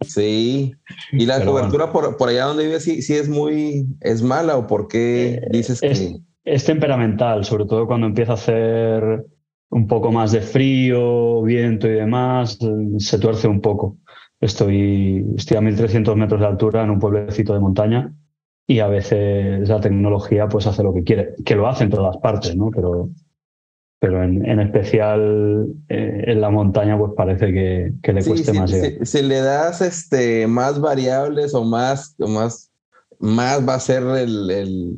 Sí. 0.00 0.74
¿Y 1.12 1.26
la 1.26 1.38
Pero 1.38 1.52
cobertura 1.52 1.92
por, 1.92 2.16
por 2.16 2.28
allá 2.28 2.46
donde 2.46 2.64
vives 2.64 2.84
sí, 2.84 3.02
sí 3.02 3.14
es 3.14 3.28
muy, 3.28 3.86
es 4.00 4.22
mala 4.22 4.56
o 4.56 4.66
por 4.66 4.88
qué 4.88 5.40
dices 5.50 5.82
Es, 5.82 6.00
que... 6.00 6.16
es 6.44 6.64
temperamental, 6.64 7.44
sobre 7.44 7.64
todo 7.66 7.86
cuando 7.86 8.06
empieza 8.06 8.32
a 8.32 8.36
hacer 8.36 9.24
un 9.70 9.86
poco 9.86 10.12
más 10.12 10.32
de 10.32 10.42
frío, 10.42 11.42
viento 11.42 11.88
y 11.88 11.92
demás, 11.92 12.58
eh, 12.60 12.66
se 12.98 13.18
tuerce 13.18 13.48
un 13.48 13.60
poco. 13.60 13.96
Estoy, 14.40 15.24
estoy 15.36 15.56
a 15.56 15.60
1300 15.62 16.16
metros 16.16 16.40
de 16.40 16.46
altura 16.46 16.82
en 16.82 16.90
un 16.90 16.98
pueblecito 16.98 17.54
de 17.54 17.60
montaña 17.60 18.12
y 18.66 18.80
a 18.80 18.88
veces 18.88 19.68
la 19.68 19.80
tecnología 19.80 20.48
pues 20.48 20.66
hace 20.66 20.82
lo 20.82 20.92
que 20.92 21.04
quiere, 21.04 21.34
que 21.44 21.54
lo 21.54 21.68
hace 21.68 21.84
en 21.84 21.90
todas 21.90 22.18
partes, 22.18 22.54
¿no? 22.56 22.70
Pero, 22.70 23.10
pero 24.02 24.20
en, 24.24 24.44
en 24.44 24.58
especial 24.58 25.64
eh, 25.88 26.24
en 26.26 26.40
la 26.40 26.50
montaña 26.50 26.98
pues 26.98 27.12
parece 27.16 27.52
que, 27.52 27.92
que 28.02 28.12
le 28.12 28.20
Sí, 28.22 28.30
cueste 28.30 28.50
sí, 28.50 28.58
más 28.58 28.70
llegar. 28.72 29.06
si, 29.06 29.22
le 29.22 29.40
das 29.40 29.80
este, 29.80 30.48
más 30.48 30.80
variables 30.80 31.54
o 31.54 31.62
más, 31.62 32.16
o 32.18 32.26
más, 32.26 32.72
más 33.20 33.66
va 33.66 33.74
a 33.74 33.78
ser 33.80 34.02
el, 34.02 34.50
el- 34.50 34.96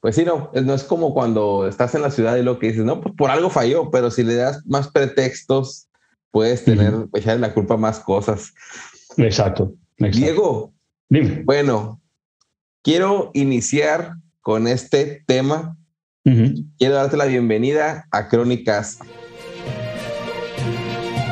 Pues 0.00 0.16
sí, 0.16 0.24
no, 0.24 0.50
no 0.54 0.72
es 0.72 0.84
como 0.84 1.12
cuando 1.12 1.68
estás 1.68 1.94
en 1.94 2.00
la 2.00 2.10
ciudad 2.10 2.36
y 2.38 2.42
lo 2.42 2.58
que 2.58 2.68
dices, 2.68 2.82
no, 2.82 3.02
pues 3.02 3.14
por 3.14 3.30
algo 3.30 3.50
falló, 3.50 3.90
pero 3.90 4.10
si 4.10 4.24
le 4.24 4.36
das 4.36 4.64
más 4.66 4.88
pretextos, 4.88 5.88
puedes 6.30 6.64
tener, 6.64 6.94
echarle 7.12 7.42
la 7.46 7.52
culpa 7.52 7.74
a 7.74 7.76
más 7.76 8.00
cosas. 8.00 8.54
Exacto, 9.18 9.74
exacto. 9.98 10.18
Diego, 10.18 10.72
Dime. 11.10 11.42
bueno, 11.44 12.00
quiero 12.82 13.32
iniciar 13.34 14.14
con 14.40 14.66
este 14.66 15.22
tema. 15.26 15.76
Quiero 16.22 16.94
darte 16.96 17.16
la 17.16 17.24
bienvenida 17.24 18.06
a 18.10 18.28
Crónicas. 18.28 18.98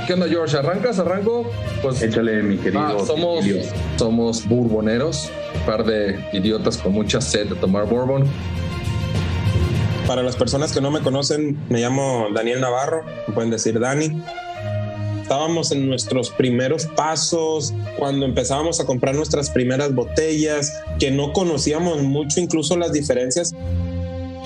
¿Qué 0.06 0.14
onda, 0.14 0.26
George? 0.26 0.56
¿Arrancas? 0.56 0.98
¿Arranco? 0.98 1.50
Pues 1.82 2.00
Échale, 2.00 2.42
mi 2.42 2.56
querido. 2.56 2.80
ah, 2.80 3.04
somos, 3.06 3.44
somos 3.96 4.48
bourboneros, 4.48 5.30
un 5.54 5.66
par 5.66 5.84
de 5.84 6.18
idiotas 6.32 6.78
con 6.78 6.92
mucha 6.92 7.20
sed 7.20 7.48
de 7.48 7.54
tomar 7.56 7.84
bourbon. 7.86 8.24
Para 10.06 10.22
las 10.22 10.36
personas 10.36 10.72
que 10.72 10.80
no 10.80 10.90
me 10.90 11.00
conocen, 11.00 11.58
me 11.68 11.80
llamo 11.80 12.28
Daniel 12.34 12.62
Navarro, 12.62 13.04
me 13.26 13.34
pueden 13.34 13.50
decir 13.50 13.78
Dani. 13.78 14.22
Estábamos 15.20 15.70
en 15.70 15.86
nuestros 15.86 16.30
primeros 16.30 16.86
pasos, 16.86 17.74
cuando 17.98 18.24
empezábamos 18.24 18.80
a 18.80 18.86
comprar 18.86 19.14
nuestras 19.14 19.50
primeras 19.50 19.94
botellas, 19.94 20.72
que 20.98 21.10
no 21.10 21.34
conocíamos 21.34 22.02
mucho 22.02 22.40
incluso 22.40 22.78
las 22.78 22.94
diferencias. 22.94 23.54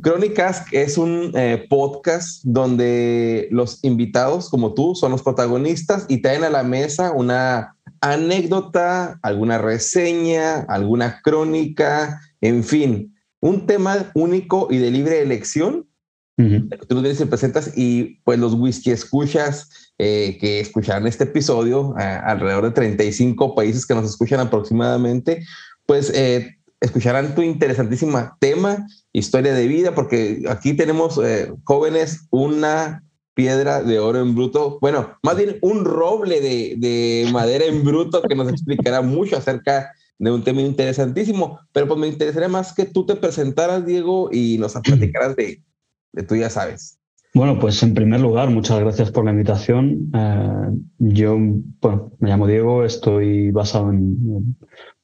Crónicas 0.00 0.64
es 0.72 0.98
un 0.98 1.32
eh, 1.34 1.66
podcast 1.68 2.42
donde 2.44 3.48
los 3.50 3.82
invitados, 3.82 4.48
como 4.48 4.74
tú, 4.74 4.94
son 4.94 5.12
los 5.12 5.22
protagonistas 5.22 6.06
y 6.08 6.22
traen 6.22 6.44
a 6.44 6.50
la 6.50 6.62
mesa 6.62 7.12
una 7.12 7.76
anécdota, 8.00 9.18
alguna 9.22 9.58
reseña, 9.58 10.60
alguna 10.68 11.20
crónica, 11.22 12.20
en 12.40 12.62
fin, 12.62 13.16
un 13.40 13.66
tema 13.66 14.10
único 14.14 14.68
y 14.70 14.78
de 14.78 14.90
libre 14.90 15.20
elección. 15.20 15.86
Tú 16.36 16.94
lo 16.94 17.10
y 17.10 17.14
presentas 17.24 17.72
y 17.76 18.20
pues 18.22 18.38
los 18.38 18.54
whisky 18.54 18.92
escuchas 18.92 19.92
eh, 19.98 20.38
que 20.40 20.60
escucharán 20.60 21.08
este 21.08 21.24
episodio, 21.24 21.96
alrededor 21.96 22.62
de 22.62 22.70
35 22.70 23.56
países 23.56 23.84
que 23.84 23.96
nos 23.96 24.08
escuchan 24.08 24.38
aproximadamente, 24.38 25.44
pues 25.84 26.12
eh, 26.14 26.57
escucharán 26.80 27.34
tu 27.34 27.42
interesantísima 27.42 28.36
tema, 28.40 28.86
historia 29.12 29.54
de 29.54 29.66
vida, 29.66 29.94
porque 29.94 30.42
aquí 30.48 30.74
tenemos 30.74 31.18
eh, 31.22 31.52
jóvenes 31.64 32.26
una 32.30 33.02
piedra 33.34 33.82
de 33.82 34.00
oro 34.00 34.20
en 34.20 34.34
bruto, 34.34 34.78
bueno, 34.80 35.16
más 35.22 35.36
bien 35.36 35.58
un 35.62 35.84
roble 35.84 36.40
de, 36.40 36.74
de 36.76 37.30
madera 37.32 37.66
en 37.66 37.84
bruto 37.84 38.20
que 38.22 38.34
nos 38.34 38.48
explicará 38.48 39.00
mucho 39.00 39.36
acerca 39.36 39.92
de 40.18 40.32
un 40.32 40.42
tema 40.42 40.60
interesantísimo, 40.60 41.60
pero 41.72 41.86
pues 41.86 42.00
me 42.00 42.08
interesaría 42.08 42.48
más 42.48 42.74
que 42.74 42.84
tú 42.84 43.06
te 43.06 43.14
presentaras, 43.14 43.86
Diego, 43.86 44.28
y 44.32 44.58
nos 44.58 44.74
platicaras 44.74 45.36
de, 45.36 45.62
de 46.12 46.22
tú 46.24 46.34
ya 46.34 46.50
sabes. 46.50 46.98
Bueno, 47.34 47.60
pues 47.60 47.80
en 47.84 47.94
primer 47.94 48.20
lugar, 48.20 48.50
muchas 48.50 48.80
gracias 48.80 49.12
por 49.12 49.24
la 49.24 49.30
invitación. 49.30 50.10
Eh, 50.14 50.70
yo, 50.98 51.36
bueno, 51.80 52.10
me 52.18 52.30
llamo 52.30 52.48
Diego, 52.48 52.84
estoy 52.84 53.52
basado 53.52 53.90
en, 53.90 54.56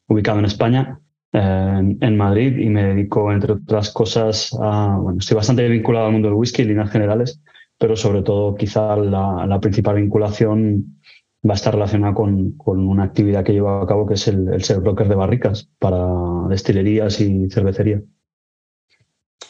ubicado 0.08 0.40
en 0.40 0.46
España 0.46 1.00
en, 1.34 2.16
Madrid 2.16 2.58
y 2.58 2.68
me 2.68 2.84
dedico, 2.84 3.32
entre 3.32 3.54
otras 3.54 3.90
cosas, 3.90 4.56
a, 4.60 4.96
bueno, 5.00 5.18
estoy 5.18 5.36
bastante 5.36 5.68
vinculado 5.68 6.06
al 6.06 6.12
mundo 6.12 6.28
del 6.28 6.36
whisky 6.36 6.62
en 6.62 6.68
líneas 6.68 6.90
generales, 6.90 7.40
pero 7.78 7.96
sobre 7.96 8.22
todo 8.22 8.54
quizá 8.54 8.96
la, 8.96 9.58
principal 9.60 9.96
vinculación 9.96 11.00
va 11.46 11.54
a 11.54 11.56
estar 11.56 11.74
relacionada 11.74 12.14
con, 12.14 12.52
con, 12.52 12.86
una 12.86 13.02
actividad 13.02 13.44
que 13.44 13.52
llevo 13.52 13.70
a 13.70 13.86
cabo, 13.86 14.06
que 14.06 14.14
es 14.14 14.28
el, 14.28 14.62
ser 14.62 14.78
broker 14.78 15.08
de 15.08 15.14
barricas 15.16 15.68
para 15.80 16.06
destilerías 16.48 17.20
y 17.20 17.50
cervecerías. 17.50 18.02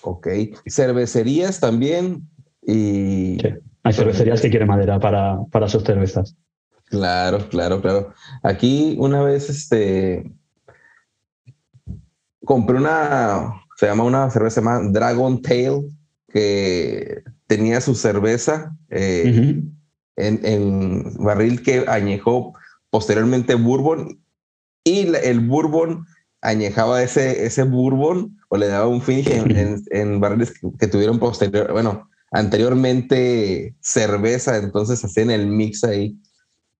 Ok. 0.02 0.28
Cervecerías 0.66 1.60
también. 1.60 2.28
Y... 2.62 3.38
Hay 3.86 3.92
cervecerías 3.92 4.40
que 4.40 4.48
quieren 4.48 4.68
madera 4.68 4.98
para, 4.98 5.38
para 5.50 5.68
sus 5.68 5.84
cervezas. 5.84 6.34
Claro, 6.86 7.46
claro, 7.50 7.82
claro. 7.82 8.14
Aquí 8.42 8.96
una 8.98 9.22
vez 9.22 9.50
este, 9.50 10.32
compré 12.44 12.76
una, 12.76 13.62
se 13.76 13.86
llama 13.86 14.04
una 14.04 14.30
cerveza 14.30 14.60
más 14.60 14.92
Dragon 14.92 15.40
Tail, 15.42 15.90
que 16.32 17.22
tenía 17.46 17.80
su 17.80 17.94
cerveza 17.94 18.76
eh, 18.90 19.62
en, 20.16 21.14
barril 21.18 21.62
que 21.62 21.84
añejó 21.86 22.54
posteriormente 22.90 23.54
bourbon 23.54 24.18
y 24.82 25.14
el 25.14 25.40
bourbon 25.40 26.06
añejaba 26.42 27.02
ese, 27.02 27.46
ese 27.46 27.62
bourbon 27.62 28.36
o 28.48 28.56
le 28.56 28.66
daba 28.66 28.86
un 28.86 29.00
finish 29.00 29.28
en, 29.90 30.20
barriles 30.20 30.54
que, 30.78 30.86
tuvieron 30.86 31.18
posterior, 31.18 31.72
bueno, 31.72 32.08
anteriormente 32.32 33.74
cerveza, 33.80 34.58
entonces 34.58 35.02
hacían 35.04 35.30
el 35.30 35.46
mix 35.46 35.84
ahí. 35.84 36.16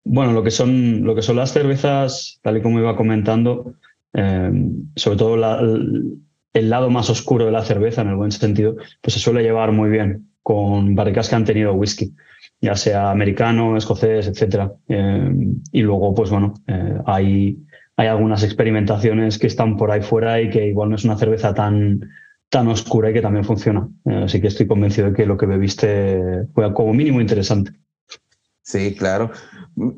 Bueno, 0.05 0.33
lo 0.33 0.43
que 0.43 0.51
son, 0.51 1.03
lo 1.05 1.15
que 1.15 1.23
son 1.23 1.37
las 1.37 1.53
cervezas, 1.53 2.39
tal 2.43 2.59
y 2.59 2.63
como 2.63 2.79
iba 2.79 2.97
comentando, 2.97 3.75
Em, 4.15 4.93
sobre 4.95 5.19
todo 5.19 5.35
el 5.35 6.71
lado 6.71 6.89
más 6.89 7.11
oscuro 7.11 7.47
de 7.47 7.53
la 7.53 7.65
cerveza, 7.65 8.03
en 8.03 8.09
el 8.09 8.17
buen 8.17 8.33
sentido, 8.33 8.77
pues 9.03 9.15
se 9.15 9.21
suele 9.21 9.43
llevar 9.43 9.73
muy 9.73 9.91
bien 9.91 10.31
con 10.43 10.95
barricas 10.95 11.29
que 11.29 11.35
han 11.35 11.45
tenido 11.45 11.73
whisky, 11.73 12.15
ya 12.61 12.77
sea 12.77 13.11
americano, 13.11 13.77
escocés, 13.77 14.29
etc. 14.29 14.71
Em, 14.89 15.63
y 15.73 15.83
luego, 15.83 16.15
pues 16.15 16.31
bueno, 16.31 16.55
eh, 16.69 16.99
hay, 17.07 17.59
hay 17.97 18.07
algunas 18.07 18.45
experimentaciones 18.45 19.39
que 19.39 19.49
están 19.49 19.77
por 19.77 19.91
ahí 19.91 20.03
fuera 20.03 20.41
y 20.41 20.51
que 20.51 20.69
igual 20.69 20.91
no 20.91 20.97
es 20.97 21.05
una 21.05 21.17
cerveza 21.17 21.53
tan, 21.55 22.01
tan 22.51 22.69
oscura 22.69 23.11
y 23.11 23.15
que 23.15 23.23
también 23.23 23.45
funciona. 23.45 23.89
Eh, 24.05 24.23
así 24.27 24.41
que 24.41 24.47
estoy 24.47 24.67
convencido 24.67 25.09
de 25.09 25.15
que 25.15 25.27
lo 25.27 25.37
que 25.37 25.47
bebiste 25.47 26.47
fue 26.55 26.73
como 26.73 26.95
mínimo 26.95 27.21
interesante. 27.21 27.73
Sí, 28.63 28.95
claro. 28.95 29.31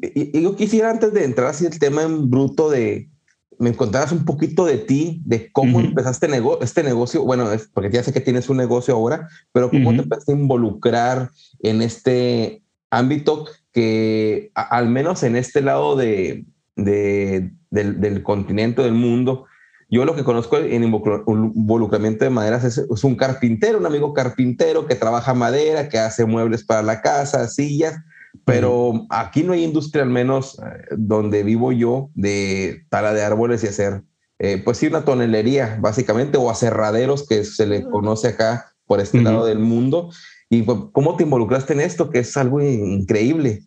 Y, 0.01 0.43
yo 0.43 0.57
quisiera 0.57 0.91
antes 0.91 1.13
de 1.13 1.25
entrar 1.25 1.49
así 1.49 1.67
el 1.67 1.79
tema 1.79 2.03
en 2.03 2.31
bruto 2.31 2.71
de 2.71 3.11
me 3.59 3.75
contaras 3.75 4.13
un 4.13 4.25
poquito 4.25 4.65
de 4.65 4.79
ti, 4.79 5.23
de 5.25 5.51
cómo 5.51 5.81
empezaste 5.81 6.29
este 6.61 6.83
negocio. 6.83 7.25
Bueno, 7.25 7.51
es 7.53 7.69
porque 7.73 7.91
ya 7.91 8.03
sé 8.03 8.13
que 8.13 8.21
tienes 8.21 8.49
un 8.49 8.57
negocio 8.57 8.95
ahora, 8.95 9.29
pero 9.53 9.71
cómo 9.71 9.93
te 9.93 10.03
empezaste 10.03 10.33
a 10.33 10.37
involucrar 10.37 11.31
en 11.61 11.83
este 11.83 12.63
ámbito 12.91 13.47
que, 13.73 14.51
al 14.55 14.89
menos 14.89 15.23
en 15.23 15.37
este 15.37 15.61
lado 15.61 15.97
de, 15.97 16.45
del, 16.77 18.23
continente, 18.23 18.83
del 18.83 18.95
mundo, 18.95 19.47
yo 19.89 20.05
lo 20.05 20.17
que 20.17 20.25
conozco 20.25 20.59
en 20.59 20.83
involucramiento 20.83 22.25
de 22.25 22.31
maderas 22.31 22.65
es, 22.65 22.79
es, 22.79 23.05
un 23.05 23.17
carpintero, 23.17 23.79
un 23.79 23.87
amigo 23.87 24.13
carpintero 24.13 24.87
que 24.87 24.97
trabaja 24.97 25.35
madera, 25.35 25.89
que 25.89 25.99
hace 25.99 26.25
muebles 26.27 26.65
para 26.65 26.83
la 26.83 27.01
casa, 27.01 27.49
sillas, 27.49 27.97
pero 28.47 29.07
aquí 29.11 29.43
no 29.43 29.55
hay 29.55 29.65
industria, 29.65 30.05
al 30.05 30.11
menos 30.11 30.57
eh, 30.61 30.95
donde 30.97 31.43
vivo 31.43 31.73
yo, 31.73 32.11
de 32.15 32.85
tala 32.91 33.13
de 33.13 33.25
árboles 33.25 33.65
y 33.65 33.67
hacer, 33.67 34.03
eh, 34.39 34.63
pues 34.65 34.79
sí, 34.79 34.87
una 34.87 35.05
tonelería, 35.05 35.79
básicamente, 35.81 36.39
o 36.39 36.49
aserraderos, 36.49 37.27
que 37.27 37.43
se 37.43 37.67
le 37.67 37.83
conoce 37.83 38.29
acá 38.29 38.67
por 38.87 39.01
este 39.01 39.21
lado 39.21 39.47
del 39.47 39.59
mundo. 39.59 40.11
¿Y 40.49 40.63
pues, 40.63 40.79
cómo 40.93 41.17
te 41.17 41.25
involucraste 41.25 41.73
en 41.73 41.81
esto, 41.81 42.09
que 42.09 42.21
es 42.21 42.37
algo 42.37 42.63
increíble? 42.63 43.63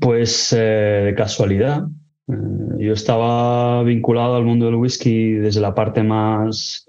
Pues 0.00 0.52
eh, 0.52 1.02
de 1.06 1.14
casualidad. 1.16 1.88
yo 2.28 2.92
estaba 2.92 3.82
vinculado 3.82 4.36
al 4.36 4.44
mundo 4.44 4.66
del 4.66 4.76
whisky 4.76 5.32
desde 5.32 5.60
la 5.60 5.74
parte 5.74 6.04
más 6.04 6.86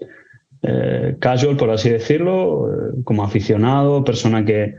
casual, 1.18 1.56
por 1.56 1.70
así 1.70 1.90
decirlo, 1.90 2.68
como 3.02 3.24
aficionado, 3.24 4.04
persona 4.04 4.44
que 4.44 4.76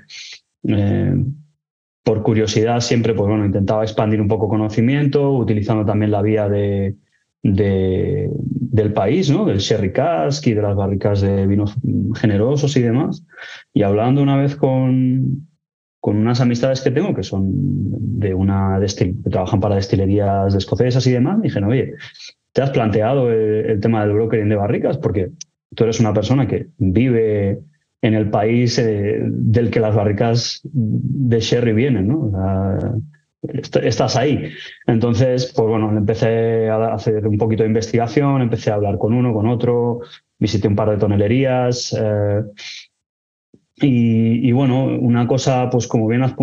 por 2.04 2.22
curiosidad 2.22 2.82
siempre 2.82 3.14
pues 3.14 3.30
bueno, 3.30 3.46
intentaba 3.46 3.84
expandir 3.84 4.22
un 4.22 4.28
poco 4.28 4.50
conocimiento, 4.50 5.32
utilizando 5.32 5.86
también 5.86 6.12
la 6.12 6.22
vía 6.22 6.50
de, 6.50 6.96
del 7.42 8.94
país, 8.94 9.30
¿no? 9.30 9.46
del 9.46 9.60
sherry 9.60 9.94
cask 9.94 10.46
y 10.48 10.54
de 10.54 10.62
las 10.62 10.76
barricas 10.76 11.22
de 11.22 11.48
vinos 11.48 11.76
generosos 12.16 12.76
y 12.76 12.82
demás. 12.82 13.26
Y 13.74 13.84
hablando 13.84 14.22
una 14.22 14.38
vez 14.38 14.56
con, 14.56 15.48
con 16.02 16.18
unas 16.18 16.42
amistades 16.42 16.81
que 16.81 16.92
tengo 16.92 17.14
que 17.14 17.24
son 17.24 17.52
de 18.19 18.33
una 18.33 18.80
que 18.98 19.16
trabajan 19.31 19.62
para 19.62 19.76
destilerías 19.76 20.52
de 20.52 20.60
escocesas 20.60 21.07
y 21.07 21.12
demás, 21.12 21.38
me 21.38 21.44
dijeron, 21.44 21.69
oye, 21.69 21.94
¿te 22.52 22.62
has 22.62 22.72
planteado 22.72 23.31
el, 23.31 23.66
el 23.72 23.80
tema 23.80 24.06
del 24.06 24.14
brokering 24.14 24.50
de 24.50 24.56
barricas? 24.56 24.98
Porque 24.98 25.31
tú 25.74 25.86
eres 25.86 26.02
una 26.02 26.14
persona 26.14 26.48
que 26.48 26.68
vive 26.78 27.62
en 28.04 28.14
el 28.14 28.30
país 28.30 28.78
eh, 28.78 29.18
del 29.24 29.72
que 29.72 29.80
las 29.80 29.95
barricas 29.95 30.60
de 30.64 31.40
Sherry 31.40 31.74
vienen, 31.74 32.10
¿no? 32.10 32.31
estás 33.81 34.16
ahí. 34.16 34.52
Entonces, 34.88 35.52
pues 35.56 35.68
bueno, 35.68 35.90
empecé 35.98 36.69
a 36.69 36.94
hacer 36.94 37.26
un 37.26 37.38
poquito 37.38 37.64
de 37.64 37.69
investigación, 37.69 38.42
empecé 38.42 38.72
a 38.72 38.76
hablar 38.76 38.98
con 38.98 39.14
uno, 39.14 39.33
con 39.33 39.48
otro, 39.48 40.02
visité 40.38 40.68
un 40.68 40.76
par 40.76 40.90
de 40.90 40.98
tonelerías. 40.98 41.95
Eh, 41.98 42.44
y, 43.76 44.52
bueno, 44.52 44.86
una 44.86 45.28
cosa, 45.28 45.69
pues 45.69 45.88
como 45.88 46.07
bien 46.07 46.24
has 46.24 46.36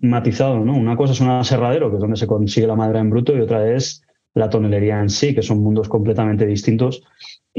matizado, 0.00 0.64
¿no? 0.64 0.76
Una 0.76 0.96
cosa 0.96 1.12
es 1.12 1.20
un 1.20 1.28
aserradero, 1.28 1.90
que 1.90 1.96
es 1.96 2.00
donde 2.00 2.16
se 2.16 2.26
consigue 2.26 2.66
la 2.66 2.74
madera 2.74 3.00
en 3.00 3.10
bruto, 3.10 3.36
y 3.36 3.40
otra 3.40 3.72
es 3.72 4.02
la 4.36 4.48
tonelería 4.48 5.00
en 5.00 5.10
sí, 5.10 5.34
que 5.34 5.42
son 5.42 5.62
mundos 5.62 5.88
completamente 5.88 6.46
distintos 6.46 7.02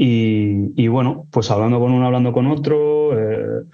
y, 0.00 0.86
bueno, 0.86 1.26
pues 1.32 1.50
hablando 1.50 1.80
con 1.80 1.90
uno, 1.90 2.06
hablando 2.06 2.32
con 2.32 2.46
otro, 2.46 3.18
eh, 3.18 3.64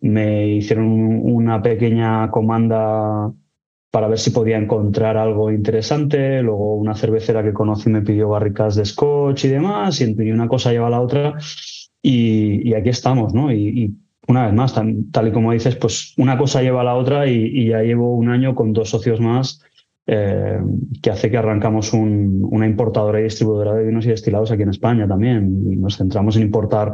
me 0.00 0.46
hicieron 0.46 0.86
una 0.86 1.60
pequeña 1.60 2.30
comanda 2.30 3.32
para 3.90 4.06
ver 4.06 4.20
si 4.20 4.30
podía 4.30 4.58
encontrar 4.58 5.16
algo 5.16 5.50
interesante. 5.50 6.40
Luego 6.40 6.76
una 6.76 6.94
cervecera 6.94 7.42
que 7.42 7.52
conocí 7.52 7.90
me 7.90 8.02
pidió 8.02 8.28
barricas 8.28 8.76
de 8.76 8.84
scotch 8.84 9.46
y 9.46 9.48
demás, 9.48 10.00
y 10.00 10.30
una 10.30 10.46
cosa 10.46 10.70
lleva 10.70 10.86
a 10.86 10.90
la 10.90 11.00
otra. 11.00 11.34
Y, 12.00 12.72
aquí 12.74 12.90
estamos, 12.90 13.34
¿no? 13.34 13.52
Y, 13.52 13.92
una 14.28 14.46
vez 14.46 14.54
más, 14.54 14.72
tal 15.10 15.28
y 15.28 15.32
como 15.32 15.50
dices, 15.50 15.74
pues 15.74 16.14
una 16.16 16.38
cosa 16.38 16.62
lleva 16.62 16.82
a 16.82 16.84
la 16.84 16.94
otra 16.94 17.26
y 17.26 17.66
ya 17.66 17.82
llevo 17.82 18.14
un 18.14 18.28
año 18.28 18.54
con 18.54 18.72
dos 18.72 18.88
socios 18.90 19.20
más 19.20 19.60
eh, 20.06 20.58
que 21.00 21.10
hace 21.10 21.30
que 21.30 21.36
arrancamos 21.36 21.92
una 21.92 22.66
importadora 22.66 23.20
y 23.20 23.24
distribuidora 23.24 23.74
de 23.74 23.84
vinos 23.84 24.04
y 24.04 24.08
destilados 24.08 24.50
aquí 24.50 24.62
en 24.62 24.70
España 24.70 25.06
también. 25.06 25.64
Y 25.70 25.76
nos 25.76 25.96
centramos 25.96 26.36
en 26.36 26.42
importar 26.42 26.92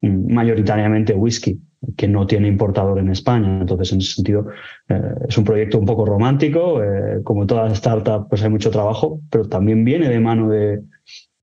mm, 0.00 0.32
mayoritariamente 0.32 1.14
whisky, 1.14 1.60
que 1.96 2.08
no 2.08 2.26
tiene 2.26 2.48
importador 2.48 2.98
en 2.98 3.10
España. 3.10 3.60
Entonces, 3.60 3.92
en 3.92 3.98
ese 4.00 4.14
sentido, 4.14 4.48
eh, 4.88 5.14
es 5.28 5.38
un 5.38 5.44
proyecto 5.44 5.78
un 5.78 5.86
poco 5.86 6.04
romántico. 6.04 6.82
Eh, 6.82 7.22
como 7.22 7.46
todas 7.46 7.68
las 7.68 7.78
startups, 7.78 8.26
pues 8.28 8.42
hay 8.42 8.50
mucho 8.50 8.70
trabajo, 8.70 9.20
pero 9.30 9.48
también 9.48 9.84
viene 9.84 10.08
de 10.08 10.20
mano 10.20 10.48
de, 10.48 10.80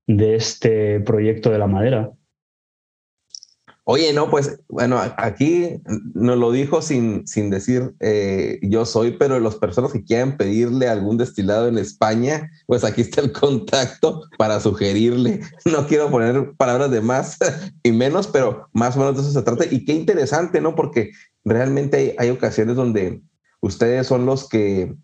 de 0.06 0.34
este 0.34 1.00
proyecto 1.00 1.50
de 1.50 1.58
la 1.58 1.66
madera. 1.66 2.10
Oye, 3.90 4.12
no, 4.12 4.28
pues 4.28 4.60
bueno, 4.68 5.00
aquí 5.16 5.80
nos 6.12 6.36
lo 6.36 6.52
dijo 6.52 6.82
sin, 6.82 7.26
sin 7.26 7.48
decir 7.48 7.94
eh, 8.00 8.58
yo 8.60 8.84
soy, 8.84 9.12
pero 9.12 9.40
las 9.40 9.54
personas 9.54 9.94
que 9.94 10.04
quieran 10.04 10.36
pedirle 10.36 10.88
algún 10.88 11.16
destilado 11.16 11.68
en 11.68 11.78
España, 11.78 12.50
pues 12.66 12.84
aquí 12.84 13.00
está 13.00 13.22
el 13.22 13.32
contacto 13.32 14.24
para 14.36 14.60
sugerirle. 14.60 15.40
No 15.64 15.86
quiero 15.86 16.10
poner 16.10 16.52
palabras 16.58 16.90
de 16.90 17.00
más 17.00 17.38
y 17.82 17.92
menos, 17.92 18.26
pero 18.26 18.68
más 18.74 18.94
o 18.94 18.98
menos 18.98 19.14
de 19.14 19.22
eso 19.22 19.32
se 19.32 19.42
trata. 19.42 19.64
Y 19.70 19.86
qué 19.86 19.94
interesante, 19.94 20.60
¿no? 20.60 20.74
Porque 20.74 21.12
realmente 21.46 22.14
hay, 22.18 22.28
ocasiones 22.28 22.76
donde 22.76 23.22
ustedes 23.62 24.06
son 24.06 24.26
los 24.26 24.50
que 24.50 24.94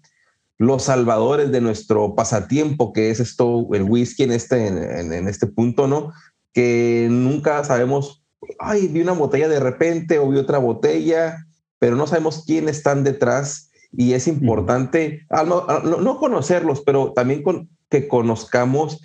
los 0.58 0.82
salvadores 0.82 1.50
de 1.50 1.62
nuestro 1.62 2.14
pasatiempo, 2.14 2.92
que 2.92 3.08
es 3.08 3.18
esto, 3.18 3.66
el 3.72 3.84
whisky 3.84 4.24
en 4.24 4.32
este, 4.32 4.66
en 4.66 5.26
este 5.26 5.46
punto, 5.46 5.86
¿no? 5.86 6.12
Que 6.52 7.08
nunca 7.10 7.64
sabemos 7.64 8.23
ay, 8.58 8.88
vi 8.88 9.02
una 9.02 9.12
botella 9.12 9.48
de 9.48 9.60
repente 9.60 10.18
o 10.18 10.28
vi 10.28 10.38
otra 10.38 10.58
botella, 10.58 11.46
pero 11.78 11.96
no 11.96 12.06
sabemos 12.06 12.44
quién 12.46 12.68
están 12.68 13.04
detrás 13.04 13.70
y 13.92 14.14
es 14.14 14.26
importante 14.26 15.26
no, 15.46 16.18
conocerlos, 16.18 16.82
pero 16.82 17.12
también 17.12 17.42
con, 17.42 17.68
que 17.90 18.08
conozcamos 18.08 19.00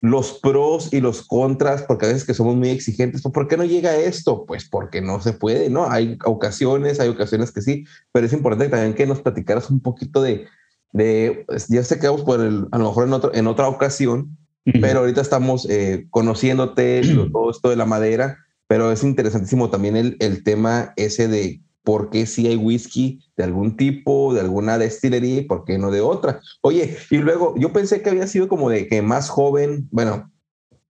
los 0.00 0.38
pros 0.40 0.92
y 0.92 1.00
los 1.00 1.26
contras, 1.26 1.82
porque 1.82 2.06
a 2.06 2.08
veces 2.08 2.24
que 2.24 2.32
somos 2.32 2.56
muy 2.56 2.70
exigentes, 2.70 3.20
¿por 3.20 3.48
qué 3.48 3.56
no 3.56 3.64
llega 3.64 3.96
esto? 3.96 4.46
Pues 4.46 4.66
porque 4.68 5.02
no 5.02 5.20
se 5.20 5.34
puede, 5.34 5.68
¿no? 5.68 5.90
Hay 5.90 6.16
ocasiones, 6.24 7.00
hay 7.00 7.10
ocasiones 7.10 7.52
que 7.52 7.60
sí, 7.60 7.84
pero 8.12 8.26
es 8.26 8.32
importante 8.32 8.70
también 8.70 8.94
que 8.94 9.06
nos 9.06 9.20
platicaras 9.20 9.68
un 9.68 9.80
poquito 9.80 10.22
de, 10.22 10.46
de 10.92 11.44
pues, 11.46 11.68
ya 11.68 11.84
sé 11.84 11.98
que 11.98 12.08
vamos 12.08 12.22
por 12.22 12.40
el, 12.40 12.66
a 12.72 12.78
lo 12.78 12.84
mejor 12.84 13.06
en, 13.06 13.12
otro, 13.12 13.34
en 13.34 13.46
otra 13.46 13.68
ocasión, 13.68 14.38
pero 14.64 15.00
ahorita 15.00 15.20
estamos 15.20 15.68
eh, 15.68 16.06
conociéndote, 16.10 17.02
todo 17.32 17.50
esto 17.50 17.68
de 17.68 17.76
la 17.76 17.86
madera, 17.86 18.38
pero 18.70 18.92
es 18.92 19.02
interesantísimo 19.02 19.68
también 19.68 19.96
el, 19.96 20.16
el 20.20 20.44
tema 20.44 20.92
ese 20.94 21.26
de 21.26 21.60
por 21.82 22.08
qué 22.08 22.24
si 22.24 22.46
hay 22.46 22.54
whisky 22.54 23.18
de 23.36 23.42
algún 23.42 23.76
tipo, 23.76 24.32
de 24.32 24.42
alguna 24.42 24.78
destilería 24.78 25.38
y 25.38 25.44
por 25.44 25.64
qué 25.64 25.76
no 25.76 25.90
de 25.90 26.00
otra. 26.00 26.40
Oye, 26.60 26.96
y 27.10 27.16
luego 27.16 27.56
yo 27.58 27.72
pensé 27.72 28.00
que 28.00 28.10
había 28.10 28.28
sido 28.28 28.46
como 28.46 28.70
de 28.70 28.86
que 28.86 29.02
más 29.02 29.28
joven, 29.28 29.88
bueno, 29.90 30.30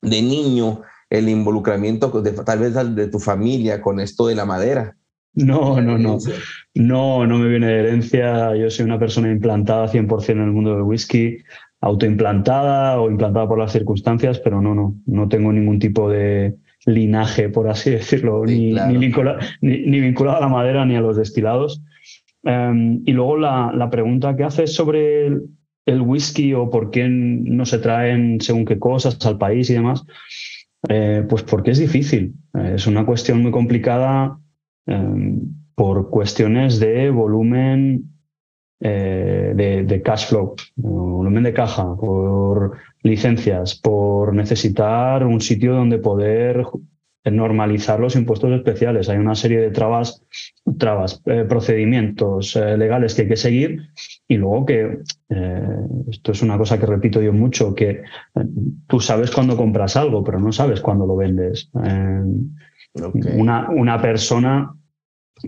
de 0.02 0.20
niño, 0.20 0.82
el 1.08 1.30
involucramiento 1.30 2.10
de, 2.20 2.32
tal 2.32 2.58
vez 2.58 2.74
de 2.74 3.06
tu 3.06 3.18
familia 3.18 3.80
con 3.80 3.98
esto 3.98 4.26
de 4.26 4.34
la 4.34 4.44
madera. 4.44 4.98
No, 5.32 5.80
no, 5.80 5.96
no. 5.96 6.18
No, 6.74 7.26
no 7.26 7.38
me 7.38 7.48
viene 7.48 7.66
de 7.66 7.78
herencia. 7.78 8.54
Yo 8.56 8.68
soy 8.68 8.84
una 8.84 8.98
persona 8.98 9.32
implantada 9.32 9.90
100% 9.90 10.28
en 10.28 10.40
el 10.42 10.52
mundo 10.52 10.74
del 10.74 10.82
whisky, 10.82 11.38
autoimplantada 11.80 13.00
o 13.00 13.10
implantada 13.10 13.48
por 13.48 13.58
las 13.58 13.72
circunstancias, 13.72 14.38
pero 14.38 14.60
no, 14.60 14.74
no, 14.74 15.00
no 15.06 15.28
tengo 15.30 15.50
ningún 15.50 15.78
tipo 15.78 16.10
de, 16.10 16.58
linaje, 16.86 17.48
por 17.48 17.68
así 17.68 17.90
decirlo, 17.90 18.44
ni, 18.44 18.72
ni, 18.72 20.00
vinculado 20.00 20.38
a 20.38 20.40
la 20.40 20.48
madera 20.48 20.84
ni 20.84 20.96
a 20.96 21.00
los 21.00 21.16
destilados. 21.16 21.82
Em, 22.42 23.02
y 23.04 23.12
luego 23.12 23.36
la, 23.36 23.88
pregunta 23.90 24.34
que 24.36 24.44
haces 24.44 24.72
sobre 24.74 25.26
el, 25.26 26.00
whisky 26.00 26.54
o 26.54 26.70
por 26.70 26.90
qué 26.90 27.08
no 27.08 27.66
se 27.66 27.78
traen 27.78 28.40
según 28.40 28.64
qué 28.64 28.78
cosas 28.78 29.18
al 29.26 29.38
país 29.38 29.68
y 29.70 29.74
demás, 29.74 30.04
eh, 30.88 31.24
pues 31.28 31.42
porque 31.42 31.72
es 31.72 31.78
difícil. 31.78 32.34
es 32.54 32.86
una 32.86 33.04
cuestión 33.04 33.42
muy 33.42 33.50
complicada 33.50 34.38
em, 34.86 35.40
por 35.74 36.10
cuestiones 36.10 36.80
de 36.80 37.10
volumen 37.10 38.10
eh, 38.80 39.52
de, 39.54 39.84
de, 39.84 40.02
cash 40.02 40.26
flow, 40.26 40.56
volumen 40.76 41.42
de 41.42 41.52
caja, 41.52 41.94
por 41.96 42.78
licencias, 43.02 43.74
por 43.74 44.34
necesitar 44.34 45.24
un 45.24 45.40
sitio 45.40 45.74
donde 45.74 45.98
poder 45.98 46.64
normalizar 47.24 48.00
los 48.00 48.16
impuestos 48.16 48.50
especiales. 48.52 49.08
Hay 49.08 49.18
una 49.18 49.34
serie 49.34 49.60
de 49.60 49.70
trabas, 49.70 50.22
trabas 50.78 51.20
eh, 51.26 51.44
procedimientos 51.46 52.56
eh, 52.56 52.78
legales 52.78 53.14
que 53.14 53.22
hay 53.22 53.28
que 53.28 53.36
seguir 53.36 53.90
y 54.26 54.36
luego 54.36 54.64
que, 54.64 54.98
eh, 55.28 55.78
esto 56.10 56.32
es 56.32 56.42
una 56.42 56.56
cosa 56.56 56.78
que 56.78 56.86
repito 56.86 57.20
yo 57.20 57.32
mucho, 57.32 57.74
que 57.74 58.02
tú 58.86 59.00
sabes 59.00 59.30
cuándo 59.30 59.56
compras 59.56 59.96
algo, 59.96 60.24
pero 60.24 60.40
no 60.40 60.52
sabes 60.52 60.80
cuándo 60.80 61.06
lo 61.06 61.16
vendes. 61.16 61.70
Una, 62.94 63.70
una 63.70 64.00
persona, 64.00 64.74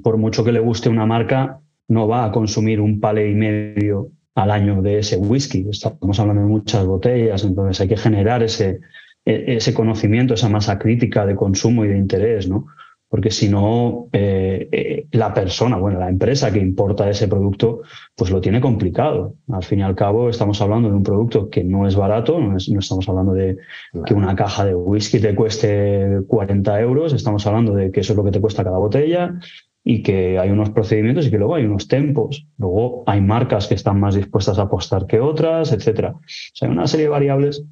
por 0.03 0.19
mucho 0.19 0.45
que 0.45 0.53
le 0.53 0.61
guste 0.61 0.91
una 0.91 1.07
marca, 1.07 1.62
no 1.93 2.09
va 2.09 2.25
a 2.25 2.33
consumir 2.33 2.81
un 2.81 3.01
pale 3.01 3.29
y 3.29 3.35
medio 3.35 4.11
al 4.35 4.51
año 4.51 4.81
de 4.81 4.99
ese 5.01 5.19
whisky. 5.19 5.67
Estamos 5.71 6.19
hablando 6.19 6.43
de 6.43 6.49
muchas 6.49 6.87
botellas, 6.87 7.45
entonces 7.45 7.81
hay 7.83 7.89
que 7.89 7.99
generar 7.99 8.43
ese, 8.43 8.81
e, 9.27 9.57
ese 9.57 9.75
conocimiento, 9.75 10.33
esa 10.33 10.49
masa 10.49 10.79
crítica 10.79 11.27
de 11.27 11.37
consumo 11.37 11.85
y 11.85 11.89
de 11.89 11.99
interés, 11.99 12.49
¿no? 12.49 12.67
Porque 13.11 13.31
si 13.31 13.51
no, 13.51 14.09
eh, 14.13 14.71
eh, 14.73 15.07
la 15.11 15.35
persona, 15.35 15.77
bueno, 15.77 15.99
la 15.99 16.09
empresa 16.09 16.51
que 16.51 16.61
importa 16.61 17.11
ese 17.11 17.29
producto, 17.29 17.83
pues 18.17 18.31
lo 18.31 18.41
tiene 18.41 18.63
complicado. 18.63 19.35
Al 19.53 19.63
fin 19.63 19.81
y 19.81 19.83
al 19.83 19.95
cabo, 19.95 20.31
estamos 20.31 20.63
hablando 20.63 20.89
de 20.89 20.95
un 20.95 21.03
producto 21.03 21.51
que 21.51 21.63
no 21.63 21.87
es 21.87 21.95
barato, 21.95 22.41
no, 22.41 22.57
estamos 22.57 23.07
hablando 23.11 23.35
de 23.35 23.59
que 24.07 24.15
una 24.15 24.35
caja 24.35 24.65
de 24.65 24.75
whisky 24.75 25.21
te 25.21 25.35
cueste 25.35 26.23
40 26.27 26.81
euros, 26.81 27.13
estamos 27.13 27.47
hablando 27.47 27.75
de 27.75 27.93
que 27.93 28.01
eso 28.01 28.15
es 28.15 28.17
lo 28.17 28.25
que 28.25 28.31
te 28.31 28.41
cuesta 28.41 28.65
cada 28.65 28.79
botella, 28.79 29.39
y 29.85 30.03
que 30.03 30.39
hay 30.39 30.51
unos 30.51 30.71
procedimientos 30.71 31.27
y 31.27 31.31
que 31.31 31.39
luego 31.39 31.57
hay 31.57 31.65
unos 31.65 31.89
tempos. 31.89 32.47
Luego 32.59 33.03
hay 33.07 33.21
marcas 33.21 33.67
que 33.67 33.75
están 33.75 33.99
más 33.99 34.15
dispuestas 34.15 34.59
a 34.59 34.62
apostar 34.62 35.07
que 35.07 35.21
otras, 35.21 35.73
etcétera. 35.73 36.11
O 36.11 36.21
sea, 36.55 36.69
hay 36.69 36.75
una 36.75 36.87
serie 36.87 37.07
de 37.07 37.11
variables 37.11 37.65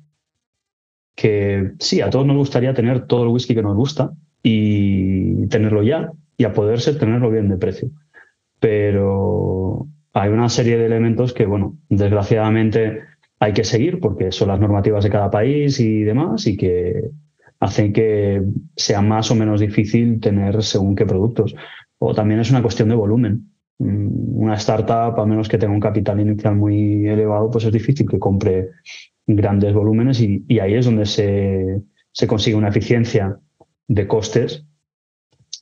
que 1.14 1.72
sí, 1.78 2.00
a 2.00 2.10
todos 2.10 2.26
nos 2.26 2.36
gustaría 2.36 2.74
tener 2.74 3.06
todo 3.06 3.22
el 3.24 3.28
whisky 3.28 3.54
que 3.54 3.62
nos 3.62 3.76
gusta 3.76 4.12
y 4.42 5.46
tenerlo 5.48 5.82
ya 5.82 6.10
y 6.36 6.44
a 6.44 6.52
poder 6.52 6.80
ser 6.80 6.98
tenerlo 6.98 7.30
bien 7.30 7.48
de 7.48 7.58
precio. 7.58 7.90
Pero 8.58 9.86
hay 10.12 10.30
una 10.30 10.48
serie 10.48 10.78
de 10.78 10.86
elementos 10.86 11.32
que, 11.32 11.46
bueno, 11.46 11.76
desgraciadamente 11.88 13.02
hay 13.38 13.52
que 13.52 13.64
seguir 13.64 14.00
porque 14.00 14.32
son 14.32 14.48
las 14.48 14.60
normativas 14.60 15.04
de 15.04 15.10
cada 15.10 15.30
país 15.30 15.78
y 15.78 16.02
demás 16.02 16.46
y 16.46 16.56
que 16.56 17.10
hacen 17.60 17.92
que 17.92 18.42
sea 18.74 19.02
más 19.02 19.30
o 19.30 19.34
menos 19.34 19.60
difícil 19.60 20.20
tener 20.20 20.62
según 20.62 20.96
qué 20.96 21.06
productos 21.06 21.54
o 22.02 22.14
también 22.14 22.40
es 22.40 22.50
una 22.50 22.62
cuestión 22.62 22.88
de 22.88 22.94
volumen. 22.94 23.52
Mm, 23.78 24.42
una 24.42 24.54
startup, 24.54 25.20
a 25.20 25.26
menos 25.26 25.48
que 25.48 25.58
tenga 25.58 25.74
un 25.74 25.80
capital 25.80 26.18
inicial 26.18 26.56
muy 26.56 27.06
elevado, 27.06 27.50
pues 27.50 27.64
es 27.64 27.72
difícil 27.72 28.08
que 28.08 28.18
compre 28.18 28.70
grandes 29.26 29.74
volúmenes 29.74 30.20
y, 30.20 30.44
ahí 30.58 30.74
es 30.74 30.86
donde 30.86 31.06
se, 31.06 32.26
consigue 32.26 32.56
una 32.56 32.68
eficiencia 32.68 33.38
de 33.86 34.06
costes 34.06 34.66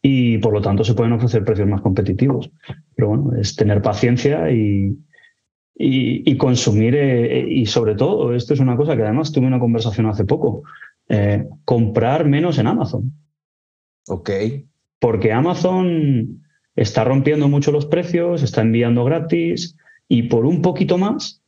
y 0.01 0.39
por 0.39 0.53
lo 0.53 0.63
tanto 0.63 0.85
se 0.85 0.95
pueden 0.95 1.13
ofrecer 1.13 1.45
precios 1.45 1.69
más 1.69 1.81
competitivos. 1.81 2.51
Pero 2.95 3.09
bueno, 3.09 3.37
es 3.37 3.57
tener 3.57 3.83
paciencia 3.83 4.51
y, 4.51 4.97
y, 5.75 6.37
consumir 6.37 6.95
eh, 6.95 7.47
y 7.49 7.67
sobre 7.67 7.97
todo, 7.97 8.33
esto 8.33 8.55
es 8.55 8.61
una 8.61 8.77
cosa 8.77 8.97
que 8.97 9.03
además 9.03 9.33
tuve 9.33 9.47
una 9.47 9.61
conversación 9.61 10.07
hace 10.07 10.25
poco, 10.25 10.63
eh, 11.09 11.49
comprar 11.65 12.27
menos 12.27 12.59
en 12.59 12.69
Amazon. 12.69 13.13
Ok 14.07 14.31
porque 14.99 15.33
Amazon 15.33 16.43
está 16.77 17.05
rompiendo 17.05 17.49
mucho 17.49 17.73
los 17.73 17.87
precios, 17.87 18.43
está 18.43 18.63
enviando 18.63 19.05
gratis 19.05 19.77
y 20.09 20.25
por 20.25 20.47
un 20.47 20.63
poquito 20.63 20.99
más, 20.99 21.43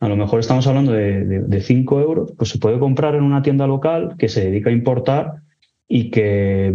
a 0.00 0.08
lo 0.08 0.16
mejor 0.16 0.40
estamos 0.40 0.66
hablando 0.66 0.92
de 0.92 1.60
5 1.60 2.00
euros, 2.00 2.32
pues 2.36 2.50
se 2.50 2.58
puede 2.58 2.78
comprar 2.78 3.14
en 3.14 3.22
una 3.22 3.42
tienda 3.42 3.66
local 3.66 4.16
que 4.18 4.28
se 4.28 4.44
dedica 4.44 4.70
a 4.70 4.72
importar 4.74 5.42
y 5.88 6.10
que 6.10 6.74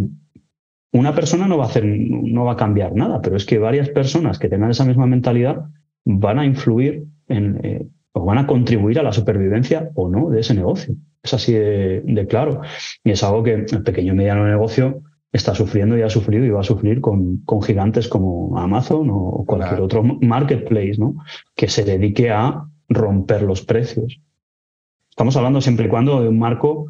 una 0.92 1.14
persona 1.14 1.48
no 1.48 1.58
va 1.58 1.66
a 1.66 1.68
hacer, 1.68 1.86
no 1.86 2.46
va 2.46 2.54
a 2.54 2.58
cambiar 2.58 2.96
nada, 2.96 3.22
pero 3.22 3.36
es 3.36 3.46
que 3.46 3.60
varias 3.60 3.90
personas 3.90 4.40
que 4.40 4.50
tengan 4.50 4.72
esa 4.72 4.86
misma 4.86 5.06
mentalidad 5.06 5.66
van 6.06 6.40
a 6.40 6.46
influir 6.46 7.06
eh, 7.28 7.86
o 8.14 8.26
van 8.26 8.40
a 8.40 8.48
contribuir 8.48 9.00
a 9.00 9.04
la 9.04 9.14
supervivencia 9.14 9.92
o 9.94 10.10
no 10.10 10.30
de 10.30 10.40
ese 10.40 10.56
negocio. 10.56 10.96
Es 11.22 11.34
así 11.34 11.54
de, 11.54 12.02
de 12.02 12.28
claro. 12.28 12.62
Y 13.04 13.12
es 13.12 13.24
algo 13.24 13.44
que 13.44 13.54
el 13.54 13.84
pequeño 13.84 14.14
y 14.14 14.16
mediano 14.16 14.48
negocio 14.48 15.04
está 15.32 15.54
sufriendo 15.54 15.98
y 15.98 16.02
ha 16.02 16.10
sufrido 16.10 16.46
y 16.46 16.50
va 16.50 16.62
a 16.62 16.64
sufrir 16.64 17.02
con, 17.02 17.38
con 17.46 17.62
gigantes 17.62 18.08
como 18.08 18.58
Amazon 18.58 19.10
o 19.12 19.44
cualquier 19.46 19.82
otro 19.82 20.04
marketplace, 20.04 20.96
¿no? 20.98 21.16
Que 21.56 21.68
se 21.68 21.84
dedique 21.84 22.32
a 22.32 22.66
romper 22.88 23.44
los 23.44 23.64
precios. 23.64 24.20
Estamos 25.10 25.36
hablando 25.38 25.62
siempre 25.62 25.86
y 25.86 25.90
cuando 25.90 26.22
de 26.22 26.30
un 26.30 26.40
marco 26.40 26.88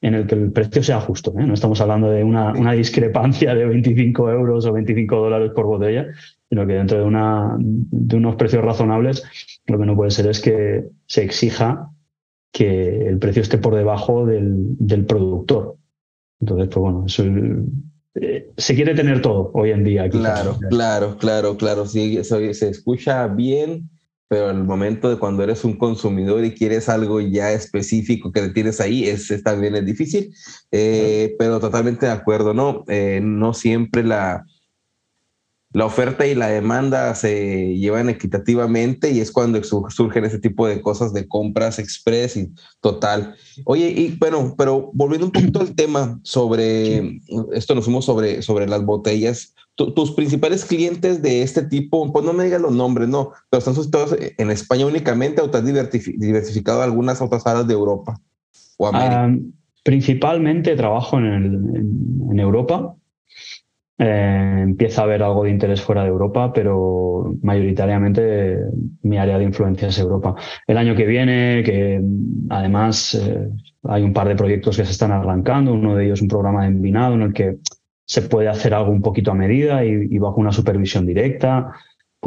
en 0.00 0.14
el 0.14 0.26
que 0.26 0.34
el 0.34 0.52
precio 0.52 0.82
sea 0.82 1.00
justo. 1.00 1.32
¿eh? 1.38 1.46
No 1.46 1.54
estamos 1.54 1.80
hablando 1.80 2.10
de 2.10 2.22
una, 2.22 2.52
una, 2.52 2.72
discrepancia 2.72 3.54
de 3.54 3.66
25 3.66 4.30
euros 4.30 4.66
o 4.66 4.72
25 4.72 5.16
dólares 5.16 5.50
por 5.54 5.66
botella, 5.66 6.06
sino 6.48 6.66
que 6.66 6.74
dentro 6.74 6.98
de, 6.98 7.04
una, 7.04 7.56
de 7.58 8.16
unos 8.16 8.36
precios 8.36 8.64
razonables, 8.64 9.24
lo 9.66 9.78
que 9.78 9.86
no 9.86 9.96
puede 9.96 10.10
ser 10.10 10.28
es 10.28 10.40
que 10.40 10.84
se 11.06 11.24
exija 11.24 11.90
que 12.52 13.08
el 13.08 13.18
precio 13.18 13.42
esté 13.42 13.58
por 13.58 13.74
debajo 13.74 14.24
del, 14.24 14.76
del 14.78 15.04
productor. 15.04 15.77
Entonces, 16.40 16.68
pues 16.72 16.76
bueno, 16.76 17.06
eh, 18.14 18.50
se 18.56 18.74
quiere 18.74 18.94
tener 18.94 19.20
todo 19.22 19.50
hoy 19.54 19.70
en 19.70 19.84
día. 19.84 20.08
Claro, 20.08 20.58
claro, 20.70 21.16
claro, 21.18 21.56
claro. 21.56 21.86
Sí, 21.86 22.22
se 22.22 22.68
escucha 22.68 23.26
bien 23.26 23.88
pero 24.28 24.50
el 24.50 24.62
momento 24.62 25.08
de 25.08 25.16
cuando 25.16 25.42
eres 25.42 25.64
un 25.64 25.76
consumidor 25.76 26.44
y 26.44 26.54
quieres 26.54 26.88
algo 26.90 27.20
ya 27.20 27.52
específico 27.52 28.30
que 28.30 28.48
tienes 28.50 28.78
ahí, 28.80 29.04
es, 29.04 29.32
también 29.42 29.74
es 29.74 29.86
difícil, 29.86 30.34
eh, 30.70 31.34
pero 31.38 31.58
totalmente 31.58 32.06
de 32.06 32.12
acuerdo, 32.12 32.52
¿no? 32.52 32.84
Eh, 32.88 33.20
no 33.22 33.54
siempre 33.54 34.04
la, 34.04 34.44
la 35.78 35.86
oferta 35.86 36.26
y 36.26 36.34
la 36.34 36.48
demanda 36.48 37.14
se 37.14 37.76
llevan 37.76 38.08
equitativamente 38.08 39.12
y 39.12 39.20
es 39.20 39.30
cuando 39.30 39.62
surgen 39.62 40.24
ese 40.24 40.40
tipo 40.40 40.66
de 40.66 40.82
cosas 40.82 41.12
de 41.12 41.28
compras 41.28 41.78
express 41.78 42.36
y 42.36 42.50
total. 42.80 43.36
Oye, 43.64 43.88
y 43.88 44.16
bueno, 44.18 44.56
pero 44.58 44.90
volviendo 44.92 45.26
un 45.26 45.32
poquito 45.32 45.60
al 45.60 45.76
tema 45.76 46.18
sobre, 46.24 47.20
esto 47.52 47.76
nos 47.76 47.84
fuimos 47.84 48.04
sobre, 48.04 48.42
sobre 48.42 48.66
las 48.66 48.84
botellas, 48.84 49.54
tus 49.76 50.10
principales 50.10 50.64
clientes 50.64 51.22
de 51.22 51.42
este 51.42 51.62
tipo, 51.62 52.12
pues 52.12 52.24
no 52.24 52.32
me 52.32 52.42
digas 52.42 52.60
los 52.60 52.72
nombres, 52.72 53.08
no, 53.08 53.30
pero 53.48 53.60
están 53.60 53.76
suscitados 53.76 54.16
en 54.18 54.50
España 54.50 54.84
únicamente 54.84 55.40
o 55.42 55.48
te 55.48 55.58
has 55.58 55.64
diversificado 55.64 56.82
algunas 56.82 57.22
otras 57.22 57.46
áreas 57.46 57.68
de 57.68 57.74
Europa 57.74 58.20
o 58.78 58.88
América? 58.88 59.26
Ah, 59.26 59.36
principalmente 59.84 60.74
trabajo 60.74 61.18
en, 61.18 62.26
en 62.32 62.40
Europa 62.40 62.96
eh, 63.98 64.60
empieza 64.62 65.00
a 65.00 65.04
haber 65.04 65.22
algo 65.22 65.44
de 65.44 65.50
interés 65.50 65.82
fuera 65.82 66.02
de 66.02 66.08
Europa, 66.08 66.52
pero 66.52 67.34
mayoritariamente 67.42 68.58
mi 69.02 69.18
área 69.18 69.38
de 69.38 69.44
influencia 69.44 69.88
es 69.88 69.98
Europa. 69.98 70.36
El 70.66 70.78
año 70.78 70.94
que 70.94 71.04
viene, 71.04 71.62
que 71.64 72.00
además 72.48 73.14
eh, 73.14 73.48
hay 73.84 74.02
un 74.04 74.12
par 74.12 74.28
de 74.28 74.36
proyectos 74.36 74.76
que 74.76 74.84
se 74.84 74.92
están 74.92 75.12
arrancando, 75.12 75.72
uno 75.72 75.96
de 75.96 76.06
ellos 76.06 76.22
un 76.22 76.28
programa 76.28 76.62
de 76.62 76.68
envinado 76.68 77.14
en 77.14 77.22
el 77.22 77.32
que 77.32 77.56
se 78.04 78.22
puede 78.22 78.48
hacer 78.48 78.72
algo 78.72 78.90
un 78.90 79.02
poquito 79.02 79.32
a 79.32 79.34
medida 79.34 79.84
y 79.84 80.16
bajo 80.18 80.40
una 80.40 80.52
supervisión 80.52 81.04
directa 81.04 81.72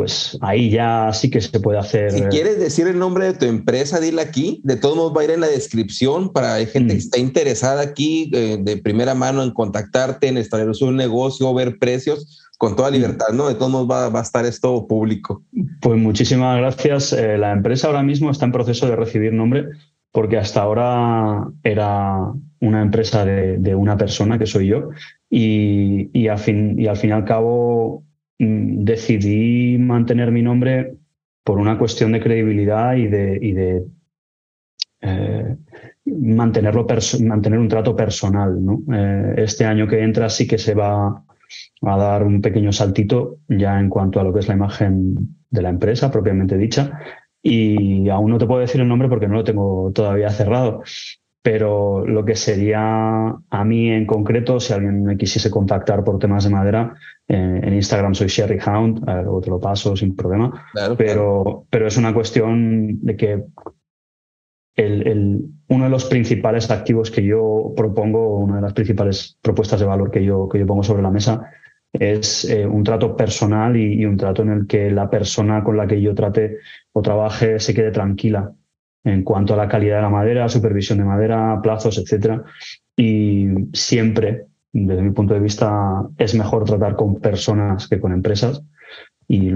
pues 0.02 0.36
ahí 0.42 0.72
ya 0.72 1.14
sí 1.14 1.30
que 1.30 1.40
se 1.40 1.60
puede 1.60 1.78
hacer. 1.78 2.12
Si 2.12 2.24
quieres 2.24 2.60
decir 2.60 2.88
el 2.88 2.98
nombre 2.98 3.26
de 3.26 3.34
tu 3.36 3.46
empresa, 3.46 4.00
dile 4.00 4.20
aquí. 4.24 4.60
De 4.64 4.76
todos 4.76 4.96
modos 4.96 5.14
va 5.16 5.22
a 5.22 5.26
ir 5.26 5.30
en 5.30 5.42
la 5.42 5.48
descripción 5.48 6.34
para 6.34 6.56
gente 6.66 6.96
que 6.96 6.96
mm. 6.96 7.06
está 7.06 7.20
interesada 7.20 7.84
aquí 7.84 8.32
eh, 8.34 8.58
de 8.60 8.78
primera 8.78 9.14
mano 9.14 9.44
en 9.44 9.52
contactarte, 9.52 10.28
en 10.28 10.38
establecer 10.38 10.88
un 10.88 10.96
negocio, 10.96 11.54
ver 11.54 11.78
precios 11.78 12.50
con 12.58 12.76
toda 12.76 12.90
mm. 12.90 12.94
libertad, 12.94 13.28
¿no? 13.32 13.48
De 13.48 13.54
todos 13.54 13.70
modos 13.70 13.92
va, 13.92 14.08
a 14.08 14.24
estar 14.24 14.44
esto 14.44 14.88
público. 14.88 15.44
Pues 15.82 16.00
muchísimas 16.00 16.58
gracias. 16.58 17.14
Eh, 17.14 17.38
la 17.38 17.52
empresa 17.52 17.86
ahora 17.86 18.02
mismo 18.02 18.32
está 18.32 18.46
en 18.46 18.54
proceso 18.54 18.88
de 18.88 18.96
recibir 18.96 19.34
nombre 19.34 19.66
porque 20.12 20.40
hasta 20.40 20.64
ahora 20.64 21.46
era 21.64 22.34
una 22.60 22.82
empresa 22.82 23.24
de, 23.24 23.76
una 23.76 23.98
persona 23.98 24.40
que 24.40 24.48
soy 24.48 24.66
yo 24.66 24.90
y, 25.30 26.10
y, 26.12 26.28
fin, 26.38 26.80
y 26.80 26.88
al 26.88 26.98
fin 26.98 27.12
y 27.12 27.14
al 27.14 27.24
cabo 27.24 28.04
decidí 28.42 29.78
mantener 29.78 30.32
mi 30.32 30.42
nombre 30.42 30.96
por 31.44 31.60
una 31.60 31.78
cuestión 31.78 32.12
de 32.12 32.22
credibilidad 32.22 32.96
y 32.96 33.08
de, 33.08 33.40
y 33.42 33.52
de 33.54 33.84
eh, 35.02 35.58
mantenerlo 36.06 36.86
mantener 37.22 37.60
un 37.60 37.68
trato 37.68 37.96
personal. 37.96 38.58
Eh, 38.94 39.34
este 39.38 39.66
año 39.66 39.88
que 39.88 40.02
entra 40.02 40.30
sí 40.30 40.48
que 40.48 40.58
se 40.58 40.74
va 40.74 41.24
a 41.84 41.98
dar 41.98 42.24
un 42.24 42.42
pequeño 42.42 42.72
saltito 42.72 43.38
ya 43.48 43.80
en 43.80 43.90
cuanto 43.90 44.20
a 44.20 44.24
lo 44.24 44.34
que 44.34 44.40
es 44.40 44.48
la 44.48 44.56
imagen 44.56 45.36
de 45.50 45.62
la 45.62 45.70
empresa 45.70 46.12
propiamente 46.12 46.58
dicha. 46.58 47.00
Y 47.44 48.08
aún 48.10 48.32
no 48.32 48.38
te 48.38 48.46
puedo 48.46 48.62
decir 48.62 48.82
el 48.82 48.88
nombre 48.88 49.10
porque 49.10 49.28
no 49.28 49.36
lo 49.36 49.44
tengo 49.44 49.92
todavía 49.94 50.30
cerrado, 50.30 50.84
pero 51.42 52.06
lo 52.06 52.24
que 52.24 52.36
sería 52.36 53.28
a 53.50 53.66
mí 53.66 53.90
en 53.90 54.06
concreto, 54.06 54.60
si 54.60 54.74
alguien 54.74 55.04
me 55.04 55.18
quisiese 55.18 55.50
contactar 55.50 56.04
por 56.04 56.20
temas 56.20 56.44
de 56.44 56.52
madera, 56.52 56.94
eh, 57.28 57.62
en 57.64 57.74
Instagram 57.74 58.14
soy 58.14 58.28
Sherry 58.28 58.60
Hound, 58.66 59.04
luego 59.06 59.42
te 59.42 59.50
lo 59.50 59.60
paso 59.60 59.96
sin 59.96 60.16
problema, 60.16 60.68
pero, 60.98 61.66
pero 61.70 61.88
es 61.88 61.98
una 61.98 62.14
cuestión 62.14 63.00
de 63.02 63.16
que 63.16 63.44
el, 64.76 65.46
uno 65.68 65.84
de 65.84 65.90
los 65.90 66.06
principales 66.06 66.70
activos 66.70 67.12
que 67.12 67.24
yo 67.24 67.74
propongo, 67.76 68.38
una 68.38 68.58
de 68.58 68.62
las 68.62 68.74
principales 68.74 69.38
propuestas 69.42 69.80
de 69.80 69.86
valor 69.86 70.12
que 70.12 70.24
yo, 70.24 70.48
que 70.48 70.60
yo 70.60 70.66
pongo 70.66 70.84
sobre 70.84 71.02
la 71.02 71.12
mesa, 71.12 71.50
es 71.94 72.46
eh, 72.46 72.66
un 72.66 72.84
trato 72.84 73.16
personal 73.18 73.76
y, 73.76 74.06
un 74.06 74.16
trato 74.16 74.44
en 74.44 74.50
el 74.50 74.68
que 74.68 74.92
la 74.92 75.10
persona 75.10 75.64
con 75.64 75.76
la 75.76 75.88
que 75.88 76.02
yo 76.02 76.16
trate 76.16 76.60
o 76.94 77.02
trabaje 77.02 77.60
se 77.60 77.74
quede 77.74 77.92
tranquila 77.92 78.54
en 79.04 79.24
cuanto 79.24 79.54
a 79.54 79.58
la 79.58 79.68
calidad 79.68 79.98
de 79.98 80.02
la 80.04 80.10
madera, 80.10 80.50
supervisión 80.50 81.00
de 81.00 81.06
madera, 81.06 81.60
plazos, 81.62 81.98
etcétera. 81.98 82.44
Y 82.96 83.48
siempre, 83.74 84.48
desde 84.72 85.02
mi 85.02 85.12
punto 85.12 85.34
de 85.34 85.40
vista, 85.40 86.08
es 86.18 86.36
mejor 86.36 86.66
tratar 86.66 86.96
con 86.96 87.20
personas 87.20 87.88
que 87.88 88.00
con 88.00 88.12
empresas. 88.12 88.64
Y 89.28 89.52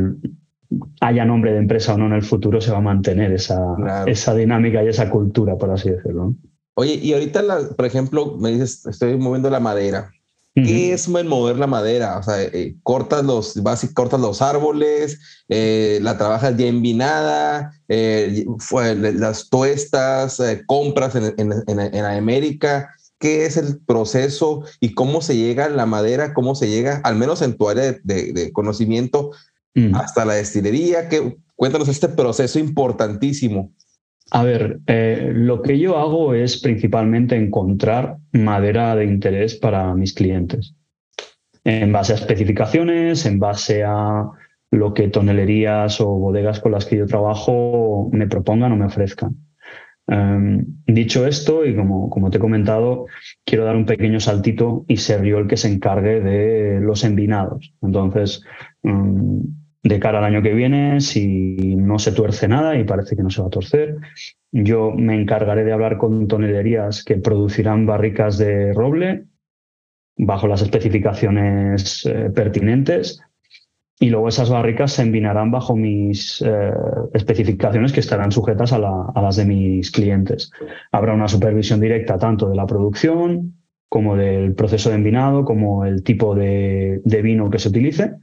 haya 1.02 1.26
nombre 1.26 1.52
de 1.52 1.60
empresa 1.60 1.94
o 1.94 1.98
no 1.98 2.08
en 2.08 2.14
el 2.14 2.24
futuro, 2.24 2.60
se 2.62 2.72
va 2.72 2.78
a 2.78 2.82
mantener 2.82 3.32
esa, 3.32 3.76
esa 4.06 4.34
dinámica 4.34 4.84
y 4.84 4.88
esa 4.88 5.10
cultura, 5.10 5.58
por 5.58 5.72
así 5.72 5.92
decirlo. 5.92 6.36
Oye, 6.76 6.96
y 6.96 7.14
ahorita, 7.14 7.42
por 7.76 7.86
ejemplo, 7.86 8.38
me 8.38 8.52
dices, 8.52 8.86
estoy 8.86 9.18
moviendo 9.18 9.50
la 9.50 9.60
madera. 9.60 10.12
¿Qué 10.56 10.94
es 10.94 11.10
mover 11.10 11.58
la 11.58 11.68
madera? 11.68 12.18
O 12.18 12.24
sea, 12.24 12.42
eh, 12.42 12.78
cortas 12.82 13.26
los, 13.26 13.62
vas 13.62 13.86
cortas 13.94 14.22
los 14.22 14.42
árboles, 14.42 15.20
eh, 15.50 16.00
la 16.02 16.18
trabajas 16.18 16.56
ya 16.56 16.68
envinada, 16.68 17.74
eh, 17.90 18.46
las 18.96 19.50
tuestas, 19.50 20.42
compras 20.66 21.16
en, 21.16 21.34
en, 21.38 22.06
América. 22.06 22.90
¿Qué 23.20 23.46
es 23.46 23.58
el 23.58 23.80
proceso 23.80 24.64
y 24.80 24.94
cómo 24.94 25.22
se 25.22 25.36
llega 25.36 25.66
a 25.66 25.70
la 25.70 25.86
madera? 25.86 26.34
¿Cómo 26.34 26.56
se 26.56 26.70
llega, 26.70 27.02
al 27.04 27.18
menos 27.18 27.42
en 27.42 27.58
tu 27.58 27.68
área 27.68 27.98
de, 28.04 28.52
conocimiento, 28.54 29.32
hasta 29.94 30.24
la 30.24 30.36
destilería? 30.36 31.10
Que, 31.10 31.38
cuéntanos 31.58 31.90
este 31.90 32.08
proceso 32.08 32.60
importantísimo. 32.60 33.74
A 34.32 34.44
ver, 34.44 34.80
eh, 34.88 35.32
lo 35.34 35.62
que 35.62 35.78
yo 35.78 35.98
hago 35.98 36.34
es 36.34 36.60
principalmente 36.62 37.36
encontrar 37.36 38.18
madera 38.32 38.96
de 38.96 39.06
interés 39.06 39.56
para 39.56 39.94
mis 39.94 40.14
clientes. 40.14 40.74
En 41.64 41.92
base 41.92 42.14
a 42.14 42.16
especificaciones, 42.16 43.26
en 43.26 43.40
base 43.40 43.84
a 43.84 44.30
lo 44.72 44.94
que 44.94 45.08
tonelerías 45.10 46.02
o 46.02 46.08
bodegas 46.08 46.60
con 46.60 46.72
las 46.72 46.86
que 46.86 46.98
yo 46.98 47.06
trabajo 47.06 48.10
me 48.12 48.28
propongan 48.28 48.72
o 48.72 48.76
me 48.76 48.86
ofrezcan. 48.86 49.36
Em, 50.08 50.64
dicho 50.86 51.26
esto, 51.26 51.66
y 51.66 51.76
como, 51.76 52.10
como, 52.10 52.30
te 52.30 52.38
he 52.38 52.40
comentado, 52.42 53.08
quiero 53.44 53.66
dar 53.66 53.76
un 53.76 53.86
pequeño 53.86 54.20
saltito 54.20 54.86
y 54.88 54.98
ser 54.98 55.24
yo 55.24 55.40
el 55.40 55.48
que 55.48 55.58
se 55.58 55.72
encargue 55.72 56.20
de 56.20 56.80
los 56.82 57.04
envinados. 57.04 57.74
Entonces, 57.82 58.44
em, 58.84 59.42
de 59.86 60.00
cara 60.00 60.18
al 60.18 60.26
año 60.26 60.42
que 60.42 60.54
viene, 60.54 61.00
si 61.00 61.76
no 61.76 62.00
se 62.00 62.12
tuerce 62.12 62.48
nada 62.48 62.76
y 62.76 62.84
parece 62.86 63.16
que 63.16 63.22
no 63.22 63.30
se 63.30 63.42
va 63.42 63.48
a 63.48 63.52
torcer, 63.52 63.98
yo 64.52 64.92
me 64.92 65.14
encargaré 65.14 65.64
de 65.64 65.74
hablar 65.74 66.00
con 66.00 66.28
tonelerías 66.28 67.04
que 67.04 67.18
producirán 67.18 67.86
barricas 67.86 68.40
de 68.40 68.74
roble 68.74 69.26
bajo 70.18 70.48
las 70.48 70.64
especificaciones 70.64 72.04
eh, 72.08 72.32
pertinentes 72.34 73.22
y 74.00 74.10
luego 74.10 74.28
esas 74.28 74.50
barricas 74.50 74.92
se 74.94 75.04
envinarán 75.04 75.52
bajo 75.52 75.76
mis 75.76 76.42
eh, 76.44 76.72
especificaciones 77.14 77.94
que 77.94 78.00
estarán 78.00 78.32
sujetas 78.32 78.74
a, 78.74 78.80
las 78.80 79.36
de 79.36 79.46
mis 79.46 79.92
clientes. 79.92 80.50
Habrá 80.92 81.14
una 81.14 81.28
supervisión 81.28 81.80
directa 81.80 82.18
tanto 82.18 82.50
de 82.50 82.56
la 82.56 82.66
producción 82.66 83.62
como 83.88 84.16
del 84.16 84.56
proceso 84.56 84.90
de 84.90 84.96
envinado, 84.96 85.46
como 85.46 85.86
el 85.86 86.02
tipo 86.02 86.34
de 86.34 87.22
vino 87.22 87.52
que 87.52 87.60
se 87.60 87.70
utilice 87.70 88.16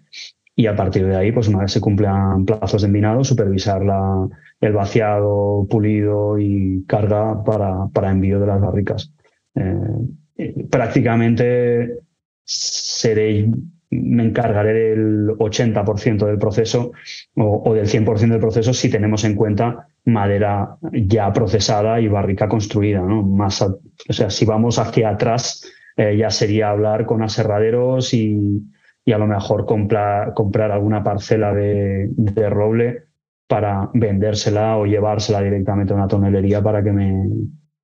y 0.55 0.67
a 0.67 0.77
partir 0.77 1.07
de 1.07 1.17
ahí, 1.17 1.33
pues 1.33 1.49
una 1.49 1.61
vez 1.61 1.73
se 1.73 1.81
cumplan 1.81 2.45
plazos 2.45 2.83
de 2.83 2.89
envinado, 2.89 3.25
supervisar 3.25 3.83
la, 3.85 4.29
el 4.61 4.73
vaciado, 4.73 5.67
pulido 5.69 6.39
y 6.39 6.85
carga 6.87 7.43
para, 7.43 7.89
para 7.89 8.11
envío 8.11 8.39
de 8.39 8.47
las 8.47 8.61
barricas. 8.61 9.13
Eh, 9.55 10.67
prácticamente 10.71 12.01
seré, 12.45 13.49
me 13.91 14.25
encargaré 14.25 14.73
del 14.73 15.29
80% 15.31 16.27
del 16.27 16.39
proceso 16.39 16.93
o, 17.37 17.75
del 17.75 17.87
100% 17.87 18.29
del 18.29 18.41
proceso 18.41 18.75
si 18.75 18.91
tenemos 18.91 19.25
en 19.25 19.35
cuenta 19.35 19.89
madera 20.05 20.77
ya 20.93 21.33
procesada 21.33 22.01
y 22.01 22.09
barrica 22.09 22.49
construida. 22.49 23.01
¿no? 23.01 23.23
Más 23.23 23.63
o 23.63 23.81
sea, 24.11 24.29
si 24.29 24.45
vamos 24.45 24.79
hacia 24.79 25.11
atrás, 25.11 25.67
eh, 25.97 26.17
ya 26.17 26.31
sería 26.31 26.71
hablar 26.71 27.07
con 27.07 27.23
aserraderos 27.23 28.13
y, 28.13 28.63
y 29.05 29.13
a 29.13 29.19
lo 29.19 29.27
mejor 29.27 29.67
comprar, 29.67 30.35
comprar 30.35 30.71
alguna 30.71 31.03
parcela 31.03 31.53
de, 31.53 32.11
roble 32.51 33.05
para 33.49 33.91
vendérsela 33.93 34.77
o 34.77 34.87
llevársela 34.87 35.43
directamente 35.43 35.93
a 35.93 35.97
una 35.97 36.09
tonelería 36.09 36.63
para 36.63 36.83
que 36.83 36.93
me, 36.93 37.29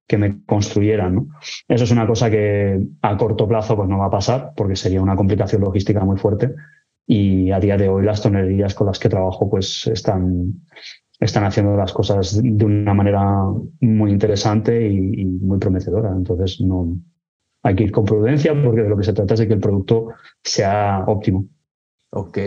que 0.07 0.17
me 0.17 0.45
construyeran. 0.45 1.15
¿no? 1.15 1.29
Eso 1.67 1.85
es 1.85 1.91
una 1.91 2.07
cosa 2.07 2.31
que 2.31 2.81
a 3.03 3.17
corto 3.17 3.49
plazo 3.49 3.77
pues 3.77 3.89
no 3.89 3.99
va 3.99 4.07
a 4.07 4.11
pasar 4.11 4.53
porque 4.57 4.77
sería 4.77 5.03
una 5.03 5.17
complicación 5.17 5.63
logística 5.63 6.05
muy 6.05 6.17
fuerte 6.17 6.55
y 7.07 7.51
a 7.51 7.59
día 7.59 7.77
de 7.77 7.89
hoy 7.89 8.05
las 8.05 8.23
tonelerías 8.23 8.75
con 8.75 8.87
las 8.87 8.99
que 8.99 9.09
trabajo 9.09 9.51
pues 9.51 9.87
están, 9.89 10.63
están 11.19 11.45
haciendo 11.45 11.77
las 11.77 11.93
cosas 11.93 12.41
de 12.43 12.65
una 12.65 12.95
manera 12.95 13.45
muy 13.81 14.13
interesante 14.13 14.89
y, 14.89 15.23
y 15.23 15.25
muy 15.25 15.59
prometedora. 15.59 16.11
Entonces 16.11 16.61
no, 16.61 16.97
hay 17.63 17.75
que 17.75 17.85
ir 17.85 17.93
con 17.93 18.05
prudencia 18.05 18.53
porque 18.63 18.83
de 18.83 18.89
lo 18.89 18.97
que 18.97 19.05
se 19.05 19.13
trata 19.13 19.35
es 19.35 19.41
de 19.41 19.49
que 19.49 19.55
el 19.55 19.61
producto 19.61 20.09
sea 20.43 21.05
óptimo. 21.07 21.47
Ok, 22.11 22.39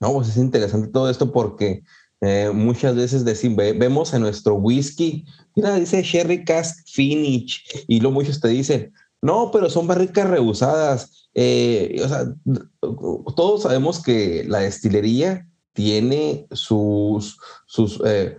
no, 0.00 0.12
pues 0.12 0.28
es 0.28 0.36
interesante 0.36 0.88
todo 0.88 1.10
esto 1.10 1.32
porque 1.32 1.82
Eh, 2.26 2.50
muchas 2.54 2.96
veces 2.96 3.22
decimos, 3.22 3.58
vemos 3.76 4.14
en 4.14 4.22
nuestro 4.22 4.54
whisky, 4.54 5.26
mira, 5.54 5.74
dice 5.74 6.02
Sherry 6.02 6.42
Cask 6.42 6.78
Finish, 6.86 7.84
y 7.86 8.00
lo 8.00 8.10
muchos 8.10 8.40
te 8.40 8.48
dicen, 8.48 8.94
no, 9.20 9.50
pero 9.50 9.68
son 9.68 9.86
barricas 9.86 10.30
reusadas. 10.30 11.28
Eh, 11.34 12.00
o 12.02 12.08
sea, 12.08 12.24
todos 13.36 13.62
sabemos 13.62 14.02
que 14.02 14.44
la 14.48 14.60
destilería 14.60 15.46
tiene 15.74 16.46
sus, 16.52 17.38
sus 17.66 18.00
eh, 18.06 18.38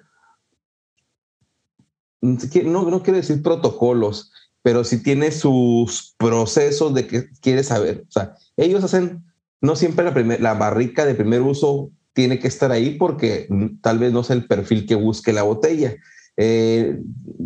no, 2.22 2.90
no 2.90 3.04
quiero 3.04 3.18
decir 3.18 3.44
protocolos, 3.44 4.32
pero 4.66 4.84
sí 4.84 5.04
tiene 5.04 5.30
sus 5.30 6.16
procesos 6.18 6.92
de 6.96 7.06
que 7.06 7.30
quiere 7.40 7.64
saber. 7.64 8.04
O 8.10 8.12
sea, 8.12 8.34
ellos 8.58 8.84
hacen, 8.84 9.24
no 9.62 9.76
siempre 9.76 10.04
la, 10.04 10.38
la 10.40 10.54
barrica 10.56 11.06
de 11.06 11.14
primer 11.14 11.44
uso 11.44 11.92
tiene 12.14 12.40
que 12.40 12.48
estar 12.48 12.72
ahí 12.72 12.98
porque 12.98 13.48
tal 13.82 14.00
vez 14.00 14.12
no 14.12 14.22
es 14.22 14.32
el 14.32 14.48
perfil 14.48 14.88
que 14.88 14.96
busque 14.96 15.34
la 15.34 15.44
botella. 15.44 15.96
Eh, 16.36 17.00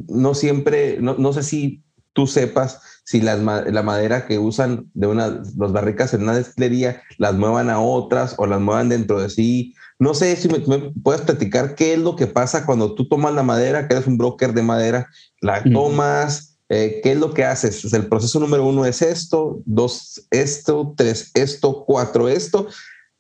no 0.08 0.34
siempre, 0.34 1.02
no, 1.02 1.16
no, 1.16 1.34
sé 1.34 1.44
si 1.44 1.84
tú 2.14 2.26
sepas 2.26 2.80
si 3.04 3.20
las, 3.20 3.42
la 3.42 3.84
madera 3.84 4.26
que 4.26 4.40
usan 4.40 4.90
de 4.94 5.08
una, 5.08 5.44
los 5.58 5.74
barricas 5.74 6.14
en 6.14 6.24
una 6.24 6.38
destilería 6.38 7.02
las 7.18 7.36
muevan 7.36 7.70
a 7.70 7.82
otras 7.82 8.36
o 8.38 8.46
las 8.46 8.62
muevan 8.62 8.88
dentro 8.88 9.20
de 9.20 9.30
sí. 9.30 9.76
No 10.00 10.14
sé 10.14 10.38
si 10.38 10.48
me, 10.48 10.60
puedes 11.04 11.24
platicar 11.24 11.76
qué 11.76 11.96
es 11.96 12.00
lo 12.00 12.16
que 12.16 12.28
pasa 12.28 12.66
cuando 12.66 12.96
tú 12.96 13.10
tomas 13.10 13.34
la 13.34 13.44
madera, 13.44 13.90
que 13.90 13.96
eres 13.96 14.08
un 14.08 14.18
broker 14.18 14.54
de 14.54 14.64
madera, 14.64 15.10
la 15.42 15.62
tomas, 15.64 16.49
eh, 16.70 17.02
qué 17.04 17.14
es 17.14 17.18
lo 17.18 17.34
que 17.34 17.44
haces. 17.44 17.92
el 17.94 18.08
proceso 18.08 18.40
número 18.40 18.66
uno 18.66 18.86
es 18.86 19.02
esto, 19.02 19.62
dos 19.66 20.28
esto, 20.30 20.94
tres 20.96 21.32
esto, 21.34 21.84
cuatro 21.86 22.30
esto. 22.30 22.68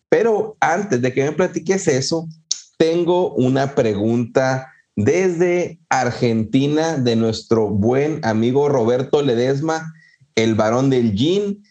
Pero 0.07 0.55
antes 0.59 1.01
de 1.01 1.11
que 1.11 1.23
me 1.23 1.31
platiques 1.31 1.87
eso, 1.87 2.27
tengo 2.77 3.33
una 3.33 3.73
pregunta 3.73 4.71
desde 4.95 5.79
Argentina 5.89 6.97
de 6.97 7.15
nuestro 7.15 7.69
buen 7.69 8.23
amigo 8.23 8.69
Roberto 8.69 9.21
Ledesma, 9.21 9.93
el 10.35 10.53
varón 10.53 10.89
del 10.89 11.13
gin. 11.13 11.63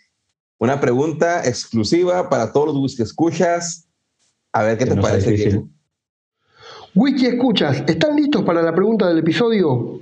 Una 0.58 0.80
pregunta 0.80 1.46
exclusiva 1.46 2.28
para 2.28 2.52
todos 2.52 2.74
los 2.74 2.96
que 2.96 3.04
escuchas. 3.04 3.86
A 4.52 4.64
ver 4.64 4.78
qué 4.78 4.86
te 4.86 4.96
parece. 4.96 5.62
Whisky 6.94 7.26
escuchas, 7.26 7.84
¿están 7.86 8.16
listos 8.16 8.42
para 8.42 8.62
la 8.62 8.74
pregunta 8.74 9.06
del 9.06 9.18
episodio? 9.18 10.00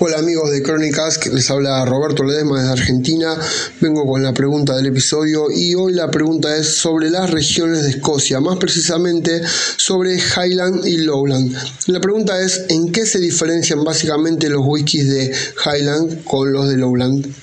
Hola 0.00 0.18
amigos 0.18 0.52
de 0.52 0.62
Crónicas, 0.62 1.26
les 1.26 1.50
habla 1.50 1.84
Roberto 1.84 2.22
Ledesma 2.22 2.60
desde 2.60 2.70
Argentina. 2.70 3.36
Vengo 3.80 4.06
con 4.06 4.22
la 4.22 4.32
pregunta 4.32 4.76
del 4.76 4.86
episodio 4.86 5.46
y 5.50 5.74
hoy 5.74 5.92
la 5.92 6.08
pregunta 6.08 6.56
es 6.56 6.76
sobre 6.76 7.10
las 7.10 7.28
regiones 7.32 7.82
de 7.82 7.90
Escocia, 7.90 8.38
más 8.38 8.58
precisamente 8.58 9.40
sobre 9.44 10.14
Highland 10.14 10.86
y 10.86 10.98
Lowland. 10.98 11.52
La 11.88 12.00
pregunta 12.00 12.40
es 12.40 12.66
¿en 12.68 12.92
qué 12.92 13.06
se 13.06 13.18
diferencian 13.18 13.82
básicamente 13.82 14.48
los 14.48 14.62
whiskies 14.64 15.10
de 15.10 15.32
Highland 15.66 16.22
con 16.22 16.52
los 16.52 16.68
de 16.68 16.76
Lowland? 16.76 17.34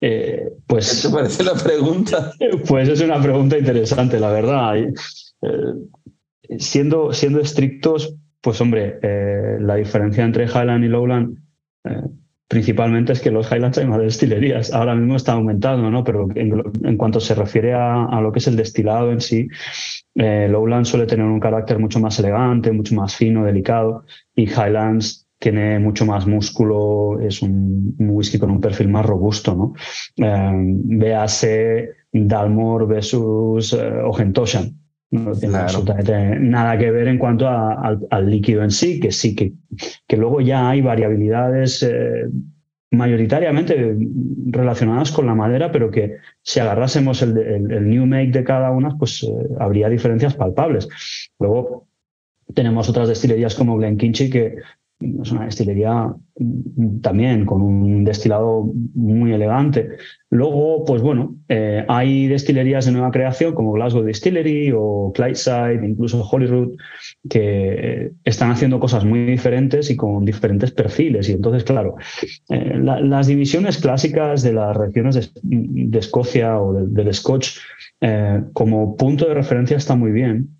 Eh, 0.00 0.52
pues, 0.64 1.00
¿Qué 1.02 1.08
te 1.08 1.12
parece 1.12 1.42
la 1.42 1.54
pregunta? 1.54 2.32
Pues 2.68 2.88
es 2.88 3.00
una 3.00 3.20
pregunta 3.20 3.58
interesante, 3.58 4.20
la 4.20 4.30
verdad. 4.30 4.76
Eh, 4.76 4.94
siendo, 6.60 7.12
siendo 7.12 7.40
estrictos, 7.40 8.14
pues 8.46 8.60
hombre, 8.60 9.00
eh, 9.02 9.56
la 9.58 9.74
diferencia 9.74 10.24
entre 10.24 10.44
Highland 10.44 10.84
y 10.84 10.86
Lowland 10.86 11.36
eh, 11.82 12.00
principalmente 12.46 13.12
es 13.12 13.20
que 13.20 13.32
los 13.32 13.50
Highlands 13.50 13.78
hay 13.78 13.88
más 13.88 13.98
destilerías. 13.98 14.72
Ahora 14.72 14.94
mismo 14.94 15.16
está 15.16 15.32
aumentando, 15.32 15.90
¿no? 15.90 16.04
Pero 16.04 16.28
en, 16.32 16.96
cuanto 16.96 17.18
se 17.18 17.34
refiere 17.34 17.74
a, 17.74 18.20
lo 18.20 18.30
que 18.30 18.38
es 18.38 18.46
el 18.46 18.54
destilado 18.54 19.10
en 19.10 19.20
sí, 19.20 19.48
eh, 20.14 20.46
Lowland 20.48 20.84
suele 20.84 21.06
tener 21.06 21.26
un 21.26 21.40
carácter 21.40 21.80
mucho 21.80 21.98
más 21.98 22.20
elegante, 22.20 22.70
mucho 22.70 22.94
más 22.94 23.16
fino, 23.16 23.44
delicado, 23.44 24.04
y 24.36 24.44
Highlands 24.44 25.26
tiene 25.40 25.80
mucho 25.80 26.06
más 26.06 26.24
músculo, 26.24 27.18
es 27.20 27.42
un, 27.42 27.96
whisky 27.98 28.38
con 28.38 28.52
un 28.52 28.60
perfil 28.60 28.90
más 28.90 29.04
robusto, 29.04 29.56
¿no? 29.56 29.74
véase 30.16 31.94
Dalmor 32.12 32.86
versus 32.86 33.72
Ogentoshan 33.72 34.85
no 35.10 35.32
tiene 35.32 35.56
absolutamente 35.58 36.38
nada 36.40 36.76
que 36.78 36.90
ver 36.90 37.08
en 37.08 37.18
cuanto 37.18 37.48
al, 37.48 38.30
líquido 38.30 38.62
en 38.62 38.70
sí, 38.70 39.00
que 39.00 39.12
sí, 39.12 39.34
que, 39.34 39.52
que 40.06 40.16
luego 40.16 40.40
ya 40.40 40.68
hay 40.68 40.80
variabilidades 40.80 41.82
eh, 41.82 42.28
mayoritariamente 42.90 43.96
relacionadas 44.46 45.12
con 45.12 45.26
la 45.26 45.34
madera, 45.34 45.70
pero 45.70 45.90
que 45.90 46.16
si 46.42 46.60
agarrásemos 46.60 47.22
el, 47.22 47.36
el, 47.38 47.88
new 47.88 48.06
make 48.06 48.30
de 48.30 48.44
cada 48.44 48.70
una, 48.70 48.96
pues 48.96 49.22
eh, 49.22 49.28
habría 49.58 49.88
diferencias 49.88 50.34
palpables. 50.34 50.88
Luego 51.38 51.86
tenemos 52.54 52.88
otras 52.88 53.08
destilerías 53.08 53.54
como 53.54 53.76
Glenkinchie 53.76 54.30
que 54.30 54.56
es 54.98 55.30
una 55.30 55.44
destilería 55.44 56.14
mm, 56.38 57.00
también 57.00 57.44
con 57.44 57.60
un 57.60 58.04
destilado 58.04 58.72
muy 58.94 59.32
elegante. 59.32 59.90
Luego, 60.30 60.84
pues 60.84 61.02
bueno, 61.02 61.36
eh, 61.48 61.84
hay 61.88 62.28
destilerías 62.28 62.86
de 62.86 62.92
nueva 62.92 63.10
creación 63.10 63.54
como 63.54 63.72
Glasgow 63.72 64.02
Distillery 64.02 64.72
o 64.74 65.12
Clydeside, 65.14 65.86
incluso 65.86 66.26
Holyrood, 66.26 66.76
que 67.28 68.12
están 68.24 68.50
haciendo 68.50 68.80
cosas 68.80 69.04
muy 69.04 69.26
diferentes 69.26 69.90
y 69.90 69.96
con 69.96 70.24
diferentes 70.24 70.70
perfiles. 70.70 71.28
Y 71.28 71.32
entonces, 71.32 71.64
claro, 71.64 71.96
eh, 72.48 72.78
las 72.78 73.26
divisiones 73.26 73.78
clásicas 73.78 74.42
de 74.42 74.52
las 74.54 74.76
regiones 74.76 75.32
de, 75.42 75.98
Escocia 75.98 76.60
o 76.60 76.74
del 76.74 77.12
Scotch 77.14 77.58
eh, 78.00 78.42
como 78.52 78.96
punto 78.96 79.26
de 79.26 79.34
referencia 79.34 79.76
está 79.76 79.96
muy 79.96 80.12
bien, 80.12 80.56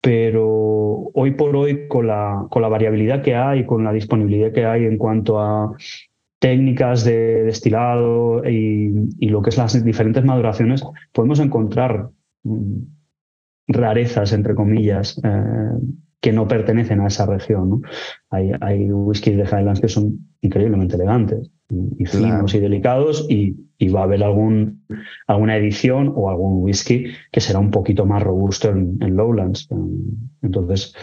pero 0.00 1.10
hoy 1.14 1.32
por 1.32 1.56
hoy 1.56 1.88
con 1.88 2.06
la, 2.06 2.46
con 2.50 2.62
la 2.62 2.68
variabilidad 2.68 3.22
que 3.22 3.34
hay, 3.34 3.66
con 3.66 3.84
la 3.84 3.92
disponibilidad 3.92 4.52
que 4.52 4.64
hay 4.64 4.84
en 4.84 4.96
cuanto 4.96 5.40
a 5.40 5.72
técnicas 6.38 7.04
de 7.04 7.44
destilado 7.44 8.48
y, 8.48 9.28
lo 9.28 9.42
que 9.42 9.50
es 9.50 9.58
las 9.58 9.84
diferentes 9.84 10.24
maduraciones, 10.24 10.84
podemos 11.12 11.40
encontrar 11.40 12.10
mm, 12.44 12.78
rarezas, 13.68 14.32
entre 14.32 14.54
comillas, 14.54 15.20
eh, 15.24 15.78
que 16.20 16.32
no 16.32 16.48
pertenecen 16.48 17.00
a 17.00 17.06
esa 17.06 17.26
región. 17.26 17.82
Hay, 18.30 18.52
hay 18.60 18.90
whiskies 18.90 19.36
de 19.36 19.44
Highlands 19.44 19.80
que 19.80 19.88
son 19.88 20.18
increíblemente 20.40 20.96
elegantes 20.96 21.50
y, 21.70 22.06
finos 22.06 22.54
y 22.54 22.60
delicados 22.60 23.26
y, 23.28 23.56
va 23.88 24.00
a 24.00 24.04
haber 24.04 24.24
algún, 24.24 24.84
alguna 25.28 25.56
edición 25.56 26.12
o 26.16 26.30
algún 26.30 26.64
whisky 26.64 27.12
que 27.30 27.40
será 27.40 27.60
un 27.60 27.70
poquito 27.70 28.06
más 28.06 28.22
robusto 28.22 28.70
en, 28.70 28.98
Lowlands. 29.16 29.68
Entonces, 30.42 30.94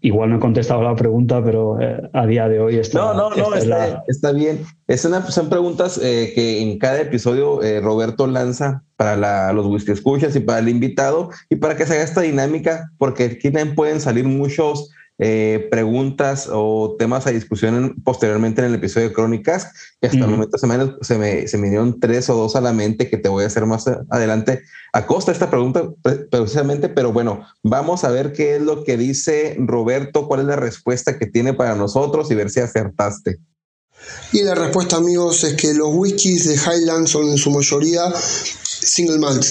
igual 0.00 0.30
no 0.30 0.36
he 0.36 0.40
contestado 0.40 0.82
la 0.82 0.94
pregunta, 0.94 1.42
pero 1.44 1.80
eh, 1.80 2.00
a 2.12 2.26
día 2.26 2.48
de 2.48 2.60
hoy 2.60 2.76
está, 2.76 2.98
no, 2.98 3.14
no, 3.14 3.30
no, 3.30 3.54
está, 3.54 4.32
bien. 4.32 4.64
Es 4.86 5.04
una, 5.04 5.26
son 5.30 5.48
preguntas 5.48 5.98
eh, 6.02 6.32
que 6.34 6.62
en 6.62 6.78
cada 6.78 7.00
episodio 7.00 7.62
eh, 7.62 7.80
Roberto 7.80 8.26
lanza 8.26 8.82
para 8.96 9.52
los 9.52 9.66
whisky 9.66 9.92
escuchas 9.92 10.34
y 10.36 10.40
para 10.40 10.58
el 10.58 10.68
invitado 10.68 11.30
y 11.48 11.56
para 11.56 11.76
que 11.76 11.86
se 11.86 11.94
haga 11.94 12.02
esta 12.02 12.22
dinámica, 12.22 12.90
porque 12.98 13.24
aquí 13.24 13.50
también 13.50 13.74
pueden 13.74 14.00
salir 14.00 14.24
muchos 14.24 14.90
eh, 15.22 15.68
preguntas 15.70 16.48
o 16.50 16.96
temas 16.98 17.26
a 17.26 17.30
discusión 17.30 17.94
posteriormente 18.02 18.62
en 18.62 18.68
el 18.68 18.74
episodio 18.76 19.08
de 19.08 19.14
Crónicas, 19.14 19.70
que 20.00 20.06
hasta 20.06 20.18
el 20.18 20.28
momento 20.28 20.56
se 20.56 20.66
me, 20.66 20.76
se, 21.02 21.18
me, 21.18 21.46
se 21.46 21.58
me 21.58 21.68
dieron 21.68 22.00
tres 22.00 22.30
o 22.30 22.34
dos 22.34 22.56
a 22.56 22.62
la 22.62 22.72
mente 22.72 23.10
que 23.10 23.18
te 23.18 23.28
voy 23.28 23.44
a 23.44 23.48
hacer 23.48 23.66
más 23.66 23.86
adelante 24.08 24.62
a 24.94 25.06
costa 25.06 25.30
de 25.30 25.34
esta 25.34 25.50
pregunta 25.50 25.90
precisamente, 26.30 26.88
pero 26.88 27.12
bueno, 27.12 27.46
vamos 27.62 28.02
a 28.04 28.10
ver 28.10 28.32
qué 28.32 28.56
es 28.56 28.62
lo 28.62 28.82
que 28.82 28.96
dice 28.96 29.56
Roberto, 29.58 30.26
cuál 30.26 30.40
es 30.40 30.46
la 30.46 30.56
respuesta 30.56 31.18
que 31.18 31.26
tiene 31.26 31.52
para 31.52 31.74
nosotros 31.74 32.30
y 32.30 32.34
ver 32.34 32.48
si 32.48 32.60
acertaste. 32.60 33.38
Y 34.32 34.42
la 34.42 34.54
respuesta, 34.54 34.96
amigos, 34.96 35.44
es 35.44 35.54
que 35.54 35.74
los 35.74 35.90
whiskies 35.92 36.48
de 36.48 36.54
Highland 36.54 37.06
son 37.06 37.28
en 37.28 37.36
su 37.36 37.50
mayoría 37.50 38.04
single 38.82 39.18
malt 39.18 39.44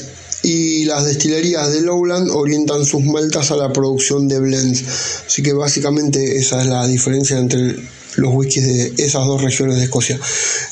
y 0.43 0.85
las 0.85 1.05
destilerías 1.05 1.71
de 1.73 1.81
Lowland 1.81 2.29
orientan 2.31 2.85
sus 2.85 3.03
maltas 3.03 3.51
a 3.51 3.57
la 3.57 3.73
producción 3.73 4.27
de 4.27 4.39
blends. 4.39 5.23
Así 5.27 5.43
que 5.43 5.53
básicamente 5.53 6.37
esa 6.37 6.61
es 6.61 6.67
la 6.67 6.87
diferencia 6.87 7.37
entre 7.37 7.75
los 8.15 8.33
whiskies 8.33 8.65
de 8.65 9.03
esas 9.03 9.25
dos 9.25 9.41
regiones 9.41 9.77
de 9.77 9.83
Escocia. 9.83 10.19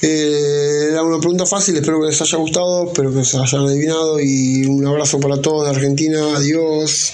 Eh, 0.02 0.89
era 0.91 1.04
una 1.04 1.20
pregunta 1.20 1.46
fácil, 1.46 1.76
espero 1.76 2.02
que 2.02 2.08
les 2.08 2.22
haya 2.22 2.38
gustado, 2.38 2.88
espero 2.88 3.13
que 3.13 3.24
se 3.24 3.38
hayan 3.38 3.62
adivinado 3.62 4.20
y 4.20 4.65
un 4.65 4.86
abrazo 4.86 5.20
para 5.20 5.41
todos 5.41 5.65
de 5.65 5.76
Argentina, 5.76 6.20
adiós. 6.36 7.13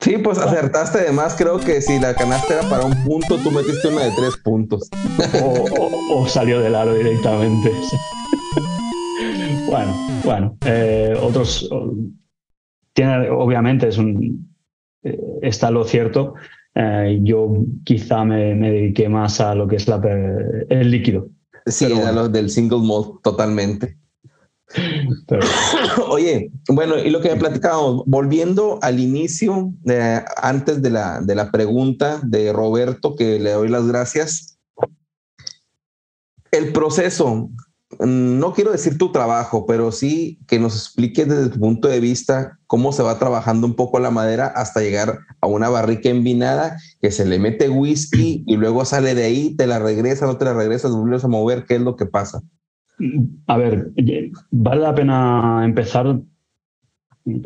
Sí, 0.00 0.16
pues 0.16 0.38
acertaste 0.38 0.98
además, 0.98 1.34
creo 1.36 1.60
que 1.60 1.82
si 1.82 1.98
la 1.98 2.14
canasta 2.14 2.54
era 2.54 2.70
para 2.70 2.86
un 2.86 3.04
punto, 3.04 3.36
tú 3.36 3.50
metiste 3.50 3.88
una 3.88 4.04
de 4.04 4.12
tres 4.12 4.34
puntos. 4.42 4.88
o 6.10 6.26
salió 6.26 6.60
del 6.60 6.74
aro 6.74 6.94
directamente. 6.94 7.70
Bueno, 9.70 9.94
bueno, 10.24 10.56
eh, 10.66 11.16
otros 11.22 11.70
tiene, 12.92 13.30
obviamente 13.30 13.86
es 13.86 13.98
un 13.98 14.52
eh, 15.04 15.18
está 15.42 15.70
lo 15.70 15.84
cierto. 15.84 16.34
Eh, 16.74 17.20
yo 17.22 17.52
quizá 17.84 18.24
me, 18.24 18.54
dediqué 18.54 19.08
más 19.08 19.40
a 19.40 19.54
lo 19.54 19.68
que 19.68 19.76
es 19.76 19.86
la, 19.86 20.00
el 20.68 20.90
líquido. 20.90 21.28
Sí, 21.66 21.84
a 21.92 22.10
lo 22.10 22.28
del 22.28 22.50
single 22.50 22.80
malt 22.80 23.22
totalmente. 23.22 23.96
Oye, 26.08 26.50
bueno, 26.68 26.98
y 26.98 27.10
lo 27.10 27.20
que 27.20 27.30
he 27.32 27.36
platicado, 27.36 28.02
volviendo 28.06 28.80
al 28.82 28.98
inicio, 28.98 29.72
antes 30.36 30.82
de 30.82 30.90
la, 30.90 31.20
de 31.20 31.34
la 31.36 31.50
pregunta 31.52 32.20
de 32.24 32.52
Roberto, 32.52 33.14
que 33.14 33.38
le 33.38 33.52
doy 33.52 33.68
las 33.68 33.86
gracias. 33.86 34.58
El 36.50 36.72
proceso, 36.72 37.50
no 37.98 38.52
quiero 38.52 38.70
decir 38.70 38.98
tu 38.98 39.10
trabajo, 39.10 39.66
pero 39.66 39.90
sí 39.90 40.38
que 40.46 40.60
nos 40.60 40.76
expliques 40.76 41.28
desde 41.28 41.50
tu 41.50 41.58
punto 41.58 41.88
de 41.88 42.00
vista 42.00 42.58
cómo 42.66 42.92
se 42.92 43.02
va 43.02 43.18
trabajando 43.18 43.66
un 43.66 43.74
poco 43.74 43.98
la 43.98 44.10
madera 44.10 44.46
hasta 44.46 44.80
llegar 44.80 45.18
a 45.40 45.46
una 45.48 45.68
barrica 45.68 46.08
envinada 46.08 46.76
que 47.00 47.10
se 47.10 47.26
le 47.26 47.38
mete 47.38 47.68
whisky 47.68 48.44
y 48.46 48.56
luego 48.56 48.84
sale 48.84 49.14
de 49.14 49.24
ahí, 49.24 49.56
te 49.56 49.66
la 49.66 49.80
regresa, 49.80 50.26
no 50.26 50.36
te 50.36 50.44
la 50.44 50.54
regresas, 50.54 50.92
vuelves 50.92 51.24
a 51.24 51.28
mover, 51.28 51.64
¿qué 51.66 51.76
es 51.76 51.80
lo 51.80 51.96
que 51.96 52.06
pasa? 52.06 52.42
A 53.46 53.56
ver, 53.56 53.90
vale 54.50 54.80
la 54.82 54.94
pena 54.94 55.62
empezar 55.64 56.20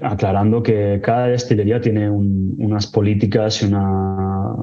aclarando 0.02 0.62
que 0.62 1.00
cada 1.02 1.28
destilería 1.28 1.80
tiene 1.80 2.10
unas 2.10 2.86
políticas 2.86 3.62
y 3.62 3.66
una, 3.66 4.56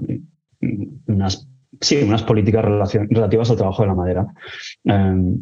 unas, 1.07 1.47
sí, 1.79 2.01
unas 2.03 2.23
políticas 2.23 2.63
relativas 2.63 3.49
al 3.49 3.57
trabajo 3.57 3.81
de 3.81 3.87
la 3.87 3.95
madera. 3.95 4.27
Em, 4.83 5.39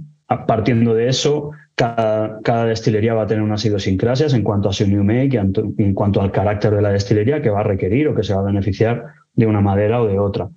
partiendo 0.47 0.93
de 0.93 1.09
eso, 1.09 1.51
cada, 1.75 2.65
destilería 2.65 3.13
va 3.13 3.23
a 3.23 3.27
tener 3.27 3.43
unas 3.43 3.63
idiosincrasias 3.65 4.33
en 4.33 4.43
cuanto 4.43 4.69
a 4.69 4.73
su 4.73 4.85
new 4.87 5.03
make 5.03 5.37
en 5.37 5.93
cuanto 5.93 6.21
al 6.21 6.31
carácter 6.31 6.75
de 6.75 6.81
la 6.81 6.91
destilería 6.91 7.41
que 7.41 7.49
va 7.49 7.61
a 7.61 7.63
requerir 7.63 8.07
o 8.07 8.15
que 8.15 8.23
se 8.23 8.33
va 8.33 8.41
a 8.41 8.45
beneficiar 8.45 9.05
de 9.33 9.45
una 9.45 9.61
madera 9.61 10.01
o 10.01 10.07
de 10.07 10.19
otra. 10.19 10.49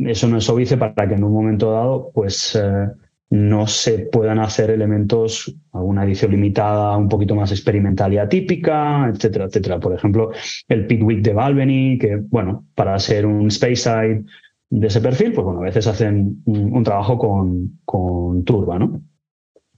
Eso 0.00 0.28
no 0.28 0.38
es 0.38 0.48
óbice 0.48 0.76
para 0.76 1.08
que 1.08 1.14
en 1.14 1.24
un 1.24 1.32
momento 1.32 1.72
dado, 1.72 2.10
pues 2.14 2.54
eh, 2.54 2.88
no 3.30 3.66
se 3.66 3.98
puedan 3.98 4.38
hacer 4.38 4.70
elementos, 4.70 5.52
alguna 5.72 6.04
edición 6.04 6.30
limitada 6.30 6.96
un 6.96 7.08
poquito 7.08 7.34
más 7.34 7.50
experimental 7.50 8.12
y 8.12 8.18
atípica, 8.18 9.08
etcétera, 9.08 9.46
etcétera. 9.46 9.80
Por 9.80 9.94
ejemplo, 9.94 10.30
el 10.68 10.86
Pitwick 10.86 11.22
de 11.22 11.32
Balvenie, 11.32 11.98
que, 11.98 12.16
bueno, 12.16 12.66
para 12.74 12.98
ser 12.98 13.26
un 13.26 13.50
Speyside 13.50 14.24
de 14.74 14.86
ese 14.86 15.02
perfil, 15.02 15.34
pues 15.34 15.44
bueno, 15.44 15.60
a 15.60 15.64
veces 15.64 15.86
hacen 15.86 16.42
un, 16.46 16.82
trabajo 16.82 17.18
con, 17.18 17.80
con, 17.84 18.42
turba, 18.42 18.78
¿no? 18.78 19.02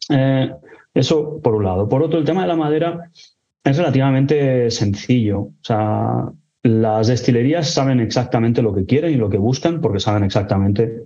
Eh, 0.09 0.53
eso 0.95 1.41
por 1.43 1.57
un 1.57 1.65
lado. 1.65 1.89
Por 1.89 2.01
otro, 2.01 2.21
el 2.21 2.25
tema 2.25 2.43
de 2.43 2.49
la 2.49 2.55
madera 2.55 3.11
es 3.65 3.77
relativamente 3.77 4.71
sencillo. 4.71 5.41
O 5.41 5.55
sea, 5.63 6.31
las 6.63 7.09
destilerías 7.09 7.71
saben 7.71 7.99
exactamente 7.99 8.63
lo 8.63 8.73
que 8.73 8.87
quieren 8.87 9.13
y 9.13 9.17
lo 9.17 9.29
que 9.29 9.37
buscan 9.37 9.81
porque 9.81 9.99
saben 9.99 10.23
exactamente 10.23 11.03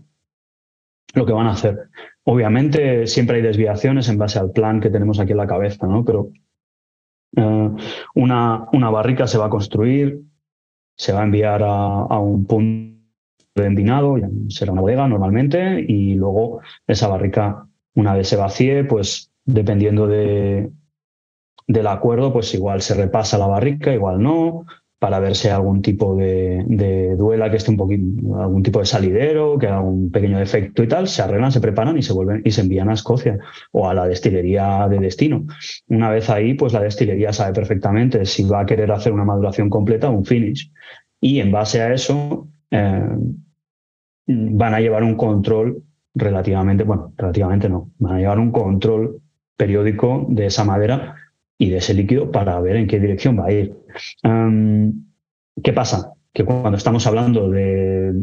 lo 1.14 1.24
que 1.24 1.33
van 1.33 1.46
a 1.46 1.53
hacer. 1.53 1.88
Obviamente 2.24 3.07
siempre 3.07 3.37
hay 3.37 3.42
desviaciones 3.42 4.11
en 4.11 4.18
base 4.18 4.38
al 4.38 4.53
plan 4.53 4.83
que 4.83 4.90
tenemos 4.90 5.18
aquí 5.18 5.33
en 5.33 5.38
la 5.38 5.46
cabeza, 5.46 5.87
¿no? 5.87 6.05
Pero 6.05 6.31
eh, 7.37 7.70
una, 8.14 8.66
una, 8.70 8.90
barrica 8.90 9.27
se 9.27 9.38
va 9.38 9.46
a 9.46 9.51
construir, 9.51 10.20
se 10.94 11.14
va 11.14 11.22
a 11.22 11.24
enviar 11.24 11.62
a, 11.62 12.18
un 12.18 12.44
punto 12.44 12.98
de 13.62 13.68
envinado, 13.68 14.16
será 14.49 14.73
una 14.73 14.81
bodega 14.81 15.09
normalmente, 15.09 15.85
y 15.87 16.14
luego 16.14 16.61
esa 16.87 17.09
barrica, 17.09 17.66
una 17.94 18.14
vez 18.14 18.29
se 18.29 18.37
vacíe, 18.37 18.85
pues 18.85 19.31
dependiendo 19.44 20.07
de, 20.07 20.71
del 21.66 21.87
acuerdo, 21.87 22.33
pues 22.33 22.55
igual 22.55 22.83
se 22.83 22.94
repasa 22.94 23.38
la 23.38 23.47
barrica, 23.47 23.92
igual 23.92 24.23
no, 24.23 24.66
para 24.99 25.21
ver 25.21 25.37
si 25.37 25.47
hay 25.49 25.55
algún 25.55 25.81
tipo 25.81 26.16
de, 26.16 27.14
duela 27.16 27.51
que 27.51 27.57
esté 27.59 27.71
un 27.71 27.77
poquito, 27.77 28.40
algún 28.40 28.62
tipo 28.62 28.81
de 28.81 28.87
salidero, 28.87 29.59
que 29.59 29.68
haga 29.68 29.81
un 29.81 30.11
pequeño 30.11 30.38
defecto 30.38 30.83
y 30.83 30.88
tal, 30.88 31.07
se 31.07 31.23
arreglan, 31.23 31.53
se 31.53 31.61
preparan 31.61 31.97
y 31.97 32.03
se 32.03 32.12
vuelven 32.12 32.42
y 32.44 32.51
se 32.51 32.62
envían 32.62 32.88
a 32.88 32.94
Escocia 32.94 33.38
o 33.71 33.88
a 33.88 33.94
la 33.94 34.09
destilería 34.09 34.88
de 34.88 34.99
destino. 34.99 35.47
Una 35.87 36.11
vez 36.11 36.29
ahí, 36.31 36.55
pues 36.55 36.73
la 36.73 36.81
destilería 36.81 37.33
sabe 37.33 37.53
perfectamente 37.53 38.25
si 38.25 38.42
va 38.44 38.61
a 38.61 38.66
querer 38.66 38.90
hacer 38.90 39.12
una 39.12 39.25
maduración 39.25 39.71
completa 39.71 40.09
o 40.09 40.12
un 40.12 40.25
finish. 40.25 40.73
Y 41.21 41.40
en 41.40 41.53
base 41.53 41.81
a 41.81 41.92
eso, 41.92 42.49
eh, 42.71 43.09
van 44.29 44.75
a 44.75 44.81
llevar 44.81 45.03
un 45.03 45.17
control 45.17 45.83
relativamente, 46.14 46.85
bueno, 46.85 47.12
relativamente 47.17 47.69
no, 47.69 47.91
van 47.99 48.17
a 48.17 48.19
llevar 48.19 48.38
un 48.38 48.53
control 48.53 49.23
periódico 49.57 50.27
de 50.29 50.47
esa 50.47 50.64
madera 50.64 51.17
y 51.57 51.71
de 51.71 51.79
ese 51.79 51.95
líquido 51.95 52.31
para 52.31 52.61
ver 52.61 52.77
en 52.77 52.87
qué 52.87 53.01
dirección 53.01 53.38
va 53.38 53.47
a 53.47 53.53
ir. 53.53 53.75
¿Qué 55.62 55.73
pasa? 55.73 56.12
Que 56.33 56.45
cuando 56.45 56.77
estamos 56.77 57.07
hablando 57.07 57.51
de 57.51 58.23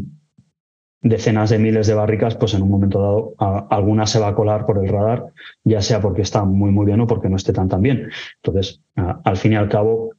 decenas 1.02 1.50
de 1.50 1.58
miles 1.58 1.86
de 1.86 1.94
barricas, 1.94 2.36
pues 2.36 2.54
en 2.54 2.62
un 2.62 2.70
momento 2.70 3.34
dado 3.38 3.66
alguna 3.70 4.06
se 4.06 4.18
va 4.18 4.28
a 4.28 4.34
colar 4.34 4.64
por 4.64 4.82
el 4.82 4.88
radar, 4.88 5.26
ya 5.64 5.82
sea 5.82 6.00
porque 6.00 6.22
está 6.22 6.44
muy 6.44 6.70
muy 6.70 6.86
bien 6.86 7.00
o 7.00 7.06
porque 7.06 7.28
no 7.28 7.36
esté 7.36 7.52
tan 7.52 7.68
tan 7.68 7.82
bien. 7.82 8.08
Entonces, 8.42 8.80
al 8.94 9.36
fin 9.36 9.52
y 9.52 9.56
al 9.56 9.68
cabo, 9.68 10.12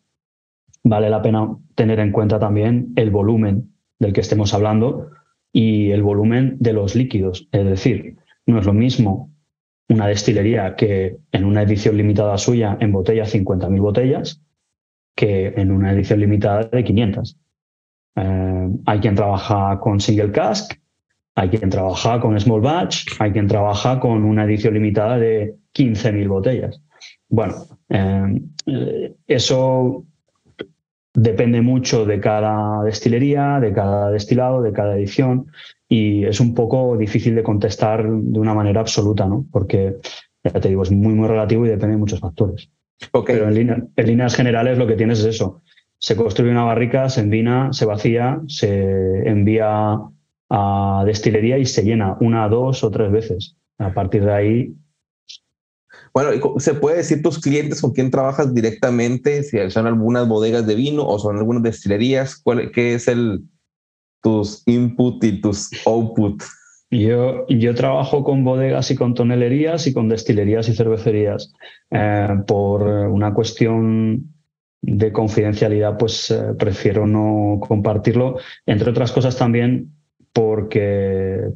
vale 0.83 1.09
la 1.09 1.21
pena 1.21 1.57
tener 1.75 1.99
en 1.99 2.11
cuenta 2.11 2.39
también 2.39 2.93
el 2.95 3.09
volumen 3.09 3.73
del 3.99 4.13
que 4.13 4.21
estemos 4.21 4.53
hablando 4.53 5.09
y 5.57 5.89
el 5.89 6.03
volumen 6.03 6.55
de 6.59 6.71
los 6.71 6.93
líquidos. 6.93 7.47
Es 7.51 7.65
decir, 7.65 8.15
no 8.45 8.59
es 8.59 8.65
lo 8.67 8.73
mismo 8.73 9.31
una 9.89 10.05
destilería 10.05 10.75
que 10.75 11.17
en 11.31 11.45
una 11.45 11.63
edición 11.63 11.97
limitada 11.97 12.37
suya 12.37 12.77
embotella 12.79 13.23
50.000 13.23 13.81
botellas 13.81 14.39
que 15.15 15.47
en 15.57 15.71
una 15.71 15.93
edición 15.93 16.19
limitada 16.19 16.65
de 16.65 16.83
500. 16.83 17.37
Eh, 18.17 18.69
hay 18.85 18.99
quien 18.99 19.15
trabaja 19.15 19.79
con 19.79 19.99
single 19.99 20.31
cask, 20.31 20.73
hay 21.33 21.49
quien 21.49 21.71
trabaja 21.71 22.19
con 22.19 22.39
small 22.39 22.61
batch, 22.61 23.07
hay 23.17 23.31
quien 23.31 23.47
trabaja 23.47 23.99
con 23.99 24.25
una 24.25 24.43
edición 24.43 24.75
limitada 24.75 25.17
de 25.17 25.55
15.000 25.73 26.27
botellas. 26.27 26.79
Bueno, 27.29 27.55
eh, 27.89 29.15
eso 29.25 30.05
depende 31.17 31.61
mucho 31.61 32.05
de 32.05 32.19
cada 32.19 32.83
destilería, 32.83 33.59
de 33.59 33.73
cada 33.73 34.11
destilado, 34.11 34.61
de 34.61 34.71
cada 34.71 34.95
edición 34.95 35.47
y 35.89 36.23
es 36.25 36.39
un 36.39 36.53
poco 36.53 36.95
difícil 36.95 37.33
de 37.33 37.41
contestar 37.41 38.07
de 38.07 38.39
una 38.39 38.53
manera 38.53 38.81
absoluta, 38.81 39.25
¿no? 39.25 39.43
Porque, 39.51 39.95
ya 40.43 40.51
te 40.51 40.69
digo, 40.69 40.83
es 40.83 40.91
muy, 40.91 41.15
muy 41.15 41.27
relativo 41.27 41.65
y 41.65 41.69
depende 41.69 41.95
de 41.95 41.97
muchos 41.97 42.19
factores. 42.19 42.69
Pero 43.25 43.49
en, 43.49 43.89
líneas 43.95 44.35
generales 44.35 44.77
lo 44.77 44.85
que 44.85 44.95
tienes 44.95 45.19
es 45.21 45.25
eso. 45.25 45.63
Se 45.97 46.15
construye 46.15 46.51
una 46.51 46.65
barrica, 46.65 47.09
se 47.09 47.21
envina, 47.21 47.73
se 47.73 47.85
vacía, 47.85 48.39
se 48.47 49.27
envía 49.27 49.97
a 50.51 51.03
destilería 51.03 51.57
y 51.57 51.65
se 51.65 51.83
llena 51.83 52.15
una, 52.19 52.47
dos 52.47 52.83
o 52.83 52.91
tres 52.91 53.11
veces. 53.11 53.57
A 53.79 53.91
partir 53.91 54.23
de 54.23 54.33
ahí 54.33 54.75
bueno, 56.13 56.59
¿se 56.59 56.73
puede 56.73 56.97
decir 56.97 57.21
tus 57.21 57.39
clientes 57.39 57.81
con 57.81 57.91
quién 57.91 58.11
trabajas 58.11 58.53
directamente? 58.53 59.43
Si 59.43 59.57
son 59.69 59.87
algunas 59.87 60.27
bodegas 60.27 60.65
de 60.65 60.75
vino 60.75 61.05
o 61.07 61.19
son 61.19 61.37
algunas 61.37 61.63
destilerías, 61.63 62.43
¿qué 62.73 62.95
es 62.95 63.07
el, 63.07 63.43
tus 64.21 64.63
input 64.65 65.23
y 65.23 65.41
tus 65.41 65.69
output? 65.85 66.41
Yo, 66.89 67.45
yo 67.47 67.75
trabajo 67.75 68.23
con 68.23 68.43
bodegas 68.43 68.91
y 68.91 68.95
con 68.95 69.13
tonelerías 69.13 69.87
y 69.87 69.93
con 69.93 70.07
destilerías 70.07 70.69
y 70.69 70.73
cervecerías. 70.73 71.53
Eh, 71.91 72.27
por 72.47 72.83
una 72.83 73.33
cuestión 73.33 74.33
de 74.81 75.11
confidencialidad, 75.11 75.97
pues 75.97 76.31
eh, 76.31 76.53
prefiero 76.57 77.05
no 77.05 77.59
compartirlo. 77.59 78.37
Entre 78.65 78.89
otras 78.89 79.11
cosas 79.11 79.37
también 79.37 79.91
porque 80.31 81.49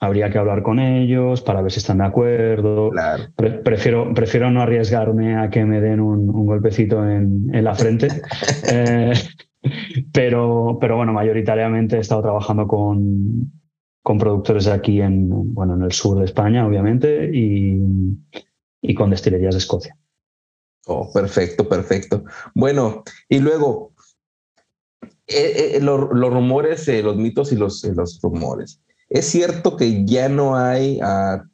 habría 0.00 0.30
que 0.30 0.38
hablar 0.38 0.62
con 0.62 0.78
ellos 0.78 1.42
para 1.42 1.60
ver 1.60 1.70
si 1.70 1.78
están 1.78 1.98
de 1.98 2.06
acuerdo. 2.06 2.90
prefiero, 3.36 4.12
prefiero 4.14 4.50
no 4.50 4.62
arriesgarme 4.62 5.36
a 5.36 5.50
que 5.50 5.64
me 5.64 5.80
den 5.80 6.00
un, 6.00 6.26
golpecito 6.46 7.08
en, 7.08 7.54
en, 7.54 7.64
la 7.64 7.74
frente. 7.74 8.08
eh, 8.72 9.12
pero, 10.12 10.78
pero 10.80 10.96
bueno, 10.96 11.12
mayoritariamente 11.12 11.96
he 11.96 12.00
estado 12.00 12.22
trabajando 12.22 12.66
con, 12.66 13.52
con 14.02 14.18
productores 14.18 14.66
aquí 14.66 15.02
en, 15.02 15.54
bueno, 15.54 15.74
en 15.74 15.82
el 15.82 15.92
sur 15.92 16.18
de 16.18 16.24
España, 16.24 16.66
obviamente, 16.66 17.30
y, 17.32 17.78
y 18.80 18.94
con 18.94 19.10
destilerías 19.10 19.54
de 19.54 19.58
Escocia. 19.58 19.96
Oh, 20.86 21.12
perfecto, 21.12 21.68
perfecto. 21.68 22.24
Bueno, 22.54 23.04
y 23.28 23.38
luego, 23.38 23.92
eh, 25.26 25.76
eh, 25.76 25.80
los 25.80 26.08
rumores, 26.08 26.88
eh, 26.88 27.02
los 27.02 27.16
mitos 27.16 27.52
y 27.52 27.56
los, 27.56 27.84
los 27.84 28.18
rumores. 28.22 28.80
Es 29.10 29.26
cierto 29.26 29.76
que 29.76 30.04
ya 30.06 30.28
no 30.28 30.56
hay, 30.56 30.98
ah, 31.02 31.44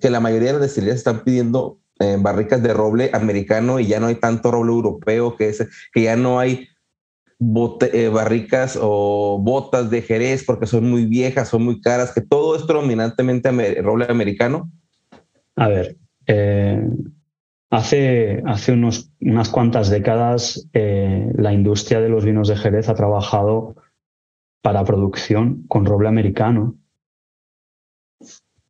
que 0.00 0.08
la 0.08 0.20
mayoría 0.20 0.48
de 0.48 0.52
las 0.54 0.62
destilerías 0.62 0.98
están 0.98 1.24
pidiendo 1.24 1.78
barricas 2.18 2.60
de 2.60 2.74
roble 2.74 3.10
americano 3.12 3.78
y 3.78 3.86
ya 3.86 4.00
no 4.00 4.08
hay 4.08 4.16
tanto 4.16 4.50
roble 4.50 4.72
europeo, 4.72 5.36
que, 5.36 5.50
es, 5.50 5.68
que 5.92 6.02
ya 6.02 6.16
no 6.16 6.40
hay 6.40 6.66
eh, 7.92 8.08
barricas 8.08 8.78
o 8.80 9.38
botas 9.40 9.90
de 9.90 10.02
Jerez 10.02 10.44
porque 10.44 10.66
son 10.66 10.88
muy 10.88 11.06
viejas, 11.06 11.48
son 11.48 11.64
muy 11.64 11.80
caras, 11.80 12.12
que 12.12 12.20
todo 12.20 12.54
es 12.54 12.62
predominantemente 12.62 13.50
roble 13.82 14.06
americano? 14.08 14.70
A 15.56 15.66
ver, 15.66 15.96
eh, 16.28 16.86
hace, 17.70 18.42
hace 18.46 18.72
unos, 18.72 19.10
unas 19.20 19.48
cuantas 19.48 19.90
décadas 19.90 20.68
eh, 20.72 21.32
la 21.34 21.52
industria 21.52 22.00
de 22.00 22.10
los 22.10 22.24
vinos 22.24 22.46
de 22.46 22.56
Jerez 22.56 22.88
ha 22.88 22.94
trabajado 22.94 23.74
para 24.62 24.84
producción 24.84 25.64
con 25.66 25.84
roble 25.84 26.08
americano. 26.08 26.76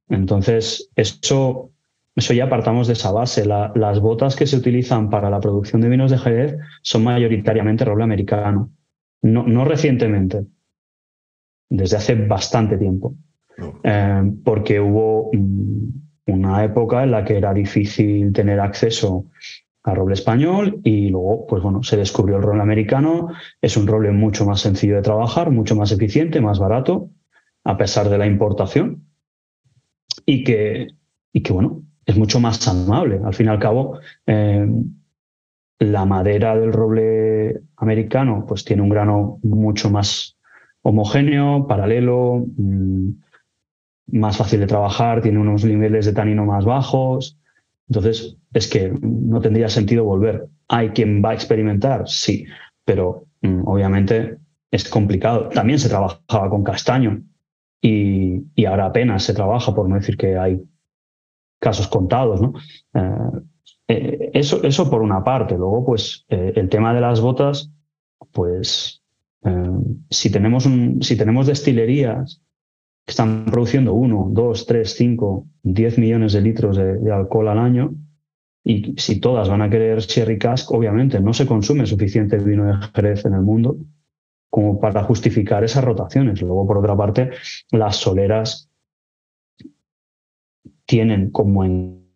Entonces, 0.09 0.91
eso 0.97 1.73
eso 2.15 2.35
ya 2.35 2.49
partamos 2.49 2.87
de 2.87 2.93
esa 2.93 3.11
base. 3.11 3.45
las 3.47 4.01
botas 4.01 4.37
que 4.37 4.47
se 4.47 4.57
utilizan 4.57 5.09
para 5.09 5.31
la 5.31 5.41
producción 5.41 5.81
de 5.81 5.88
vinos 5.88 6.11
de 6.11 6.19
Jerez 6.19 6.57
son 6.83 7.05
mayoritariamente 7.05 7.85
roble 7.85 8.05
americano. 8.05 8.71
No, 9.23 9.47
no 9.47 9.65
recientemente, 9.65 10.45
desde 11.71 11.97
hace 11.97 12.15
bastante 12.15 12.77
tiempo. 12.77 13.15
Eh, 13.83 14.33
porque 14.45 14.81
hubo 14.81 15.31
mm, 15.33 16.33
una 16.33 16.65
época 16.65 17.03
en 17.03 17.12
la 17.12 17.25
que 17.25 17.37
era 17.37 17.55
difícil 17.55 18.33
tener 18.33 18.61
acceso 18.61 19.27
a 19.85 19.95
roble 19.95 20.15
español 20.15 20.81
y 20.85 21.09
luego, 21.09 21.47
pues 21.47 21.62
bueno, 21.62 21.83
se 21.83 21.97
descubrió 21.97 22.37
el 22.37 22.43
roble 22.43 22.62
americano. 22.62 23.29
Es 23.61 23.77
un 23.77 23.87
roble 23.87 24.11
mucho 24.12 24.45
más 24.45 24.61
sencillo 24.61 24.97
de 24.97 25.03
trabajar, 25.03 25.51
mucho 25.51 25.77
más 25.77 25.93
eficiente, 25.93 26.41
más 26.41 26.59
barato, 26.59 27.11
a 27.65 27.79
pesar 27.79 28.11
de 28.11 28.19
la 28.19 28.27
importación. 28.27 29.07
Y 30.27 30.44
que, 30.44 30.88
y 31.33 31.42
que 31.42 31.53
bueno, 31.53 31.83
es 32.07 32.16
mucho 32.16 32.40
más 32.40 32.66
amable. 32.68 33.20
Al 33.25 33.35
fin 33.35 33.46
y 33.46 33.48
al 33.51 33.59
cabo, 33.59 33.98
eh, 34.27 34.66
la 35.79 36.05
madera 36.05 36.57
del 36.57 36.72
roble 36.72 37.62
americano 37.77 38.44
pues 38.46 38.64
tiene 38.64 38.83
un 38.83 38.88
grano 38.88 39.38
mucho 39.42 39.90
más 39.90 40.37
homogéneo, 40.83 41.66
paralelo, 41.66 42.44
mm, 42.57 43.09
más 44.12 44.37
fácil 44.37 44.61
de 44.61 44.66
trabajar, 44.66 45.22
tiene 45.22 45.38
unos 45.38 45.64
niveles 45.64 46.07
de 46.07 46.12
tanino 46.12 46.44
más 46.44 46.64
bajos. 46.64 47.38
Entonces, 47.88 48.37
es 48.53 48.68
que 48.68 48.92
no 49.01 49.40
tendría 49.40 49.68
sentido 49.68 50.05
volver. 50.05 50.48
¿Hay 50.68 50.90
quien 50.90 51.22
va 51.25 51.31
a 51.31 51.35
experimentar? 51.35 52.05
Sí, 52.07 52.46
pero 52.85 53.27
mm, 53.42 53.66
obviamente 53.66 54.38
es 54.70 54.88
complicado. 54.88 55.48
También 55.48 55.79
se 55.79 55.88
trabajaba 55.88 56.51
con 56.51 56.64
castaño 56.64 57.22
y, 57.85 58.64
ahora 58.64 58.87
apenas 58.87 59.25
se 59.25 59.35
trabaja, 59.35 59.75
por 59.75 59.88
no 59.88 59.97
decir 59.97 60.16
que 60.16 60.38
hay 60.38 60.62
casos 61.59 61.88
contados, 61.88 62.40
¿no? 62.40 62.55
Eh, 62.95 63.40
eh, 63.88 64.31
eso, 64.35 64.62
eso 64.62 64.88
por 64.88 65.03
una 65.03 65.25
parte. 65.25 65.59
Luego, 65.59 65.85
pues, 65.85 66.25
eh, 66.29 66.53
el 66.55 66.68
tema 66.68 66.95
de 66.95 67.01
las 67.01 67.21
botas, 67.21 67.71
pues, 68.31 69.01
si, 70.09 70.31
tenemos 70.31 70.66
un, 70.66 71.03
si 71.03 71.16
tenemos 71.16 71.49
destilerías 71.49 72.40
que 73.05 73.11
están 73.11 73.47
produciendo 73.47 73.92
uno, 73.92 74.29
dos, 74.31 74.64
tres, 74.66 74.95
cinco, 74.95 75.49
diez 75.64 75.99
millones 75.99 76.33
de 76.33 76.40
litros 76.40 76.77
de, 76.77 77.12
alcohol 77.12 77.49
al 77.49 77.59
año, 77.59 77.95
y 78.62 78.95
si 78.97 79.18
todas 79.18 79.49
van 79.49 79.62
a 79.62 79.68
querer 79.68 79.99
Sherry 79.99 80.38
Cask, 80.38 80.71
obviamente 80.71 81.18
no 81.18 81.33
se 81.33 81.47
consume 81.47 81.87
suficiente 81.87 82.38
vino 82.38 82.66
de 82.66 82.75
Jerez 82.95 83.25
en 83.25 83.35
el 83.35 83.40
mundo 83.40 83.79
como 84.53 84.79
para 84.79 85.03
justificar 85.03 85.65
esas 85.65 85.83
rotaciones. 85.83 86.43
Luego, 86.43 86.67
por 86.67 86.77
otra 86.77 86.95
parte, 86.95 87.31
las 87.71 87.97
soleras 87.97 88.69
tienen 90.85 91.31
como 91.31 91.65
en 91.65 92.07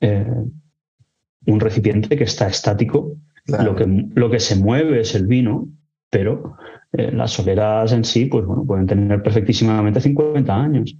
eh, 0.00 0.46
un 1.44 1.60
recipiente 1.60 2.16
que 2.16 2.24
está 2.24 2.46
estático. 2.46 3.18
Lo, 3.44 3.76
que, 3.76 3.84
lo 3.86 4.30
que 4.30 4.40
se 4.40 4.56
mueve 4.56 5.02
es 5.02 5.14
el 5.14 5.26
vino, 5.26 5.68
pero 6.08 6.56
eh, 6.94 7.12
las 7.12 7.32
soleras 7.32 7.92
en 7.92 8.04
sí, 8.04 8.24
pues 8.24 8.46
bueno, 8.46 8.64
pueden 8.64 8.86
tener 8.86 9.22
perfectísimamente 9.22 10.00
50 10.00 10.56
años. 10.56 10.96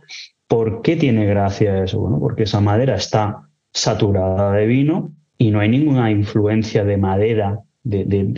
¿Por 0.47 0.83
qué 0.83 0.97
tiene 0.97 1.25
gracia 1.25 1.83
eso? 1.83 1.99
Bueno, 1.99 2.21
porque 2.21 2.43
esa 2.43 2.61
madera 2.61 2.97
está 2.97 3.49
saturada 3.73 4.53
de 4.53 4.67
vino 4.67 5.15
y 5.39 5.51
no 5.51 5.61
hay 5.61 5.71
ninguna 5.71 6.11
influencia 6.11 6.85
de 6.85 6.99
madera, 6.99 7.61
de, 7.85 8.35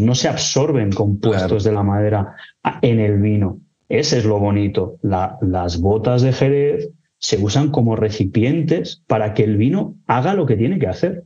no 0.00 0.14
se 0.14 0.28
absorben 0.28 0.90
compuestos 0.90 1.62
de 1.64 1.72
la 1.72 1.82
madera 1.82 2.34
en 2.80 3.00
el 3.00 3.20
vino. 3.20 3.60
Ese 3.88 4.18
es 4.18 4.24
lo 4.24 4.38
bonito. 4.38 4.98
las 5.02 5.80
botas 5.80 6.22
de 6.22 6.32
Jerez 6.32 6.90
se 7.18 7.38
usan 7.38 7.70
como 7.70 7.94
recipientes 7.94 9.02
para 9.06 9.34
que 9.34 9.44
el 9.44 9.56
vino 9.56 9.94
haga 10.06 10.34
lo 10.34 10.46
que 10.46 10.56
tiene 10.56 10.78
que 10.78 10.88
hacer. 10.88 11.24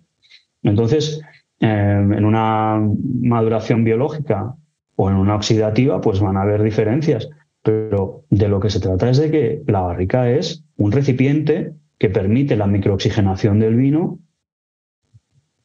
Entonces, 0.62 1.22
em, 1.61 2.12
en 2.12 2.24
una 2.24 2.85
maduración 3.22 3.85
biológica 3.85 4.56
o 4.96 5.09
en 5.09 5.16
una 5.16 5.37
oxidativa, 5.37 6.00
pues 6.00 6.20
van 6.20 6.37
a 6.37 6.42
haber 6.42 6.62
diferencias. 6.62 7.28
Pero 7.62 8.24
de 8.30 8.48
lo 8.48 8.61
que 8.61 8.70
se 8.70 8.80
trata 8.80 9.09
es 9.09 9.18
de 9.18 9.30
que 9.30 9.62
la 9.66 9.80
barrica 9.80 10.28
es 10.30 10.64
un 10.76 10.92
recipiente 10.92 11.72
que 11.98 12.11
permite 12.11 12.56
la 12.56 12.66
microoxigenación 12.66 13.61
del 13.61 13.76
vino 13.76 14.18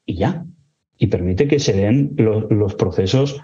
y 0.05 0.15
ya. 0.15 0.45
Y 1.01 1.07
permite 1.07 1.47
que 1.47 1.57
se 1.57 1.73
den 1.73 2.15
los 2.15 2.75
procesos 2.75 3.41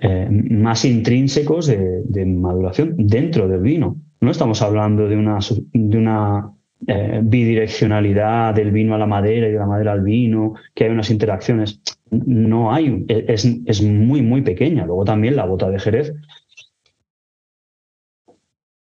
eh, 0.00 0.28
más 0.30 0.84
intrínsecos 0.84 1.68
de, 1.68 2.26
maduración 2.26 2.96
dentro 2.98 3.46
del 3.46 3.60
vino. 3.60 4.00
No 4.20 4.32
estamos 4.32 4.62
hablando 4.62 5.08
de 5.08 5.16
una, 5.16 6.52
eh, 6.88 7.20
bidireccionalidad 7.22 8.52
del 8.52 8.72
vino 8.72 8.96
a 8.96 8.98
la 8.98 9.06
madera 9.06 9.46
y 9.46 9.52
de 9.52 9.58
la 9.58 9.66
madera 9.66 9.92
al 9.92 10.02
vino, 10.02 10.54
que 10.74 10.84
hay 10.84 10.90
unas 10.90 11.10
interacciones. 11.10 11.80
No 12.10 12.72
hay, 12.72 13.04
es, 13.06 13.44
es 13.44 13.80
muy, 13.80 14.20
muy 14.20 14.42
pequeña. 14.42 14.84
Luego 14.84 15.04
también 15.04 15.36
la 15.36 15.44
bota 15.44 15.70
de 15.70 15.78
Jerez, 15.78 16.12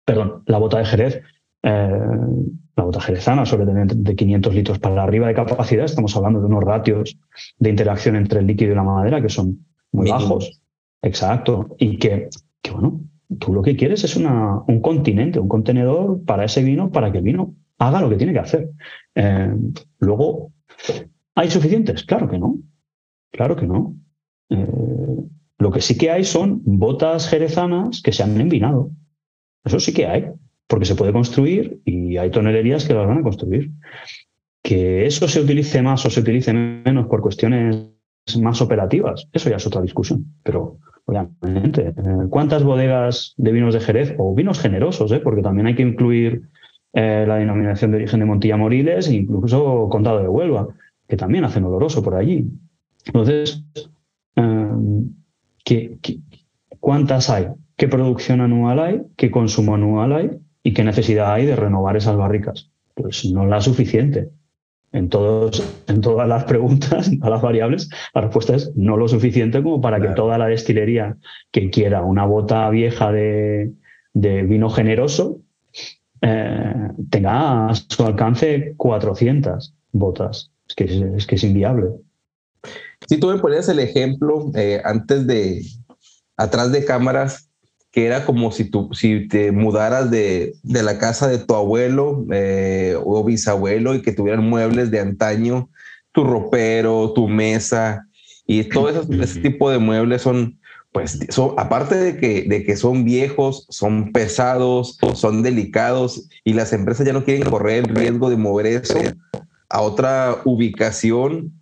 perdón, 0.03 0.43
la 0.47 0.57
bota 0.57 0.79
de 0.79 0.85
Jerez, 0.85 1.21
eh, 1.63 1.89
la 2.75 2.83
bota 2.83 3.01
jerezana 3.01 3.45
suele 3.45 3.65
tener 3.65 3.87
de 3.87 4.15
500 4.15 4.55
litros 4.55 4.79
para 4.79 5.03
arriba 5.03 5.27
de 5.27 5.33
capacidad. 5.33 5.85
Estamos 5.85 6.15
hablando 6.15 6.39
de 6.39 6.45
unos 6.45 6.63
ratios 6.63 7.17
de 7.59 7.69
interacción 7.69 8.15
entre 8.15 8.39
el 8.39 8.47
líquido 8.47 8.71
y 8.71 8.75
la 8.75 8.83
madera 8.83 9.21
que 9.21 9.29
son 9.29 9.65
muy 9.91 10.09
bajos. 10.09 10.61
Exacto. 11.01 11.75
Y 11.77 11.97
que, 11.97 12.29
bueno, 12.71 13.01
tú 13.39 13.53
lo 13.53 13.61
que 13.61 13.75
quieres 13.75 14.03
es 14.03 14.15
una, 14.15 14.61
un 14.67 14.81
continente, 14.81 15.39
un 15.39 15.49
contenedor 15.49 16.23
para 16.23 16.45
ese 16.45 16.63
vino, 16.63 16.91
para 16.91 17.11
que 17.11 17.17
el 17.17 17.23
vino 17.23 17.55
haga 17.77 18.01
lo 18.01 18.09
que 18.09 18.17
tiene 18.17 18.33
que 18.33 18.39
hacer. 18.39 18.69
Eh, 19.15 19.55
luego, 19.99 20.51
¿hay 21.35 21.49
suficientes? 21.49 22.03
Claro 22.03 22.29
que 22.29 22.37
no. 22.37 22.57
Claro 23.31 23.55
que 23.55 23.67
no. 23.67 23.95
Eh, 24.49 24.67
lo 25.57 25.71
que 25.71 25.81
sí 25.81 25.97
que 25.97 26.11
hay 26.11 26.23
son 26.23 26.61
botas 26.63 27.27
jerezanas 27.27 28.01
que 28.01 28.11
se 28.11 28.23
han 28.23 28.39
envinado. 28.39 28.91
Eso 29.63 29.79
sí 29.79 29.93
que 29.93 30.07
hay, 30.07 30.31
porque 30.67 30.85
se 30.85 30.95
puede 30.95 31.13
construir 31.13 31.81
y 31.85 32.17
hay 32.17 32.31
tonelerías 32.31 32.85
que 32.85 32.93
las 32.93 33.07
van 33.07 33.19
a 33.19 33.23
construir. 33.23 33.71
Que 34.63 35.05
eso 35.05 35.27
se 35.27 35.41
utilice 35.41 35.81
más 35.81 36.05
o 36.05 36.09
se 36.09 36.19
utilice 36.19 36.53
menos 36.53 37.07
por 37.07 37.21
cuestiones 37.21 37.87
más 38.39 38.61
operativas, 38.61 39.27
eso 39.33 39.49
ya 39.49 39.57
es 39.57 39.67
otra 39.67 39.81
discusión. 39.81 40.25
Pero 40.43 40.77
obviamente. 41.05 41.87
Eh, 41.87 41.93
¿Cuántas 42.29 42.63
bodegas 42.63 43.33
de 43.37 43.51
vinos 43.51 43.73
de 43.73 43.79
Jerez 43.79 44.15
o 44.17 44.33
vinos 44.33 44.59
generosos? 44.59 45.11
Eh? 45.11 45.19
Porque 45.19 45.41
también 45.41 45.67
hay 45.67 45.75
que 45.75 45.83
incluir 45.83 46.43
eh, 46.93 47.25
la 47.27 47.35
denominación 47.35 47.91
de 47.91 47.97
origen 47.97 48.19
de 48.19 48.25
Montilla 48.25 48.57
Moriles 48.57 49.07
e 49.07 49.15
incluso 49.15 49.87
Condado 49.89 50.19
de 50.21 50.27
Huelva, 50.27 50.67
que 51.07 51.17
también 51.17 51.43
hacen 51.43 51.63
oloroso 51.63 52.03
por 52.03 52.15
allí. 52.15 52.47
Entonces, 53.05 53.63
¿qué, 55.65 55.97
cuántas 56.79 57.29
hay? 57.29 57.47
¿Qué 57.75 57.87
producción 57.87 58.41
anual 58.41 58.79
hay? 58.79 59.01
¿Qué 59.17 59.31
consumo 59.31 59.75
anual 59.75 60.13
hay? 60.13 60.31
¿Y 60.63 60.73
qué 60.73 60.83
necesidad 60.83 61.33
hay 61.33 61.45
de 61.45 61.55
renovar 61.55 61.97
esas 61.97 62.15
barricas? 62.15 62.69
Pues 62.93 63.25
no 63.25 63.45
la 63.45 63.61
suficiente 63.61 64.29
en, 64.91 65.09
todos, 65.09 65.63
en 65.87 66.01
todas 66.01 66.27
las 66.27 66.43
preguntas, 66.45 67.09
a 67.21 67.29
las 67.29 67.41
variables, 67.41 67.89
la 68.13 68.21
respuesta 68.21 68.55
es 68.55 68.71
no 68.75 68.97
lo 68.97 69.07
suficiente 69.07 69.63
como 69.63 69.81
para 69.81 70.01
que 70.01 70.09
toda 70.09 70.37
la 70.37 70.47
destilería 70.47 71.17
que 71.51 71.69
quiera 71.69 72.03
una 72.03 72.25
bota 72.25 72.69
vieja 72.69 73.11
de, 73.11 73.71
vino 74.13 74.69
generoso 74.69 75.39
eh, 76.21 76.73
tenga 77.09 77.69
a 77.69 77.75
su 77.75 78.05
alcance 78.05 78.73
400 78.77 79.73
botas. 79.91 80.51
Es 80.67 80.75
que 80.75 80.83
es, 81.15 81.25
que 81.25 81.35
es 81.35 81.43
inviable. 81.43 81.89
Si 83.07 83.19
tú 83.19 83.27
me 83.27 83.39
ponías 83.39 83.67
el 83.69 83.79
ejemplo 83.79 84.51
eh, 84.55 84.81
antes 84.83 85.25
de, 85.25 85.63
atrás 86.37 86.71
de 86.71 86.85
cámaras, 86.85 87.49
que 87.91 88.05
era 88.05 88.25
como 88.25 88.51
si, 88.51 88.65
tú, 88.65 88.89
si 88.93 89.27
te 89.27 89.51
mudaras 89.51 90.09
de, 90.09 90.55
de 90.63 90.83
la 90.83 90.97
casa 90.97 91.27
de 91.27 91.39
tu 91.39 91.55
abuelo 91.55 92.25
eh, 92.31 92.95
o 93.03 93.23
bisabuelo 93.23 93.93
y 93.95 94.01
que 94.01 94.13
tuvieran 94.13 94.47
muebles 94.47 94.91
de 94.91 94.99
antaño, 94.99 95.69
tu 96.13 96.23
ropero, 96.23 97.11
tu 97.13 97.27
mesa 97.27 98.07
y 98.45 98.63
todo 98.63 98.89
ese 98.89 99.39
tipo 99.41 99.69
de 99.69 99.77
muebles 99.77 100.21
son, 100.21 100.59
pues, 100.91 101.19
son, 101.29 101.53
aparte 101.57 101.95
de 101.95 102.17
que, 102.17 102.43
de 102.43 102.63
que 102.63 102.75
son 102.75 103.03
viejos, 103.03 103.65
son 103.69 104.11
pesados, 104.11 104.97
son 105.13 105.43
delicados 105.43 106.29
y 106.43 106.53
las 106.53 106.73
empresas 106.73 107.05
ya 107.05 107.13
no 107.13 107.23
quieren 107.23 107.49
correr 107.49 107.85
el 107.85 107.95
riesgo 107.95 108.29
de 108.29 108.37
mover 108.37 108.65
eso 108.65 108.99
a 109.69 109.81
otra 109.81 110.37
ubicación 110.43 111.60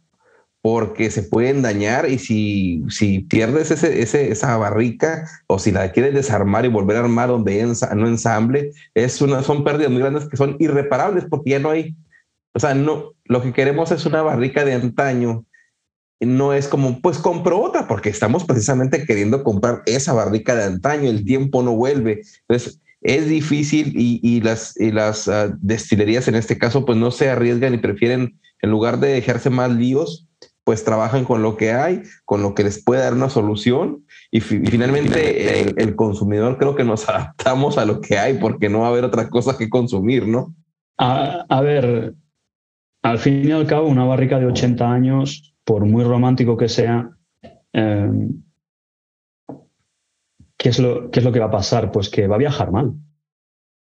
porque 0.61 1.09
se 1.09 1.23
pueden 1.23 1.61
dañar 1.61 2.09
y 2.09 2.19
si, 2.19 2.83
si 2.89 3.19
pierdes 3.19 3.71
ese, 3.71 4.01
ese, 4.01 4.31
esa 4.31 4.57
barrica 4.57 5.27
o 5.47 5.57
si 5.57 5.71
la 5.71 5.91
quieres 5.91 6.13
desarmar 6.13 6.65
y 6.65 6.69
volver 6.69 6.97
a 6.97 7.01
armar 7.01 7.29
donde 7.29 7.63
no 7.95 8.07
ensamble, 8.07 8.71
es 8.93 9.21
una, 9.21 9.41
son 9.41 9.63
pérdidas 9.63 9.91
muy 9.91 10.01
grandes 10.01 10.27
que 10.27 10.37
son 10.37 10.57
irreparables 10.59 11.25
porque 11.29 11.51
ya 11.51 11.59
no 11.59 11.69
hay, 11.69 11.95
o 12.53 12.59
sea, 12.59 12.73
no, 12.73 13.13
lo 13.25 13.41
que 13.41 13.53
queremos 13.53 13.91
es 13.91 14.05
una 14.05 14.21
barrica 14.21 14.65
de 14.65 14.73
antaño. 14.73 15.45
No 16.21 16.51
es 16.51 16.67
como, 16.67 16.99
pues 17.01 17.17
compro 17.17 17.61
otra, 17.61 17.87
porque 17.87 18.09
estamos 18.09 18.43
precisamente 18.43 19.05
queriendo 19.05 19.41
comprar 19.41 19.83
esa 19.85 20.11
barrica 20.11 20.53
de 20.53 20.65
antaño, 20.65 21.09
el 21.09 21.23
tiempo 21.23 21.63
no 21.63 21.73
vuelve. 21.73 22.23
Entonces, 22.41 22.81
es 23.01 23.29
difícil 23.29 23.93
y, 23.95 24.41
las, 24.41 24.73
las 24.77 25.29
ah, 25.29 25.55
destilerías 25.61 26.27
en 26.27 26.35
este 26.35 26.57
caso 26.57 26.85
pues 26.85 26.97
no 26.97 27.11
se 27.11 27.29
arriesgan 27.29 27.73
y 27.73 27.77
prefieren, 27.77 28.37
en 28.61 28.69
lugar 28.69 28.99
de 28.99 29.07
dejarse 29.07 29.49
más 29.49 29.71
líos, 29.71 30.28
pues 30.69 30.85
trabajan 30.85 31.25
con 31.25 31.41
lo 31.41 31.57
que 31.57 31.71
hay, 31.71 32.03
con 32.25 32.43
lo 32.43 32.53
que 32.53 32.63
les 32.63 32.83
puede 32.83 33.01
dar 33.01 33.15
una 33.15 33.31
solución 33.31 34.05
y, 34.29 34.39
finalmente 34.39 35.81
el, 35.81 35.95
consumidor 35.95 36.59
creo 36.59 36.75
que 36.75 36.83
nos 36.83 37.09
adaptamos 37.09 37.79
a 37.79 37.85
lo 37.85 38.01
que 38.01 38.19
hay 38.19 38.37
porque 38.37 38.69
no 38.69 38.81
va 38.81 38.85
a 38.85 38.89
haber 38.89 39.03
otra 39.03 39.31
cosa 39.31 39.57
que 39.57 39.67
consumir, 39.67 40.27
¿no? 40.27 40.53
A, 40.99 41.61
ver, 41.63 42.13
al 43.01 43.17
fin 43.17 43.47
y 43.47 43.51
al 43.51 43.65
cabo, 43.65 43.87
una 43.87 44.05
barrica 44.05 44.37
de 44.37 44.45
80 44.45 44.91
años, 44.91 45.55
por 45.63 45.85
muy 45.85 46.03
romántico 46.03 46.55
que 46.55 46.69
sea, 46.69 47.09
em, 47.73 48.43
¿qué, 50.55 50.69
es 50.69 50.77
lo, 50.77 51.09
¿qué 51.09 51.17
es 51.17 51.25
lo 51.25 51.31
que 51.31 51.39
va 51.39 51.47
a 51.47 51.51
pasar? 51.51 51.91
Pues 51.91 52.09
que 52.09 52.27
va 52.27 52.35
a 52.35 52.45
viajar 52.45 52.71
mal. 52.71 52.93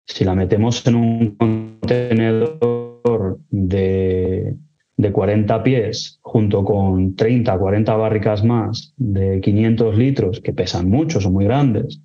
Si 0.07 0.25
la 0.25 0.37
metemos 0.37 0.87
en 0.87 0.95
un 0.95 1.37
contenedor 1.37 2.70
de 5.01 5.09
de 5.09 5.13
40 5.13 5.63
pies 5.63 6.19
junto 6.21 6.65
con 6.65 7.17
30, 7.17 7.59
40 7.59 7.97
barricas 7.97 8.45
más 8.45 8.93
de 8.97 9.41
500 9.41 9.97
litros, 9.97 10.41
que 10.41 10.53
pesan 10.53 10.89
mucho, 10.91 11.21
son 11.21 11.33
muy 11.33 11.47
grandes, 11.47 12.01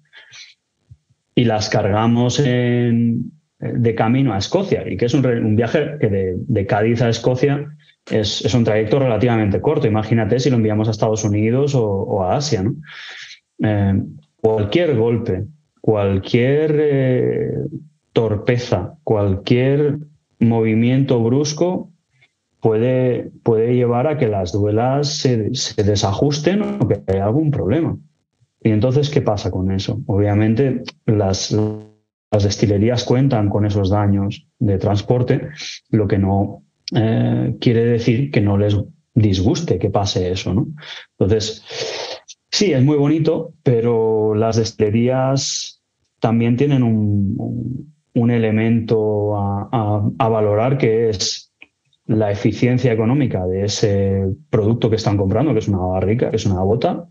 y 1.35 1.43
las 1.43 1.69
cargamos 1.69 2.41
de 2.41 3.95
camino 3.95 4.33
a 4.33 4.37
Escocia, 4.37 4.89
y 4.89 4.95
que 4.95 5.05
es 5.05 5.13
un, 5.13 5.55
viaje 5.55 5.97
que 5.99 6.35
de, 6.47 6.65
Cádiz 6.65 7.01
a 7.01 7.09
Escocia 7.09 7.67
es, 8.09 8.53
un 8.53 8.63
trayecto 8.63 8.99
relativamente 8.99 9.59
corto. 9.59 9.87
Imagínate 9.87 10.39
si 10.39 10.49
lo 10.49 10.55
enviamos 10.55 10.87
a 10.87 10.91
Estados 10.91 11.25
Unidos 11.25 11.75
o, 11.75 12.23
a 12.23 12.37
Asia. 12.37 12.63
Eh, 13.61 14.01
cualquier 14.37 14.95
golpe, 14.95 15.43
cualquier 15.81 16.77
eh, 16.79 17.51
torpeza, 18.13 18.97
cualquier 19.03 19.97
movimiento 20.39 21.21
brusco 21.21 21.91
puede, 22.65 23.29
puede 23.43 23.75
llevar 23.75 24.07
a 24.07 24.17
que 24.17 24.27
las 24.27 24.51
duelas 24.51 25.09
se, 25.09 25.51
desajusten 25.83 26.63
o 26.81 26.87
que 26.87 26.99
haya 27.05 27.25
algún 27.25 27.51
problema. 27.51 27.95
Y 28.59 28.71
entonces, 28.71 29.11
¿qué 29.11 29.21
pasa 29.21 29.51
con 29.51 29.71
eso? 29.71 30.01
Obviamente, 30.07 30.81
las, 31.05 31.51
las 31.51 32.43
destilerías 32.43 33.03
cuentan 33.03 33.49
con 33.49 33.67
esos 33.67 33.91
daños 33.91 34.47
de 34.57 34.79
transporte, 34.79 35.49
lo 35.91 36.07
que 36.07 36.17
no 36.17 36.63
eh, 36.95 37.55
quiere 37.61 37.85
decir 37.85 38.31
que 38.31 38.41
no 38.41 38.57
les 38.57 38.75
disguste 39.13 39.77
que 39.77 39.91
pase 39.91 40.31
eso, 40.31 40.55
¿no? 40.55 40.65
Entonces, 41.19 41.63
sí, 42.49 42.73
es 42.73 42.83
muy 42.83 42.97
bonito, 42.97 43.53
pero 43.61 44.33
las 44.33 44.55
destilerías 44.55 45.83
también 46.19 46.57
tienen 46.57 46.81
un, 46.81 47.93
un, 48.15 48.31
elemento 48.31 49.37
a, 49.37 50.09
a, 50.17 50.29
valorar 50.29 50.79
que 50.79 51.09
es 51.09 51.44
la 52.07 52.31
eficiencia 52.31 52.91
económica 52.91 53.45
de 53.45 53.65
ese 53.65 54.25
producto 54.49 54.89
que 54.89 54.95
están 54.97 55.17
comprando, 55.17 55.53
que 55.53 55.59
es 55.59 55.67
una 55.67 55.79
barrica, 55.79 56.29
que 56.29 56.35
es 56.35 56.45
una 56.45 56.61
bota, 56.61 57.07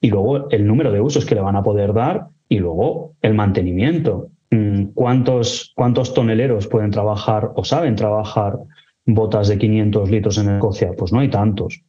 y 0.00 0.10
luego 0.10 0.50
el 0.50 0.66
número 0.66 0.90
de 0.90 1.00
usos 1.00 1.24
que 1.24 1.34
le 1.34 1.40
van 1.40 1.56
a 1.56 1.62
poder 1.62 1.92
dar 1.92 2.26
y 2.48 2.58
luego 2.58 3.14
el 3.22 3.34
mantenimiento. 3.34 4.30
Mm, 4.50 4.86
¿Cuántos, 4.94 5.72
cuántos 5.76 6.12
toneleros 6.12 6.66
pueden 6.66 6.90
trabajar 6.90 7.52
o 7.54 7.64
saben 7.64 7.94
trabajar 7.94 8.58
botas 9.06 9.48
de 9.48 9.58
500 9.58 10.10
litros 10.10 10.38
en 10.38 10.50
Escocia? 10.50 10.92
Pues 10.96 11.12
no 11.12 11.20
hay 11.20 11.28
tantos. 11.28 11.82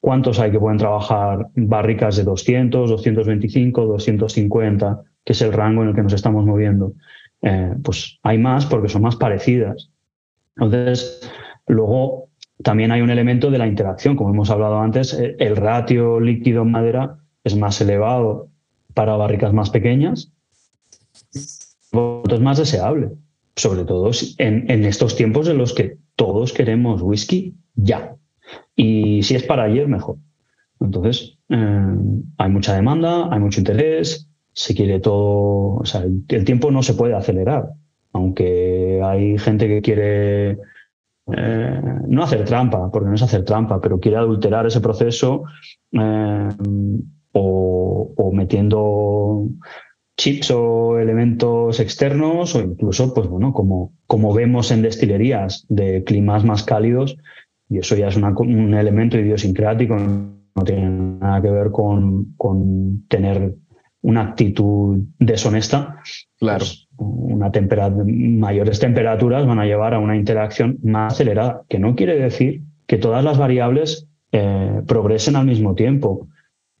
¿Cuántos 0.00 0.38
hay 0.38 0.50
que 0.50 0.60
pueden 0.60 0.78
trabajar 0.78 1.48
barricas 1.54 2.16
de 2.16 2.24
200, 2.24 2.90
225, 2.90 3.86
250, 3.86 5.02
que 5.24 5.32
es 5.32 5.42
el 5.42 5.52
rango 5.52 5.82
en 5.82 5.88
el 5.88 5.94
que 5.94 6.02
nos 6.02 6.12
estamos 6.12 6.46
moviendo? 6.46 6.94
Eh, 7.42 7.74
pues 7.82 8.18
hay 8.22 8.38
más 8.38 8.66
porque 8.66 8.88
son 8.88 9.02
más 9.02 9.16
parecidas. 9.16 9.90
Entonces, 10.56 11.20
Luego, 11.68 12.28
también 12.62 12.90
hay 12.90 13.02
un 13.02 13.10
elemento 13.10 13.50
de 13.50 13.58
la 13.58 13.66
interacción, 13.66 14.16
como 14.16 14.30
hemos 14.30 14.50
hablado 14.50 14.80
antes, 14.80 15.14
eh, 15.14 15.36
el 15.38 15.56
ratio 15.56 16.18
líquido-madera 16.18 17.18
es 17.44 17.56
más 17.56 17.80
elevado 17.80 18.48
para 18.94 19.16
barricas 19.16 19.52
más 19.52 19.70
pequeñas, 19.70 20.32
es 21.32 22.40
más 22.40 22.58
deseable, 22.58 23.10
sobre 23.54 23.84
todo 23.84 24.10
en, 24.38 24.84
estos 24.84 25.14
tiempos 25.14 25.48
en 25.48 25.58
los 25.58 25.72
que 25.72 25.98
todos 26.16 26.52
queremos 26.52 27.00
whisky 27.02 27.54
ya. 27.76 28.16
Y 28.74 29.22
si 29.22 29.34
es 29.36 29.44
para 29.44 29.64
ayer, 29.64 29.86
mejor. 29.86 30.16
Entonces, 30.80 31.38
eh, 31.48 31.96
hay 32.38 32.50
mucha 32.50 32.74
demanda, 32.74 33.32
hay 33.32 33.40
mucho 33.40 33.60
interés, 33.60 34.28
se 34.52 34.74
quiere 34.74 34.98
todo, 35.00 35.76
o 35.76 35.84
sea, 35.84 36.02
el 36.02 36.44
tiempo 36.44 36.70
no 36.70 36.82
se 36.82 36.94
puede 36.94 37.14
acelerar, 37.14 37.70
aunque 38.12 39.00
hay 39.04 39.38
gente 39.38 39.68
que 39.68 39.82
quiere 39.82 40.58
eh, 41.36 41.80
no 42.06 42.22
hacer 42.22 42.44
trampa, 42.44 42.90
porque 42.90 43.08
no 43.08 43.14
es 43.14 43.22
hacer 43.22 43.44
trampa, 43.44 43.80
pero 43.80 44.00
quiere 44.00 44.16
adulterar 44.16 44.66
ese 44.66 44.80
proceso 44.80 45.44
eh, 45.92 46.48
o, 47.32 48.30
metiendo 48.32 49.48
chips 50.16 50.50
o 50.50 50.98
elementos 50.98 51.80
externos 51.80 52.54
o 52.54 52.60
incluso, 52.60 53.12
pues 53.14 53.28
bueno, 53.28 53.52
como, 53.52 53.92
como 54.06 54.32
vemos 54.32 54.70
en 54.70 54.82
destilerías 54.82 55.64
de 55.68 56.04
climas 56.04 56.44
más 56.44 56.62
cálidos, 56.62 57.16
y 57.68 57.78
eso 57.78 57.96
ya 57.96 58.08
es 58.08 58.16
un 58.16 58.74
elemento 58.74 59.18
idiosincrático, 59.18 59.96
no 59.96 60.64
tiene 60.64 60.88
nada 60.88 61.42
que 61.42 61.50
ver 61.50 61.70
con, 61.70 62.34
con 62.36 63.06
tener 63.08 63.54
una 64.02 64.22
actitud 64.22 64.98
deshonesta. 65.18 66.00
Claro. 66.38 66.58
Pues, 66.58 66.87
una 66.98 67.50
mayores 68.04 68.80
temperaturas 68.80 69.46
van 69.46 69.60
a 69.60 69.66
llevar 69.66 69.94
a 69.94 69.98
una 69.98 70.16
interacción 70.16 70.78
más 70.82 71.14
acelerada, 71.14 71.62
que 71.68 71.78
no 71.78 71.94
quiere 71.94 72.16
decir 72.16 72.62
que 72.86 72.98
todas 72.98 73.24
las 73.24 73.38
variables 73.38 74.08
eh, 74.32 74.82
progresen 74.86 75.36
al 75.36 75.46
mismo 75.46 75.74
tiempo. 75.74 76.28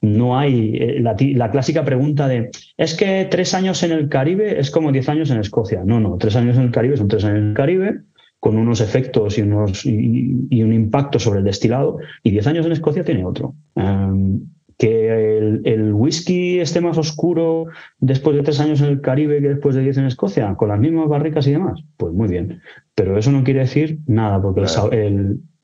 No 0.00 0.38
hay 0.38 0.76
eh, 0.76 1.00
la, 1.00 1.50
clásica 1.50 1.84
pregunta 1.84 2.28
de 2.28 2.50
¿es 2.76 2.94
que 2.94 3.26
tres 3.30 3.54
años 3.54 3.82
en 3.82 3.92
el 3.92 4.08
Caribe 4.08 4.58
es 4.58 4.70
como 4.70 4.92
diez 4.92 5.08
años 5.08 5.30
en 5.30 5.38
Escocia? 5.38 5.82
No, 5.84 6.00
no, 6.00 6.18
tres 6.18 6.36
años 6.36 6.56
en 6.56 6.64
el 6.64 6.70
Caribe 6.70 6.96
son 6.96 7.08
tres 7.08 7.24
años 7.24 7.38
en 7.38 7.48
el 7.48 7.54
Caribe, 7.54 8.00
con 8.40 8.56
unos 8.56 8.80
efectos 8.80 9.38
y, 9.38 9.42
unos, 9.42 9.84
y, 9.84 10.62
un 10.62 10.72
impacto 10.72 11.18
sobre 11.18 11.40
el 11.40 11.44
destilado, 11.44 11.98
y 12.22 12.30
diez 12.30 12.46
años 12.46 12.66
en 12.66 12.72
Escocia 12.72 13.04
tiene 13.04 13.24
otro. 13.24 13.54
Em, 13.74 14.40
que 14.78 15.38
el, 15.64 15.92
whisky 15.92 16.60
esté 16.60 16.80
más 16.80 16.96
oscuro 16.96 17.66
después 17.98 18.36
de 18.36 18.44
tres 18.44 18.60
años 18.60 18.80
en 18.80 18.86
el 18.86 19.00
Caribe 19.00 19.40
que 19.40 19.48
después 19.48 19.74
de 19.74 19.82
diez 19.82 19.98
en 19.98 20.06
Escocia, 20.06 20.54
con 20.54 20.68
las 20.68 20.78
mismas 20.78 21.08
barricas 21.08 21.46
y 21.48 21.52
demás, 21.52 21.82
pues 21.96 22.14
muy 22.14 22.28
bien. 22.28 22.62
Pero 22.94 23.18
eso 23.18 23.32
no 23.32 23.42
quiere 23.42 23.60
decir 23.60 23.98
nada, 24.06 24.40
porque 24.40 24.62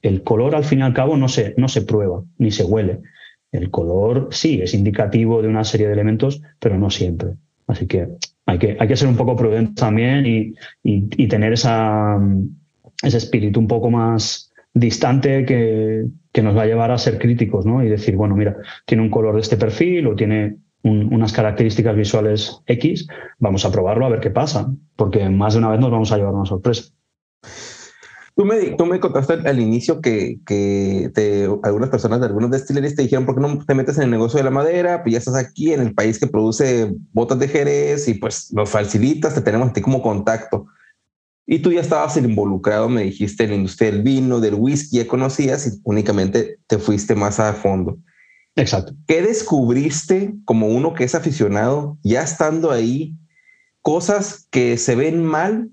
el, 0.02 0.22
color 0.22 0.56
al 0.56 0.64
fin 0.64 0.80
y 0.80 0.82
al 0.82 0.94
cabo 0.94 1.16
no 1.16 1.28
se, 1.28 1.54
no 1.56 1.68
se 1.68 1.82
prueba 1.82 2.24
ni 2.38 2.50
se 2.50 2.64
huele. 2.64 3.02
El 3.52 3.70
color 3.70 4.28
sí 4.32 4.60
es 4.60 4.74
indicativo 4.74 5.40
de 5.40 5.48
una 5.48 5.62
serie 5.62 5.86
de 5.86 5.92
elementos, 5.92 6.42
pero 6.58 6.76
no 6.76 6.90
siempre. 6.90 7.34
Así 7.68 7.86
que 7.86 8.08
hay 8.46 8.58
que, 8.58 8.76
hay 8.80 8.88
que 8.88 8.96
ser 8.96 9.06
un 9.06 9.16
poco 9.16 9.36
prudente 9.36 9.74
también 9.80 10.26
y, 10.26 10.54
y 10.82 11.28
tener 11.28 11.52
esa, 11.52 12.18
ese 13.00 13.18
espíritu 13.18 13.60
un 13.60 13.68
poco 13.68 13.90
más 13.90 14.52
distante 14.74 15.44
que, 15.44 16.04
que 16.34 16.42
nos 16.42 16.56
va 16.56 16.62
a 16.62 16.66
llevar 16.66 16.90
a 16.90 16.98
ser 16.98 17.18
críticos, 17.20 17.64
¿no? 17.64 17.82
Y 17.84 17.88
decir, 17.88 18.16
bueno, 18.16 18.34
mira, 18.34 18.56
tiene 18.86 19.04
un 19.04 19.10
color 19.10 19.36
de 19.36 19.40
este 19.40 19.56
perfil 19.56 20.08
o 20.08 20.16
tiene 20.16 20.56
unas 20.82 21.32
características 21.32 21.96
visuales 21.96 22.60
X, 22.66 23.06
vamos 23.38 23.64
a 23.64 23.70
probarlo 23.72 24.04
a 24.04 24.10
ver 24.10 24.20
qué 24.20 24.30
pasa, 24.30 24.70
porque 24.96 25.30
más 25.30 25.54
de 25.54 25.60
una 25.60 25.70
vez 25.70 25.80
nos 25.80 25.90
vamos 25.90 26.12
a 26.12 26.18
llevar 26.18 26.34
una 26.34 26.44
sorpresa. 26.44 26.92
Tú 28.36 28.44
me, 28.44 28.56
tú 28.76 28.84
me 28.84 28.98
contaste 28.98 29.34
al 29.48 29.60
inicio 29.60 30.00
que, 30.00 30.40
que 30.44 31.10
te, 31.14 31.48
algunas 31.62 31.88
personas 31.88 32.18
de 32.18 32.26
algunos 32.26 32.50
destilerías 32.50 32.96
te 32.96 33.02
dijeron, 33.02 33.24
¿por 33.26 33.36
qué 33.36 33.40
no 33.40 33.64
te 33.64 33.74
metes 33.74 33.96
en 33.96 34.02
el 34.02 34.10
negocio 34.10 34.38
de 34.38 34.44
la 34.44 34.50
madera? 34.50 35.04
Pues 35.04 35.12
ya 35.12 35.18
estás 35.20 35.36
aquí 35.36 35.72
en 35.72 35.80
el 35.82 35.94
país 35.94 36.18
que 36.18 36.26
produce 36.26 36.92
botas 37.12 37.38
de 37.38 37.46
Jerez 37.46 38.08
y 38.08 38.14
pues 38.14 38.52
nos 38.52 38.68
facilitas, 38.68 39.34
te 39.34 39.40
tenemos 39.40 39.70
a 39.70 39.72
ti 39.72 39.80
como 39.80 40.02
contacto. 40.02 40.66
Y 41.46 41.58
tú 41.58 41.72
ya 41.72 41.80
estabas 41.80 42.16
involucrado, 42.16 42.88
me 42.88 43.02
dijiste, 43.02 43.44
en 43.44 43.50
la 43.50 43.56
industria 43.56 43.90
del 43.90 44.02
vino, 44.02 44.40
del 44.40 44.54
whisky, 44.54 44.96
ya 44.96 45.06
conocías 45.06 45.66
y 45.66 45.80
únicamente 45.84 46.58
te 46.66 46.78
fuiste 46.78 47.14
más 47.14 47.38
a 47.38 47.52
fondo. 47.52 47.98
Exacto. 48.56 48.94
¿Qué 49.06 49.20
descubriste 49.20 50.34
como 50.44 50.68
uno 50.68 50.94
que 50.94 51.04
es 51.04 51.14
aficionado, 51.14 51.98
ya 52.02 52.22
estando 52.22 52.70
ahí, 52.70 53.14
cosas 53.82 54.46
que 54.50 54.78
se 54.78 54.94
ven 54.94 55.24
mal, 55.24 55.70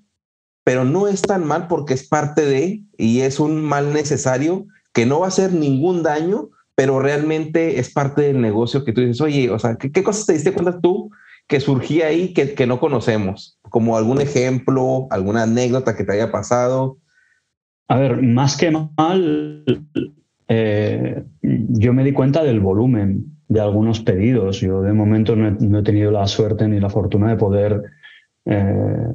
pero 0.64 0.84
no 0.84 1.08
es 1.08 1.22
tan 1.22 1.46
mal 1.46 1.68
porque 1.68 1.94
es 1.94 2.08
parte 2.08 2.46
de 2.46 2.84
y 2.98 3.22
es 3.22 3.40
un 3.40 3.62
mal 3.62 3.94
necesario 3.94 4.68
que 4.94 5.06
no 5.06 5.20
va 5.20 5.28
a 5.28 5.30
hacer 5.30 5.54
ningún 5.54 6.04
daño, 6.04 6.50
pero 6.76 7.00
realmente 7.00 7.80
es 7.80 7.92
parte 7.92 8.24
del 8.24 8.42
negocio 8.42 8.84
que 8.84 8.92
tú 8.92 9.02
dices, 9.02 9.22
oye, 9.22 9.50
o 9.50 9.60
sea, 9.60 9.76
¿qué, 9.76 9.92
qué 9.92 10.04
cosas 10.04 10.26
te 10.26 10.34
diste 10.34 10.52
cuenta 10.54 10.80
tú 10.82 11.12
que 11.52 11.60
surgía 11.60 12.08
ahí 12.08 12.34
que, 12.34 12.66
no 12.66 12.80
conocemos? 12.80 13.60
Como 13.70 13.97
algún 13.97 14.22
ejemplo, 14.22 15.08
alguna 15.10 15.43
anécdota 15.43 15.97
que 15.97 16.06
te 16.06 16.14
haya 16.14 16.32
pasado. 16.32 16.97
A 17.89 17.99
ver, 17.99 18.22
más 18.22 18.56
que 18.56 18.72
mal, 18.72 19.66
eh, 20.47 21.26
yo 21.41 21.91
me 21.91 22.06
di 22.06 22.14
cuenta 22.14 22.41
del 22.41 22.62
volumen 22.62 23.26
de 23.49 23.60
algunos 23.60 23.99
pedidos. 23.99 24.62
Yo 24.62 24.82
de 24.82 24.93
momento 24.93 25.36
no 25.36 25.80
he, 25.80 25.84
tenido 25.84 26.10
la 26.10 26.26
suerte 26.26 26.70
ni 26.70 26.80
la 26.80 26.89
fortuna 26.89 27.32
de 27.32 27.36
poder 27.36 27.84
eh, 28.45 29.14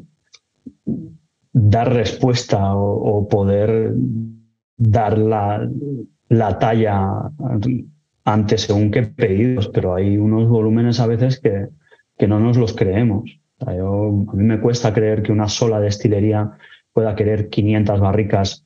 dar 1.55 1.91
respuesta 1.91 2.75
o, 2.75 3.27
poder 3.31 3.95
dar 4.77 5.17
la, 5.17 5.67
la, 6.29 6.59
talla 6.59 7.33
ante 8.25 8.59
según 8.59 8.91
qué 8.91 9.05
pedidos, 9.05 9.71
pero 9.71 9.95
hay 9.95 10.19
unos 10.19 10.47
volúmenes 10.51 11.01
a 11.01 11.07
veces 11.07 11.41
que, 11.41 11.69
que 12.19 12.29
no 12.29 12.41
nos 12.41 12.57
los 12.57 12.75
creemos. 12.75 13.39
a 13.61 13.73
mí 13.73 14.45
me 14.45 14.61
cuesta 14.61 14.93
creer 14.93 15.23
que 15.23 15.33
una 15.33 15.49
sola 15.49 15.81
destilería 15.81 16.53
pueda 16.93 17.15
querer 17.15 17.49
500 17.49 18.01
barricas 18.01 18.65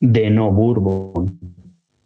de 0.00 0.30
no 0.30 0.50
bourbon 0.50 1.38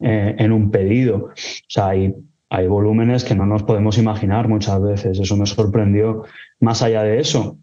eh, 0.01 0.34
en 0.38 0.53
un 0.53 0.70
pedido. 0.70 1.16
O 1.16 1.32
sea, 1.68 1.88
hay, 1.88 2.14
hay 2.51 2.66
volúmenes 2.66 3.24
que 3.24 3.34
no 3.34 3.47
nos 3.47 3.62
podemos 3.62 3.99
imaginar 3.99 4.49
muchas 4.49 4.82
veces. 4.82 5.18
Eso 5.18 5.36
me 5.36 5.47
sorprendió. 5.47 6.24
Más 6.61 6.82
allá 6.82 7.03
de 7.03 7.20
eso, 7.20 7.59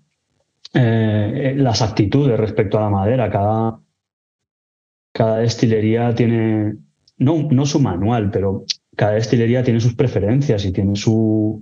eh, 0.74 1.54
las 1.58 1.82
actitudes 1.82 2.40
respecto 2.40 2.78
a 2.78 2.82
la 2.82 2.90
madera. 2.90 3.30
Cada, 3.30 3.80
cada 5.12 5.38
destilería 5.38 6.14
tiene, 6.16 6.76
no, 7.18 7.48
no 7.52 7.66
su 7.66 7.80
manual, 7.80 8.32
pero 8.32 8.66
cada 8.96 9.14
destilería 9.14 9.64
tiene 9.64 9.80
sus 9.80 9.96
preferencias 9.96 10.66
y 10.66 10.72
tiene 10.72 10.96
su, 10.96 11.62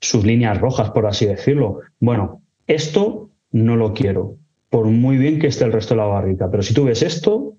sus 0.00 0.24
líneas 0.24 0.60
rojas, 0.60 0.90
por 0.90 1.06
así 1.06 1.26
decirlo. 1.26 1.80
Bueno, 2.00 2.42
esto 2.66 3.30
no 3.50 3.76
lo 3.76 3.94
quiero, 3.94 4.36
por 4.70 4.86
muy 4.86 5.16
bien 5.16 5.38
que 5.38 5.46
esté 5.46 5.64
el 5.64 5.72
resto 5.72 5.94
de 5.94 6.00
la 6.00 6.06
barrica, 6.06 6.50
pero 6.50 6.62
si 6.62 6.74
tú 6.74 6.84
ves 6.84 7.02
esto, 7.02 7.56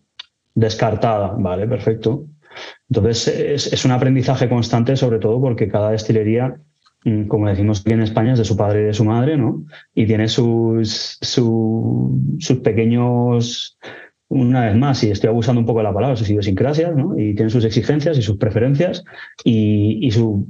descartada, 0.53 1.35
vale, 1.37 1.67
perfecto. 1.67 2.25
Entonces 2.89 3.27
es, 3.73 3.85
un 3.85 3.91
aprendizaje 3.91 4.49
constante, 4.49 4.95
sobre 4.95 5.19
todo 5.19 5.39
porque 5.41 5.69
cada 5.69 5.91
destilería, 5.91 6.59
mm, 7.05 7.27
como 7.27 7.47
decimos 7.47 7.81
aquí 7.81 7.93
en 7.93 8.01
España, 8.01 8.33
es 8.33 8.39
de 8.39 8.45
su 8.45 8.57
padre 8.57 8.81
y 8.81 8.85
de 8.85 8.93
su 8.93 9.05
madre, 9.05 9.37
¿no? 9.37 9.63
Y 9.93 10.05
tiene 10.05 10.27
sus, 10.27 11.17
sus 11.21 12.59
pequeños, 12.63 13.77
una 14.27 14.65
vez 14.65 14.75
más, 14.75 15.03
y 15.03 15.11
estoy 15.11 15.29
abusando 15.29 15.59
un 15.59 15.65
poco 15.65 15.79
de 15.79 15.85
la 15.85 15.93
palabra, 15.93 16.15
sus 16.15 16.29
idiosincrasias, 16.29 16.95
¿no? 16.95 17.17
Y 17.17 17.35
tiene 17.35 17.49
sus 17.49 17.65
exigencias 17.65 18.17
y 18.17 18.21
sus 18.21 18.37
preferencias 18.37 19.03
y, 19.43 20.09
su, 20.11 20.47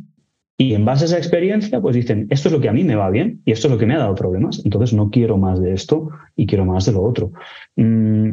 y 0.61 0.73
en 0.73 0.83
base 0.83 1.05
a 1.05 1.07
esa 1.07 1.17
experiencia, 1.17 1.79
pues 1.79 1.95
dicen, 1.95 2.27
esto 2.29 2.49
es 2.49 2.53
lo 2.53 2.59
que 2.59 2.67
a 2.67 2.73
mí 2.73 2.83
me 2.83 2.95
va 2.95 3.09
bien 3.09 3.41
y 3.45 3.53
esto 3.53 3.67
es 3.67 3.71
lo 3.71 3.77
que 3.77 3.85
me 3.85 3.95
ha 3.95 3.99
dado 3.99 4.13
problemas. 4.13 4.61
Entonces 4.65 4.93
no 4.93 5.09
quiero 5.09 5.37
más 5.37 5.61
de 5.61 5.73
esto 5.73 6.09
y 6.35 6.47
quiero 6.47 6.65
más 6.65 6.85
de 6.85 6.91
lo 6.91 7.01
otro. 7.01 7.31
Mm, 7.77 8.31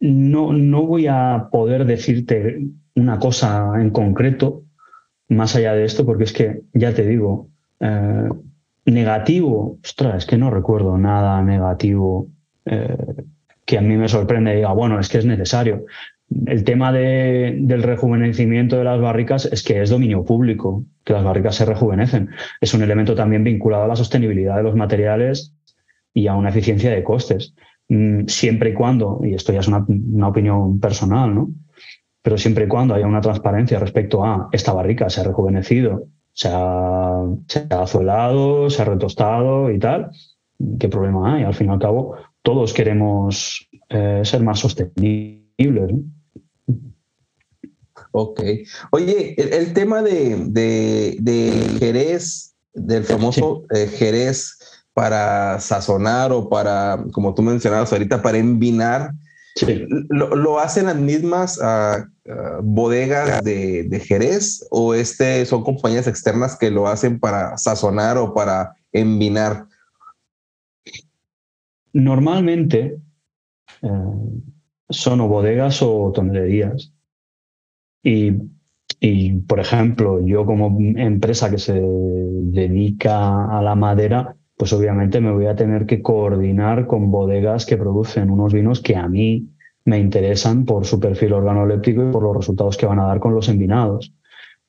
no, 0.00 0.52
no 0.52 0.82
voy 0.82 1.06
a 1.06 1.48
poder 1.50 1.86
decirte 1.86 2.60
una 2.94 3.18
cosa 3.18 3.72
en 3.76 3.88
concreto 3.88 4.64
más 5.28 5.56
allá 5.56 5.72
de 5.72 5.86
esto, 5.86 6.04
porque 6.04 6.24
es 6.24 6.32
que, 6.34 6.60
ya 6.74 6.92
te 6.92 7.06
digo, 7.06 7.48
eh, 7.80 8.28
negativo, 8.84 9.78
ostras, 9.82 10.16
es 10.18 10.26
que 10.26 10.36
no 10.36 10.50
recuerdo 10.50 10.98
nada 10.98 11.42
negativo 11.42 12.28
eh, 12.66 13.24
que 13.64 13.78
a 13.78 13.80
mí 13.80 13.96
me 13.96 14.08
sorprende 14.08 14.52
y 14.52 14.56
diga, 14.56 14.74
bueno, 14.74 15.00
es 15.00 15.08
que 15.08 15.16
es 15.16 15.24
necesario. 15.24 15.86
El 16.46 16.62
tema 16.62 16.92
del 16.92 17.82
rejuvenecimiento 17.82 18.76
de 18.76 18.84
las 18.84 19.00
barricas 19.00 19.46
es 19.46 19.64
que 19.64 19.82
es 19.82 19.90
dominio 19.90 20.24
público, 20.24 20.84
que 21.04 21.12
las 21.12 21.24
barricas 21.24 21.56
se 21.56 21.64
rejuvenecen. 21.64 22.30
Es 22.60 22.72
un 22.72 22.82
elemento 22.82 23.14
también 23.16 23.42
vinculado 23.42 23.84
a 23.84 23.88
la 23.88 23.96
sostenibilidad 23.96 24.56
de 24.56 24.62
los 24.62 24.76
materiales 24.76 25.54
y 26.14 26.28
a 26.28 26.34
una 26.34 26.50
eficiencia 26.50 26.90
de 26.90 27.02
costes. 27.02 27.54
Mm, 27.88 28.26
siempre 28.26 28.70
y 28.70 28.74
cuando, 28.74 29.20
y 29.24 29.34
esto 29.34 29.52
ya 29.52 29.60
es 29.60 29.68
una, 29.68 30.28
opinión 30.28 30.78
personal, 30.78 31.34
¿no? 31.34 31.50
Pero 32.22 32.38
siempre 32.38 32.66
y 32.66 32.68
cuando 32.68 32.94
haya 32.94 33.06
una 33.06 33.20
transparencia 33.20 33.80
respecto 33.80 34.24
a 34.24 34.48
esta 34.52 34.72
barrica 34.72 35.10
se 35.10 35.20
ha 35.20 35.24
rejuvenecido, 35.24 36.06
se 36.32 36.48
ha, 36.52 37.24
se 37.48 37.66
se 37.66 38.82
ha 38.82 38.84
retostado 38.84 39.72
y 39.72 39.78
tal, 39.80 40.10
¿qué 40.78 40.88
problema 40.88 41.34
hay? 41.34 41.42
Al 41.42 41.54
fin 41.54 41.66
y 41.66 41.70
al 41.70 41.80
cabo, 41.80 42.14
todos 42.42 42.72
queremos 42.72 43.68
eh, 43.88 44.20
ser 44.22 44.42
más 44.42 44.60
sostenibles. 44.60 45.92
Ok. 48.12 48.42
Oye, 48.90 49.34
el, 49.38 49.72
tema 49.72 50.02
de, 50.02 50.36
de, 50.48 51.76
Jerez, 51.78 52.54
del 52.74 53.04
famoso 53.04 53.64
eh, 53.74 53.86
Jerez, 53.86 54.58
para 54.94 55.60
sazonar 55.60 56.32
o 56.32 56.48
para, 56.48 57.04
como 57.12 57.34
tú 57.34 57.42
mencionabas 57.42 57.92
ahorita, 57.92 58.22
para 58.22 58.38
envinar. 58.38 59.12
Lo, 60.08 60.58
hacen 60.58 60.86
las 60.86 60.96
mismas 60.96 61.60
ah, 61.60 62.06
ah, 62.28 62.60
bodegas 62.62 63.42
de, 63.42 64.02
Jerez 64.06 64.66
o 64.70 64.94
este 64.94 65.44
son 65.44 65.64
compañías 65.64 66.06
externas 66.06 66.56
que 66.56 66.70
lo 66.70 66.86
hacen 66.86 67.18
para 67.18 67.58
sazonar 67.58 68.16
o 68.16 68.32
para 68.32 68.76
envinar? 68.92 69.66
Normalmente 71.92 73.00
eh, 73.82 73.88
son 74.88 75.20
o 75.20 75.28
bodegas 75.28 75.82
o 75.82 76.12
tonelerías. 76.14 76.92
Y, 78.02 79.32
por 79.46 79.60
ejemplo, 79.60 80.24
yo 80.24 80.44
como 80.46 80.76
empresa 80.96 81.50
que 81.50 81.58
se 81.58 81.80
dedica 81.80 83.58
a 83.58 83.62
la 83.62 83.74
madera, 83.74 84.36
pues 84.56 84.72
obviamente 84.72 85.20
me 85.20 85.32
voy 85.32 85.46
a 85.46 85.56
tener 85.56 85.86
que 85.86 86.02
coordinar 86.02 86.86
con 86.86 87.10
bodegas 87.10 87.66
que 87.66 87.76
producen 87.76 88.30
unos 88.30 88.52
vinos 88.52 88.80
que 88.80 88.96
a 88.96 89.08
mí 89.08 89.48
me 89.84 89.98
interesan 89.98 90.64
por 90.64 90.84
su 90.84 91.00
perfil 91.00 91.32
organoléptico 91.32 92.06
y 92.06 92.12
por 92.12 92.22
los 92.22 92.36
resultados 92.36 92.76
que 92.76 92.86
van 92.86 92.98
a 92.98 93.06
dar 93.06 93.20
con 93.20 93.34
los 93.34 93.48
envinados. 93.48 94.12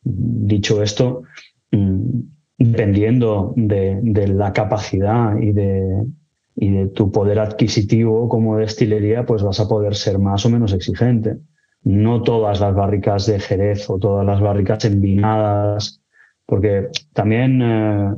Dicho 0.01 0.81
esto, 0.81 1.23
mm, 1.71 2.19
dependiendo 2.57 3.53
de, 3.57 4.27
la 4.27 4.53
capacidad 4.53 5.37
y 5.37 5.51
de 5.51 6.87
tu 6.93 7.11
poder 7.11 7.39
adquisitivo 7.39 8.29
como 8.29 8.57
destilería, 8.57 9.25
pues 9.25 9.43
vas 9.43 9.59
a 9.59 9.67
poder 9.67 9.95
ser 9.95 10.19
más 10.19 10.45
o 10.45 10.49
menos 10.49 10.73
exigente. 10.73 11.37
No 11.83 12.21
todas 12.21 12.59
las 12.59 12.75
barricas 12.75 13.25
de 13.25 13.39
Jerez 13.39 13.89
o 13.89 13.97
todas 13.97 14.25
las 14.25 14.39
barricas 14.39 14.85
envinadas, 14.85 16.01
porque 16.45 16.89
también 17.13 17.61
eh, 17.61 18.15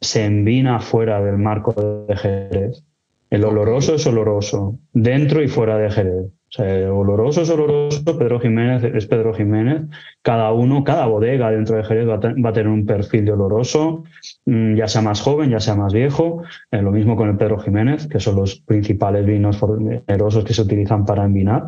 se 0.00 0.24
envina 0.24 0.80
fuera 0.80 1.20
del 1.22 1.38
marco 1.38 1.72
de 1.72 2.16
Jerez. 2.16 2.82
El 3.30 3.44
oloroso 3.44 3.94
es 3.94 4.06
oloroso, 4.06 4.78
dentro 4.92 5.42
y 5.42 5.48
fuera 5.48 5.78
de 5.78 5.90
Jerez. 5.90 6.26
Sea, 6.54 6.92
oloroso 6.94 7.42
es 7.42 7.50
oloroso, 7.50 8.16
Pedro 8.16 8.38
Jiménez 8.38 8.84
es 8.84 9.06
Pedro 9.06 9.34
Jiménez. 9.34 9.82
Cada 10.22 10.52
uno, 10.52 10.84
cada 10.84 11.06
bodega 11.06 11.50
dentro 11.50 11.74
de 11.74 11.82
Jerez 11.82 12.06
va 12.06 12.14
a, 12.14 12.52
tener 12.52 12.68
un 12.68 12.86
perfil 12.86 13.24
de 13.24 13.32
oloroso, 13.32 14.04
mm, 14.46 14.76
ya 14.76 14.86
sea 14.86 15.02
más 15.02 15.20
joven, 15.20 15.50
ya 15.50 15.58
sea 15.58 15.74
más 15.74 15.92
viejo. 15.92 16.44
Eh, 16.70 16.80
lo 16.80 16.92
mismo 16.92 17.16
con 17.16 17.28
el 17.28 17.36
Pedro 17.36 17.58
Jiménez, 17.58 18.06
que 18.06 18.20
son 18.20 18.36
los 18.36 18.60
principales 18.60 19.26
vinos 19.26 19.60
olorosos 19.60 20.44
que 20.44 20.54
se 20.54 20.62
utilizan 20.62 21.04
para 21.04 21.24
envinar. 21.24 21.64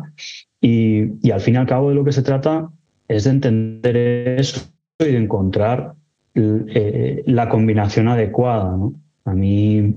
Y, 0.61 1.29
al 1.31 1.41
fin 1.41 1.55
y 1.55 1.57
al 1.57 1.67
cabo 1.67 1.89
de 1.89 1.95
lo 1.95 2.05
que 2.05 2.13
se 2.13 2.23
trata 2.23 2.69
es 3.09 3.25
de 3.25 3.31
entender 3.31 3.97
eso 4.39 4.71
y 4.99 5.03
de 5.03 5.17
encontrar 5.17 5.95
eh, 6.33 7.23
la 7.25 7.49
combinación 7.49 8.07
adecuada. 8.07 8.77
A 9.25 9.33
mí, 9.33 9.95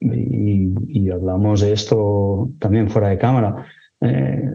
y, 0.00 1.10
hablamos 1.10 1.62
de 1.62 1.72
esto 1.72 2.50
también 2.58 2.90
fuera 2.90 3.08
de 3.08 3.16
cámara, 3.16 3.64
eh, 4.00 4.50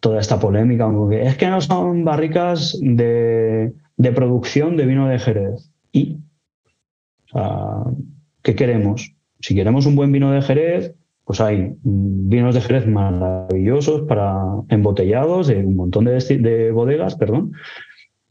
toda 0.00 0.20
esta 0.20 0.38
polémica, 0.40 0.90
es 1.12 1.36
que 1.36 1.48
no 1.48 1.60
son 1.60 2.04
barricas 2.04 2.78
de, 2.80 3.72
producción 4.14 4.76
de 4.76 4.86
vino 4.86 5.08
de 5.08 5.18
Jerez. 5.18 5.70
¿Y 5.92 6.18
qué 8.42 8.54
queremos? 8.56 9.14
Si 9.40 9.54
queremos 9.54 9.86
un 9.86 9.96
buen 9.96 10.12
vino 10.12 10.32
de 10.32 10.42
Jerez, 10.42 10.94
pues 11.24 11.40
hay 11.40 11.76
vinos 11.82 12.54
de 12.54 12.60
Jerez 12.60 12.86
maravillosos 12.86 14.02
para 14.02 14.42
embotellados 14.68 15.46
de 15.46 15.64
un 15.64 15.76
montón 15.76 16.04
de, 16.04 16.18
de 16.18 16.72
bodegas, 16.72 17.14
perdón, 17.14 17.52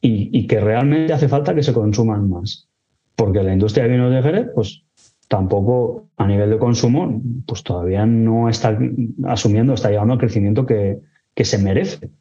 y, 0.01 0.47
que 0.47 0.59
realmente 0.59 1.13
hace 1.13 1.27
falta 1.27 1.53
que 1.55 1.63
se 1.63 1.73
consuman 1.73 2.29
más. 2.29 2.67
Porque 3.15 3.43
la 3.43 3.53
industria 3.53 3.85
de 3.85 3.91
vinos 3.91 4.11
de 4.11 4.21
Jerez, 4.21 4.47
pues 4.55 4.83
tampoco 5.31 6.09
a 6.17 6.27
nivel 6.27 6.49
de 6.49 6.59
consumo, 6.59 7.21
pues 7.47 7.63
todavía 7.63 8.05
no 8.05 8.49
está 8.49 8.77
asumiendo, 9.23 9.73
está 9.73 9.89
llegando 9.89 10.11
al 10.11 10.19
crecimiento 10.19 10.65
que, 10.65 10.99
que 11.33 11.45
se 11.45 11.57
merece. 11.57 12.11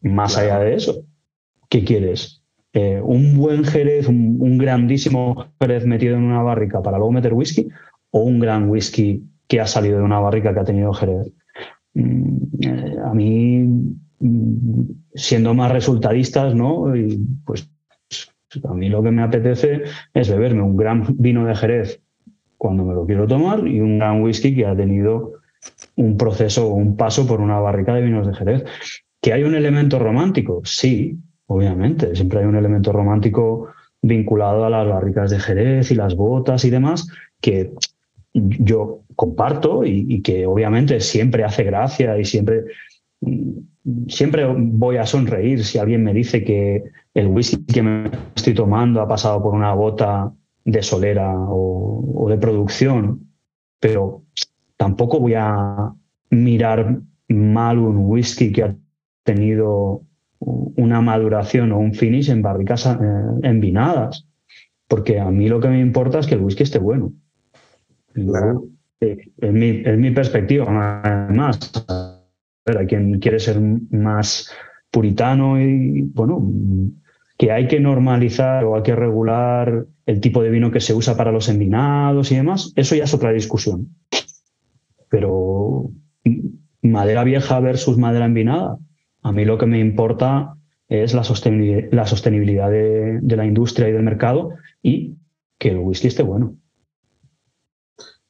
Más 0.00 0.38
allá 0.38 0.58
de 0.60 0.74
eso, 0.74 1.04
¿qué 1.68 1.84
quieres? 1.84 2.42
Eh, 2.72 3.02
¿Un 3.04 3.36
buen 3.36 3.64
Jerez, 3.64 4.08
un, 4.08 4.56
grandísimo 4.56 5.44
Jerez 5.60 5.84
metido 5.84 6.16
en 6.16 6.22
una 6.22 6.42
barrica 6.42 6.80
para 6.80 6.96
luego 6.96 7.12
meter 7.12 7.34
whisky? 7.34 7.68
¿O 8.12 8.22
un 8.22 8.40
gran 8.40 8.70
whisky 8.70 9.22
que 9.46 9.60
ha 9.60 9.66
salido 9.66 9.98
de 9.98 10.04
una 10.04 10.20
barrica 10.20 10.54
que 10.54 10.60
ha 10.60 10.64
tenido 10.64 10.94
Jerez? 10.94 11.30
Mm, 11.92 12.36
eh, 12.62 12.96
a 13.04 13.12
mí 13.12 13.68
siendo 15.14 15.52
más 15.52 15.70
resultadistas, 15.70 16.54
¿no? 16.54 16.96
Y 16.96 17.20
pues 17.44 17.70
a 18.64 18.72
mí 18.72 18.88
lo 18.88 19.02
que 19.02 19.10
me 19.10 19.22
apetece 19.22 19.82
es 20.14 20.30
beberme 20.30 20.62
un 20.62 20.78
gran 20.78 21.04
vino 21.18 21.44
de 21.44 21.54
Jerez 21.54 22.02
cuando 22.58 22.84
me 22.84 22.92
lo 22.92 23.06
quiero 23.06 23.26
tomar 23.26 23.66
y 23.66 23.80
un 23.80 23.98
gran 23.98 24.20
whisky 24.20 24.54
que 24.54 24.66
ha 24.66 24.76
tenido 24.76 25.34
un 25.96 26.16
proceso 26.16 26.68
o 26.68 26.74
un 26.74 26.96
paso 26.96 27.26
por 27.26 27.40
una 27.40 27.58
barrica 27.60 27.94
de 27.94 28.02
vinos 28.02 28.26
de 28.26 28.34
Jerez. 28.34 28.64
¿Que 29.20 29.32
hay 29.32 29.44
un 29.44 29.54
elemento 29.54 29.98
romántico? 29.98 30.60
Sí, 30.64 31.16
obviamente. 31.46 32.14
Siempre 32.14 32.40
hay 32.40 32.46
un 32.46 32.56
elemento 32.56 32.92
romántico 32.92 33.68
vinculado 34.02 34.64
a 34.64 34.70
las 34.70 34.86
barricas 34.86 35.30
de 35.30 35.40
Jerez 35.40 35.90
y 35.90 35.94
las 35.94 36.14
botas 36.14 36.64
y 36.64 36.70
demás, 36.70 37.08
que 37.40 37.72
yo 38.32 39.02
comparto 39.16 39.84
y, 39.84 40.22
que 40.22 40.46
obviamente 40.46 41.00
siempre 41.00 41.44
hace 41.44 41.64
gracia 41.64 42.16
y 42.18 42.24
siempre, 42.24 42.64
siempre 44.06 44.46
voy 44.56 44.96
a 44.96 45.06
sonreír 45.06 45.64
si 45.64 45.78
alguien 45.78 46.04
me 46.04 46.14
dice 46.14 46.44
que 46.44 46.84
el 47.14 47.26
whisky 47.26 47.64
que 47.64 47.82
me 47.82 48.10
estoy 48.36 48.54
tomando 48.54 49.00
ha 49.00 49.08
pasado 49.08 49.42
por 49.42 49.54
una 49.54 49.74
bota 49.74 50.32
de 50.68 50.82
solera 50.82 51.32
o, 51.34 52.24
o 52.24 52.28
de 52.28 52.36
producción, 52.36 53.32
pero 53.80 54.22
tampoco 54.76 55.18
voy 55.18 55.34
a 55.34 55.94
mirar 56.30 57.00
mal 57.28 57.78
un 57.78 57.96
whisky 58.10 58.52
que 58.52 58.62
ha 58.64 58.76
tenido 59.24 60.02
una 60.40 61.00
maduración 61.00 61.72
o 61.72 61.78
un 61.78 61.94
finish 61.94 62.30
en 62.30 62.42
barricas 62.42 62.86
eh, 62.86 62.96
envinadas, 63.42 64.26
porque 64.86 65.18
a 65.18 65.30
mí 65.30 65.48
lo 65.48 65.58
que 65.58 65.68
me 65.68 65.80
importa 65.80 66.18
es 66.18 66.26
que 66.26 66.34
el 66.34 66.42
whisky 66.42 66.64
esté 66.64 66.78
bueno. 66.78 67.12
Eh, 69.00 69.30
es, 69.38 69.52
mi, 69.52 70.10
perspectiva, 70.10 71.00
además. 71.02 71.58
Hay 72.66 72.86
quien 72.86 73.18
quiere 73.18 73.40
ser 73.40 73.58
más 73.60 74.50
puritano 74.90 75.60
y, 75.60 76.02
bueno, 76.02 76.46
que 77.38 77.52
hay 77.52 77.68
que 77.68 77.78
normalizar 77.78 78.64
o 78.64 78.74
hay 78.76 78.82
que 78.82 78.96
regular 78.96 79.86
el 80.06 80.20
tipo 80.20 80.42
de 80.42 80.50
vino 80.50 80.72
que 80.72 80.80
se 80.80 80.92
usa 80.92 81.16
para 81.16 81.30
los 81.30 81.48
envinados 81.48 82.32
y 82.32 82.36
demás, 82.36 82.72
eso 82.74 82.96
ya 82.96 83.04
es 83.04 83.14
otra 83.14 83.32
discusión. 83.32 83.94
Pero 85.08 85.90
madera 86.82 87.22
vieja 87.24 87.60
versus 87.60 87.96
madera 87.96 88.26
envinada, 88.26 88.78
a 89.22 89.32
mí 89.32 89.44
lo 89.44 89.56
que 89.56 89.66
me 89.66 89.78
importa 89.78 90.54
es 90.88 91.14
la 91.14 91.22
sostenibilidad, 91.22 92.70
de, 92.70 93.20
la 93.22 93.46
industria 93.46 93.88
y 93.88 93.92
del 93.92 94.02
mercado 94.02 94.50
y 94.82 95.14
que 95.58 95.70
el 95.70 95.78
whisky 95.78 96.08
esté 96.08 96.22
bueno. 96.24 96.56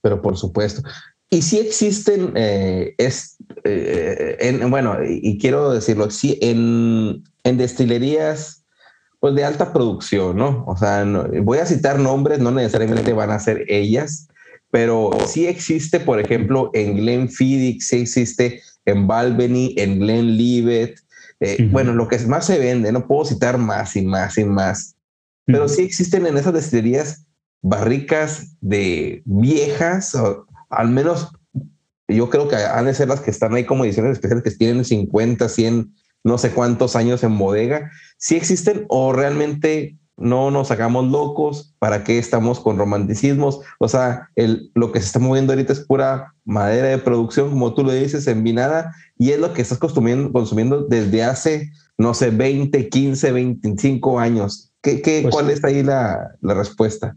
Pero 0.03 0.21
por 0.21 0.37
supuesto. 0.37 0.83
Y 1.31 1.43
si 1.43 1.59
existen, 1.59 2.33
eh, 2.37 2.95
es, 2.99 3.39
eh, 3.65 4.37
en, 4.41 4.71
bueno, 4.71 4.97
y 5.05 5.39
quiero 5.39 5.71
decirlo, 5.71 6.09
en, 6.41 7.23
en 7.45 7.57
destilerías 7.57 8.58
pues 9.21 9.35
de 9.35 9.45
alta 9.45 9.73
producción, 9.73 10.37
¿no? 10.37 10.65
O 10.67 10.77
sea, 10.77 11.05
voy 11.43 11.59
a 11.59 11.67
citar 11.67 11.99
nombres, 11.99 12.39
no 12.39 12.51
necesariamente 12.51 13.13
van 13.13 13.31
a 13.31 13.39
ser 13.39 13.65
ellas, 13.69 14.29
pero 14.71 15.11
sí 15.27 15.47
existe, 15.47 15.99
por 15.99 16.21
ejemplo, 16.21 16.71
en 16.75 16.97
Glenfiddich, 16.97 17.81
sí 17.81 18.03
existe 18.03 18.63
en 18.85 19.07
Balvenie, 19.07 19.75
en 19.77 19.99
Glenlivet, 19.99 21.01
eh, 21.41 21.69
bueno, 21.71 21.93
lo 21.95 22.09
que 22.09 22.19
más 22.27 22.47
se 22.47 22.59
vende, 22.59 22.93
no 22.93 23.07
puedo 23.07 23.25
citar 23.25 23.59
más 23.59 23.97
y 23.97 24.03
más 24.03 24.39
y 24.39 24.45
más, 24.45 24.97
pero 25.45 25.69
sí 25.69 25.83
existen 25.83 26.27
en 26.27 26.37
esas 26.37 26.53
destilerías 26.53 27.25
barricas 27.63 28.57
de 28.61 29.23
viejas, 29.25 30.15
o 30.15 30.47
al 30.69 30.91
menos 30.91 31.31
yo 32.09 32.29
creo 32.31 32.49
que 32.49 32.57
han 32.57 32.87
de 32.87 32.95
ser 32.95 33.09
las 33.09 33.21
que 33.21 33.31
están 33.31 33.55
ahí 33.55 33.65
como 33.65 33.85
ediciones 33.85 34.13
especiales 34.13 34.45
que 34.45 34.51
tienen 34.51 34.85
50, 34.85 35.49
100, 35.49 35.95
no 36.25 36.39
sé 36.39 36.51
cuántos 36.51 36.97
años 36.97 37.23
en 37.23 37.39
bodega. 37.39 37.91
Sí 38.17 38.37
existen 38.37 38.87
o 38.89 39.13
realmente 39.13 39.99
no 40.19 40.51
nos 40.51 40.71
hagamos 40.71 41.07
locos, 41.07 41.75
¿para 41.79 42.03
qué 42.05 42.19
estamos 42.19 42.61
con 42.61 42.77
romanticismos? 42.77 43.61
O 43.79 43.89
sea, 43.89 44.29
el, 44.35 44.71
lo 44.75 44.93
que 44.93 45.01
se 45.01 45.07
está 45.07 45.21
moviendo 45.21 45.53
ahorita 45.53 45.73
es 45.73 45.81
pura 45.81 46.35
madera 46.45 46.89
de 46.89 46.99
producción, 46.99 47.51
como 47.51 47.73
tú 47.73 47.85
lo 47.85 47.93
dices, 47.93 48.27
envinada, 48.27 48.95
y 49.17 49.31
es 49.31 49.39
lo 49.39 49.53
que 49.53 49.63
estás 49.63 49.79
consumiendo, 49.79 50.33
consumiendo 50.33 50.83
desde 50.83 51.23
hace, 51.23 51.71
no 51.97 52.15
sé, 52.15 52.31
20, 52.31 52.89
15, 52.89 53.33
25 53.33 54.19
años. 54.19 54.73
¿Qué, 54.83 55.01
qué, 55.03 55.21
pues 55.23 55.35
¿Cuál 55.35 55.51
es 55.51 55.65
ahí 55.65 55.83
la, 55.83 56.37
la, 56.41 56.55
respuesta? 56.55 57.17